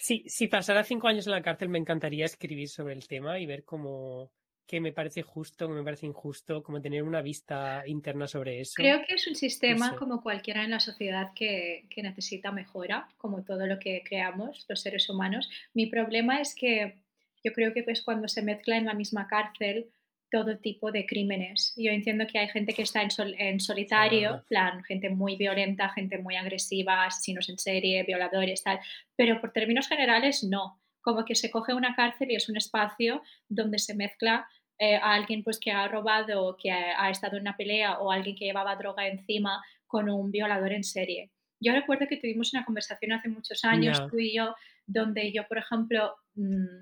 Si, 0.00 0.24
si 0.28 0.48
pasara 0.48 0.84
cinco 0.84 1.08
años 1.08 1.26
en 1.26 1.32
la 1.32 1.42
cárcel 1.42 1.68
me 1.68 1.78
encantaría 1.78 2.26
escribir 2.26 2.68
sobre 2.68 2.94
el 2.94 3.06
tema 3.08 3.38
y 3.38 3.46
ver 3.46 3.64
cómo 3.64 4.30
qué 4.66 4.80
me 4.80 4.92
parece 4.92 5.22
justo, 5.22 5.68
qué 5.68 5.74
me 5.74 5.82
parece 5.84 6.06
injusto, 6.06 6.62
como 6.62 6.80
tener 6.80 7.02
una 7.02 7.22
vista 7.22 7.84
interna 7.86 8.26
sobre 8.26 8.60
eso. 8.60 8.74
Creo 8.76 9.02
que 9.06 9.14
es 9.14 9.26
un 9.26 9.34
No 9.34 9.38
sistema 9.38 9.90
sé. 9.90 9.96
como 9.96 10.22
cualquiera 10.22 10.64
en 10.64 10.70
la 10.70 10.80
sociedad 10.80 11.32
que, 11.34 11.86
que 11.90 12.02
necesita 12.02 12.50
mejora, 12.50 13.08
como 13.16 13.44
todo 13.44 13.66
lo 13.66 13.78
que 13.78 14.02
creamos 14.04 14.64
los 14.68 14.80
seres 14.80 15.08
humanos. 15.08 15.50
Mi 15.74 15.86
problema 15.86 16.40
es 16.40 16.54
que 16.54 17.02
yo 17.42 17.52
creo 17.52 17.72
que 17.72 17.84
es 17.86 18.02
cuando 18.02 18.26
se 18.26 18.42
mezcla 18.42 18.76
en 18.76 18.86
la 18.86 18.94
misma 18.94 19.26
cárcel 19.28 19.90
todo 20.36 20.58
tipo 20.58 20.90
de 20.90 21.02
crímenes. 21.06 21.72
Yo 21.76 21.90
entiendo 21.92 22.26
que 22.26 22.38
hay 22.40 22.48
gente 22.48 22.72
que 22.76 22.82
está 22.82 23.00
en, 23.02 23.10
sol- 23.10 23.36
en 23.38 23.60
solitario, 23.60 24.28
Ah, 24.34 24.44
plan, 24.48 24.82
gente 24.90 25.08
muy 25.10 25.36
violenta, 25.44 25.88
gente 25.90 26.18
muy 26.18 26.34
agresiva, 26.36 27.04
asesinos 27.06 27.48
en 27.48 27.58
serie, 27.58 28.02
violadores, 28.02 28.62
tal, 28.64 28.78
pero 29.18 29.40
por 29.40 29.50
términos 29.52 29.86
generales 29.86 30.42
no. 30.42 30.64
Como 31.06 31.24
que 31.24 31.34
se 31.36 31.50
coge 31.50 31.72
una 31.74 31.94
cárcel 31.94 32.30
y 32.30 32.34
es 32.36 32.48
un 32.48 32.56
espacio 32.56 33.22
donde 33.48 33.78
se 33.78 33.94
mezcla 33.94 34.34
eh, 34.78 34.96
a 34.96 35.14
alguien 35.18 35.44
pues 35.44 35.60
que 35.60 35.70
ha 35.70 35.86
robado 35.86 36.56
que 36.60 36.70
ha, 36.72 37.04
ha 37.04 37.10
estado 37.10 37.36
en 37.36 37.42
una 37.42 37.56
pelea 37.56 37.98
o 38.00 38.10
alguien 38.10 38.34
que 38.36 38.46
llevaba 38.46 38.74
droga 38.74 39.06
encima 39.06 39.62
con 39.86 40.08
un 40.08 40.30
violador 40.32 40.72
en 40.72 40.82
serie. 40.82 41.30
Yo 41.60 41.72
recuerdo 41.72 42.06
que 42.08 42.16
tuvimos 42.16 42.52
una 42.54 42.64
conversación 42.64 43.12
hace 43.12 43.28
muchos 43.28 43.64
años, 43.64 43.98
ya, 44.00 44.08
tú 44.08 44.18
y 44.18 44.34
yo, 44.36 44.54
donde 44.86 45.30
yo, 45.30 45.46
por 45.46 45.58
ejemplo, 45.58 46.16
mm, 46.34 46.80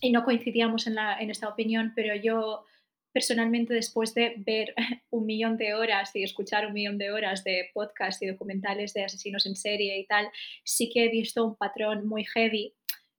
y 0.00 0.10
no 0.12 0.24
coincidíamos 0.24 0.86
en, 0.88 0.94
la, 0.96 1.18
en 1.22 1.30
esta 1.30 1.48
opinión, 1.48 1.92
pero 1.94 2.14
yo 2.16 2.64
personalmente 3.18 3.74
después 3.74 4.14
de 4.14 4.34
ver 4.36 4.74
un 5.10 5.26
millón 5.26 5.56
de 5.56 5.74
horas 5.74 6.14
y 6.14 6.22
escuchar 6.22 6.68
un 6.68 6.72
millón 6.72 6.98
de 6.98 7.10
horas 7.10 7.42
de 7.42 7.68
podcasts 7.74 8.22
y 8.22 8.26
documentales 8.28 8.94
de 8.94 9.02
asesinos 9.02 9.44
en 9.46 9.56
serie 9.56 9.98
y 9.98 10.06
tal, 10.06 10.30
sí 10.62 10.88
que 10.88 11.06
he 11.06 11.08
visto 11.08 11.44
un 11.44 11.56
patrón 11.56 12.06
muy 12.06 12.24
heavy 12.24 12.76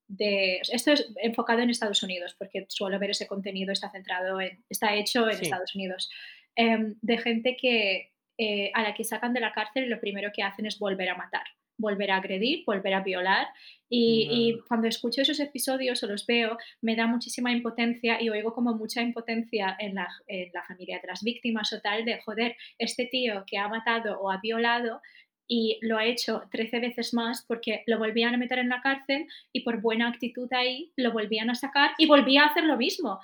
de, 0.07 0.61
esto 0.71 0.93
es 0.93 1.11
enfocado 1.17 1.59
en 1.59 1.69
Estados 1.69 2.01
Unidos, 2.01 2.33
porque 2.39 2.65
suelo 2.69 2.97
ver 2.97 3.09
ese 3.09 3.27
contenido, 3.27 3.73
está 3.73 3.91
centrado 3.91 4.39
en, 4.39 4.63
está 4.69 4.95
hecho 4.95 5.29
en 5.29 5.35
sí, 5.35 5.43
Estados 5.43 5.75
Unidos, 5.75 6.09
em, 6.55 6.95
de 7.01 7.17
gente 7.17 7.57
que 7.57 8.13
eh, 8.37 8.71
a 8.73 8.83
la 8.83 8.93
que 8.93 9.03
sacan 9.03 9.33
de 9.33 9.41
la 9.41 9.51
cárcel 9.51 9.83
y 9.83 9.89
lo 9.89 9.99
primero 9.99 10.31
que 10.33 10.43
hacen 10.43 10.65
es 10.65 10.79
volver 10.79 11.09
a 11.09 11.17
matar, 11.17 11.43
volver 11.79 12.11
a 12.11 12.17
agredir, 12.17 12.63
volver 12.65 12.93
a 12.93 13.01
violar. 13.01 13.47
Y, 13.91 14.59
cuando 14.67 14.87
escucho 14.87 15.23
esos 15.23 15.39
episodios 15.39 16.03
o 16.03 16.07
los 16.07 16.27
veo, 16.27 16.59
me 16.81 16.95
da 16.95 17.07
muchísima 17.07 17.51
impotencia 17.51 18.21
y 18.21 18.29
oigo 18.29 18.53
como 18.53 18.75
mucha 18.75 19.01
impotencia 19.01 19.75
en 19.79 19.95
la, 19.95 20.07
en 20.27 20.51
la 20.53 20.63
familia 20.63 20.99
de 21.01 21.07
las 21.07 21.23
víctimas 21.23 21.73
o 21.73 21.81
tal, 21.81 22.05
de 22.05 22.21
joder, 22.21 22.55
este 22.77 23.07
tío 23.07 23.43
que 23.47 23.57
ha 23.57 23.67
matado 23.67 24.19
o 24.19 24.29
ha 24.29 24.39
violado 24.39 25.01
y 25.47 25.79
lo 25.81 25.97
ha 25.97 26.05
hecho 26.05 26.43
13 26.51 26.79
veces 26.79 27.13
más 27.15 27.43
porque 27.47 27.81
lo 27.87 27.97
volvían 27.97 28.35
a 28.35 28.37
meter 28.37 28.59
en 28.59 28.69
la 28.69 28.81
cárcel 28.81 29.25
y 29.51 29.61
por 29.61 29.81
buena 29.81 30.07
actitud 30.07 30.47
ahí 30.53 30.91
lo 30.95 31.11
volvían 31.11 31.49
a 31.49 31.55
sacar 31.55 31.91
y 31.97 32.05
volvía 32.05 32.43
a 32.43 32.47
hacer 32.47 32.65
lo 32.65 32.77
mismo. 32.77 33.19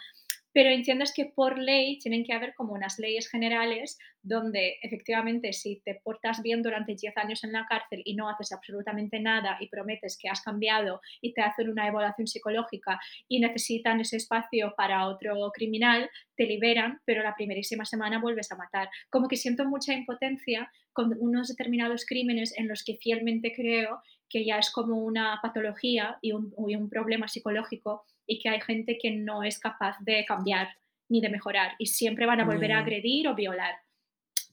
Pero 0.55 0.69
entiendes 0.69 1.11
que 1.13 1.25
por 1.25 1.59
ley 1.59 1.99
tienen 1.99 2.23
que 2.23 2.31
haber 2.31 2.53
como 2.55 2.71
unas 2.71 2.97
leyes 2.97 3.29
generales 3.29 3.97
donde 4.21 4.77
efectivamente 4.81 5.51
si 5.51 5.81
te 5.83 5.99
portas 6.01 6.41
bien 6.41 6.63
durante 6.63 6.95
10 6.95 7.17
años 7.17 7.43
en 7.43 7.51
la 7.51 7.65
cárcel 7.67 8.01
y 8.05 8.15
no 8.15 8.29
haces 8.29 8.53
absolutamente 8.53 9.19
nada 9.19 9.57
y 9.59 9.67
prometes 9.67 10.17
que 10.17 10.29
has 10.29 10.41
cambiado 10.41 11.01
y 11.19 11.33
te 11.33 11.41
hacen 11.41 11.69
una 11.69 11.89
evaluación 11.89 12.25
psicológica 12.25 13.01
y 13.27 13.41
necesitan 13.41 13.99
ese 13.99 14.15
espacio 14.15 14.73
para 14.77 15.07
otro 15.07 15.51
criminal, 15.53 16.09
te 16.37 16.45
liberan, 16.45 17.01
pero 17.03 17.21
la 17.21 17.35
primerísima 17.35 17.83
semana 17.83 18.21
vuelves 18.21 18.49
a 18.53 18.55
matar. 18.55 18.87
Como 19.09 19.27
que 19.27 19.35
siento 19.35 19.65
mucha 19.65 19.93
impotencia 19.93 20.71
con 20.93 21.13
unos 21.19 21.49
determinados 21.49 22.05
crímenes 22.05 22.57
en 22.57 22.69
los 22.69 22.85
que 22.85 22.95
fielmente 22.95 23.51
creo 23.53 24.01
que 24.29 24.45
ya 24.45 24.57
es 24.57 24.71
como 24.71 25.03
una 25.03 25.37
patología 25.41 26.17
y 26.21 26.31
un, 26.31 26.53
y 26.69 26.75
un 26.75 26.89
problema 26.89 27.27
psicológico 27.27 28.05
y 28.27 28.39
que 28.39 28.49
hay 28.49 28.61
gente 28.61 28.97
que 29.01 29.11
no 29.11 29.43
es 29.43 29.59
capaz 29.59 29.97
de 29.99 30.25
cambiar 30.25 30.69
ni 31.09 31.21
de 31.21 31.29
mejorar 31.29 31.73
y 31.77 31.85
siempre 31.87 32.25
van 32.25 32.41
a 32.41 32.45
volver 32.45 32.71
a 32.71 32.75
ya, 32.75 32.81
agredir 32.81 33.27
o 33.27 33.35
violar. 33.35 33.75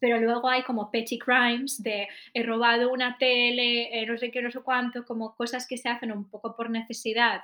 Pero 0.00 0.18
luego 0.20 0.48
hay 0.48 0.62
como 0.62 0.90
petty 0.90 1.18
crimes 1.18 1.82
de 1.82 2.08
he 2.34 2.42
robado 2.42 2.92
una 2.92 3.16
tele, 3.18 4.00
eh, 4.00 4.06
no 4.06 4.18
sé 4.18 4.30
qué, 4.30 4.42
no 4.42 4.50
sé 4.50 4.60
cuánto, 4.60 5.04
como 5.04 5.34
cosas 5.34 5.66
que 5.66 5.78
se 5.78 5.88
hacen 5.88 6.12
un 6.12 6.28
poco 6.28 6.56
por 6.56 6.70
necesidad 6.70 7.42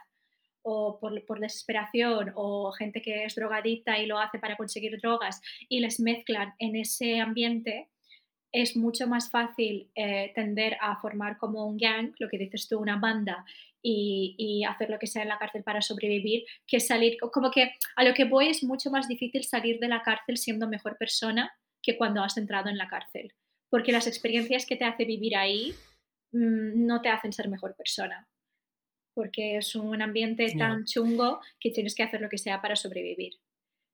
o 0.63 0.99
por, 1.01 1.25
por 1.25 1.41
desesperación 1.41 2.33
o 2.35 2.73
gente 2.73 3.01
que 3.01 3.25
es 3.25 3.35
drogadicta 3.35 3.99
y 3.99 4.07
lo 4.07 4.19
hace 4.19 4.39
para 4.39 4.57
conseguir 4.57 5.01
drogas 5.01 5.41
y 5.69 5.81
les 5.81 6.01
mezclan 6.01 6.55
en 6.59 6.77
ese 6.77 7.21
ambiente 7.21 7.89
es 8.53 8.77
mucho 8.77 9.07
más 9.07 9.31
fácil 9.31 9.91
eh, 9.95 10.33
tender 10.35 10.77
a 10.81 10.97
formar 11.01 11.37
como 11.39 11.67
un 11.67 11.77
gang, 11.77 12.13
lo 12.19 12.29
que 12.29 12.39
dices 12.39 12.67
tú, 12.69 12.79
una 12.79 12.97
banda, 12.97 13.45
y, 13.83 14.35
y, 14.39 14.65
hacer 14.65 14.91
lo 14.91 14.99
que 14.99 15.07
sea 15.07 15.23
en 15.23 15.29
la 15.29 15.39
cárcel 15.39 15.63
para 15.63 15.83
sobrevivir, 15.83 16.45
que 16.67 16.81
salir, 16.81 17.17
como 17.19 17.51
que 17.51 17.73
a 17.97 18.05
lo 18.05 18.15
que 18.15 18.25
voy 18.25 18.49
es 18.49 18.65
mucho 18.65 18.91
más 18.91 19.09
difícil 19.09 19.45
salir 19.45 19.79
de 19.79 19.89
la 19.89 20.03
cárcel 20.03 20.37
siendo 20.37 20.69
mejor 20.69 20.97
persona 20.99 21.53
que 21.83 21.97
cuando 21.97 22.23
has 22.23 22.37
entrado 22.37 22.69
en 22.69 22.79
la 22.79 22.89
cárcel, 22.89 23.33
porque 23.71 23.93
las 23.93 24.07
experiencias 24.07 24.67
que 24.67 24.77
te 24.77 24.85
hace 24.85 25.05
vivir 25.05 25.37
ahí 25.37 25.75
mmm, 26.33 26.87
no 26.87 27.01
te 27.01 27.09
hacen 27.09 27.33
ser 27.33 27.49
mejor 27.49 27.77
persona, 27.77 28.29
porque 29.15 29.57
es 29.57 29.75
un 29.75 30.03
ambiente 30.03 30.47
tan 30.57 30.85
chungo 30.85 31.41
que 31.61 31.71
tienes 31.71 31.95
que 31.95 32.03
hacer 32.03 32.21
lo 32.21 32.29
que 32.29 32.39
sea 32.39 32.61
para 32.61 32.77
sobrevivir, 32.77 33.35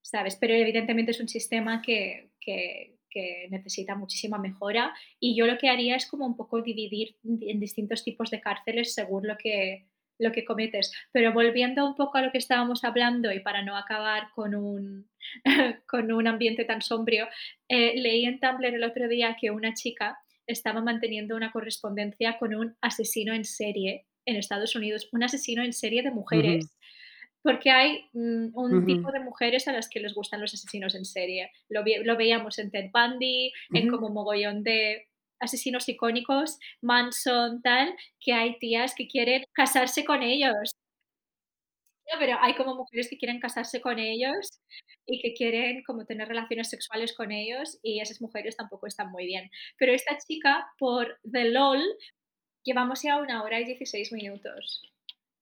¿sabes? 0.02 0.36
Pero 0.36 0.54
evidentemente 0.54 1.12
es 1.12 1.20
un 1.20 1.28
sistema 1.28 1.82
que, 1.82 2.30
que 2.40 2.93
que 3.14 3.46
necesita 3.50 3.94
muchísima 3.94 4.38
mejora 4.38 4.92
y 5.20 5.36
yo 5.36 5.46
lo 5.46 5.56
que 5.56 5.70
haría 5.70 5.96
es 5.96 6.06
como 6.06 6.26
un 6.26 6.36
poco 6.36 6.60
dividir 6.60 7.16
en 7.22 7.60
distintos 7.60 8.02
tipos 8.02 8.30
de 8.30 8.40
cárceles 8.40 8.92
según 8.92 9.28
lo 9.28 9.38
que, 9.38 9.86
lo 10.18 10.32
que 10.32 10.44
cometes. 10.44 10.92
Pero 11.12 11.32
volviendo 11.32 11.86
un 11.86 11.94
poco 11.94 12.18
a 12.18 12.22
lo 12.22 12.32
que 12.32 12.38
estábamos 12.38 12.84
hablando 12.84 13.32
y 13.32 13.40
para 13.40 13.62
no 13.62 13.76
acabar 13.76 14.28
con 14.34 14.54
un, 14.54 15.08
con 15.86 16.12
un 16.12 16.26
ambiente 16.26 16.64
tan 16.64 16.82
sombrío, 16.82 17.26
eh, 17.68 17.94
leí 17.96 18.24
en 18.24 18.40
Tumblr 18.40 18.74
el 18.74 18.84
otro 18.84 19.08
día 19.08 19.36
que 19.40 19.50
una 19.50 19.74
chica 19.74 20.18
estaba 20.46 20.82
manteniendo 20.82 21.36
una 21.36 21.52
correspondencia 21.52 22.38
con 22.38 22.54
un 22.54 22.76
asesino 22.80 23.32
en 23.32 23.44
serie 23.44 24.06
en 24.26 24.36
Estados 24.36 24.74
Unidos, 24.74 25.08
un 25.12 25.22
asesino 25.22 25.62
en 25.62 25.72
serie 25.72 26.02
de 26.02 26.10
mujeres. 26.10 26.73
Porque 27.44 27.70
hay 27.70 28.10
mm, 28.14 28.48
un 28.54 28.84
tipo 28.84 29.04
ujú, 29.04 29.12
de 29.12 29.20
mujeres 29.20 29.68
a 29.68 29.72
las 29.72 29.88
que 29.88 30.00
les 30.00 30.14
gustan 30.14 30.42
los 30.42 30.54
asesinos 30.54 30.96
en 30.96 31.06
serie. 31.06 31.52
Lo, 31.68 31.84
lo 32.04 32.16
veíamos 32.16 32.58
en 32.58 32.72
Ted 32.72 32.90
Bundy, 32.92 33.52
en 33.72 33.86
ujú, 33.86 33.90
como 33.90 34.10
mogollón 34.10 34.64
de 34.64 35.08
asesinos 35.40 35.88
icónicos, 35.88 36.58
Manson, 36.82 37.62
tal, 37.62 37.94
que 38.20 38.32
hay 38.34 38.58
tías 38.58 38.94
que 38.96 39.08
quieren 39.08 39.44
casarse 39.54 40.04
con 40.04 40.22
ellos. 40.24 40.74
No, 42.12 42.18
pero 42.18 42.36
hay 42.40 42.54
como 42.54 42.74
mujeres 42.74 43.08
que 43.08 43.16
quieren 43.18 43.40
casarse 43.40 43.80
con 43.80 43.98
ellos 43.98 44.60
y 45.06 45.20
que 45.20 45.32
quieren 45.34 45.82
como 45.84 46.04
tener 46.06 46.28
relaciones 46.28 46.68
sexuales 46.70 47.14
con 47.14 47.32
ellos 47.32 47.78
y 47.82 48.00
esas 48.00 48.20
mujeres 48.20 48.56
tampoco 48.56 48.86
están 48.86 49.10
muy 49.10 49.26
bien. 49.26 49.50
Pero 49.78 49.92
esta 49.92 50.16
chica, 50.18 50.66
por 50.78 51.18
The 51.30 51.46
LOL, 51.50 51.82
llevamos 52.64 53.02
ya 53.02 53.18
una 53.18 53.44
hora 53.44 53.60
y 53.60 53.66
16 53.66 54.12
minutos. 54.12 54.82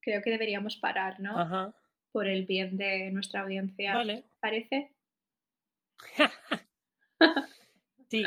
Creo 0.02 0.22
que 0.22 0.30
deberíamos 0.30 0.76
parar, 0.78 1.20
¿no? 1.20 1.40
ajá, 1.40 1.74
por 2.12 2.28
el 2.28 2.46
bien 2.46 2.76
de 2.76 3.10
nuestra 3.10 3.40
audiencia, 3.40 3.94
vale, 3.94 4.24
¿parece? 4.40 4.92
sí. 8.08 8.24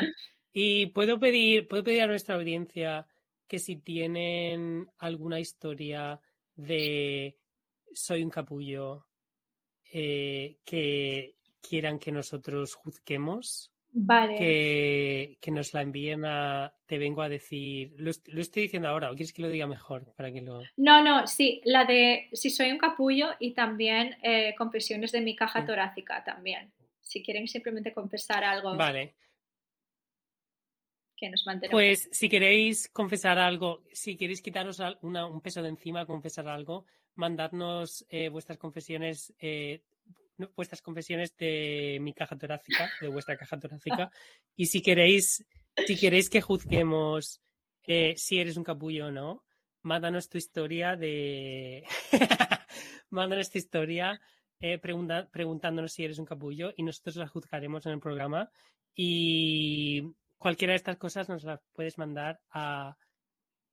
Y 0.52 0.86
puedo 0.86 1.18
pedir, 1.18 1.68
puedo 1.68 1.84
pedir 1.84 2.02
a 2.02 2.06
nuestra 2.06 2.34
audiencia 2.34 3.06
que 3.46 3.58
si 3.58 3.76
tienen 3.76 4.88
alguna 4.98 5.38
historia 5.38 6.20
de 6.54 7.38
soy 7.92 8.22
un 8.22 8.30
capullo 8.30 9.06
eh, 9.92 10.58
que 10.64 11.36
quieran 11.60 11.98
que 11.98 12.12
nosotros 12.12 12.74
juzguemos, 12.74 13.72
Vale. 13.98 14.36
que, 14.36 15.38
que 15.40 15.50
nos 15.50 15.72
la 15.72 15.80
envíen 15.80 16.24
a 16.26 16.70
te 16.84 16.98
vengo 16.98 17.22
a 17.22 17.30
decir. 17.30 17.94
Lo, 17.96 18.10
lo 18.26 18.40
estoy 18.42 18.64
diciendo 18.64 18.88
ahora, 18.88 19.10
¿o 19.10 19.14
quieres 19.14 19.32
que 19.32 19.40
lo 19.40 19.48
diga 19.48 19.66
mejor? 19.66 20.12
Para 20.14 20.30
que 20.30 20.42
lo. 20.42 20.60
No, 20.76 21.02
no, 21.02 21.26
sí, 21.26 21.62
la 21.64 21.86
de 21.86 22.28
si 22.32 22.50
soy 22.50 22.70
un 22.72 22.78
capullo 22.78 23.30
y 23.40 23.52
también 23.54 24.16
eh, 24.22 24.54
confesiones 24.58 25.12
de 25.12 25.22
mi 25.22 25.34
caja 25.34 25.60
Sí. 25.62 25.66
torácica 25.66 26.22
también. 26.24 26.72
Si 27.00 27.22
quieren 27.22 27.48
simplemente 27.48 27.92
confesar 27.94 28.44
algo. 28.44 28.76
Vale. 28.76 29.14
que 31.18 31.30
nos 31.30 31.46
mantenemos. 31.46 31.72
Pues 31.72 32.08
si 32.12 32.28
queréis 32.28 32.90
confesar 32.90 33.38
algo, 33.38 33.82
si 33.90 34.18
queréis 34.18 34.42
quitaros 34.42 34.78
una- 35.00 35.24
un 35.26 35.40
peso 35.40 35.62
de 35.62 35.70
encima, 35.70 36.04
confesar 36.04 36.46
algo, 36.46 36.84
mandadnos 37.14 38.04
eh, 38.10 38.28
vuestras 38.28 38.58
confesiones, 38.58 39.32
eh, 39.38 39.80
no, 40.38 40.50
vuestras 40.56 40.82
confesiones 40.82 41.36
de 41.36 41.98
mi 42.00 42.12
caja 42.12 42.36
torácica, 42.36 42.90
de 43.00 43.08
vuestra 43.08 43.36
caja 43.36 43.58
torácica. 43.58 44.10
Y 44.56 44.66
si 44.66 44.80
queréis, 44.82 45.44
si 45.86 45.96
queréis 45.96 46.30
que 46.30 46.40
juzguemos 46.40 47.40
eh, 47.86 48.14
si 48.16 48.38
eres 48.40 48.56
un 48.56 48.64
capullo 48.64 49.06
o 49.06 49.10
no, 49.10 49.44
mándanos 49.82 50.28
tu 50.28 50.38
historia 50.38 50.96
de. 50.96 51.84
mándanos 53.10 53.50
tu 53.50 53.58
historia 53.58 54.20
eh, 54.60 54.78
pregunta- 54.78 55.28
preguntándonos 55.30 55.92
si 55.92 56.04
eres 56.04 56.18
un 56.18 56.24
capullo 56.24 56.72
y 56.76 56.82
nosotros 56.82 57.16
la 57.16 57.28
juzgaremos 57.28 57.86
en 57.86 57.92
el 57.92 58.00
programa. 58.00 58.50
Y 58.94 60.02
cualquiera 60.38 60.72
de 60.72 60.76
estas 60.78 60.96
cosas 60.96 61.28
nos 61.28 61.44
las 61.44 61.60
puedes 61.74 61.98
mandar 61.98 62.40
a 62.50 62.96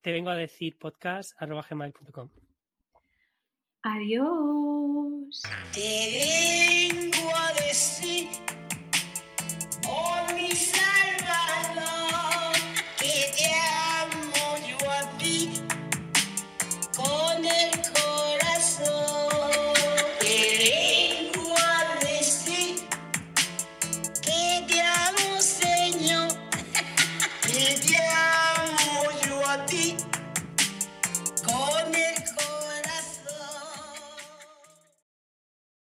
te 0.01 0.11
vengo 0.11 0.29
a 0.29 0.35
decir 0.35 0.77
podcast.gmail.com. 0.77 2.29
Adiós. 3.83 5.12
Te 5.73 7.02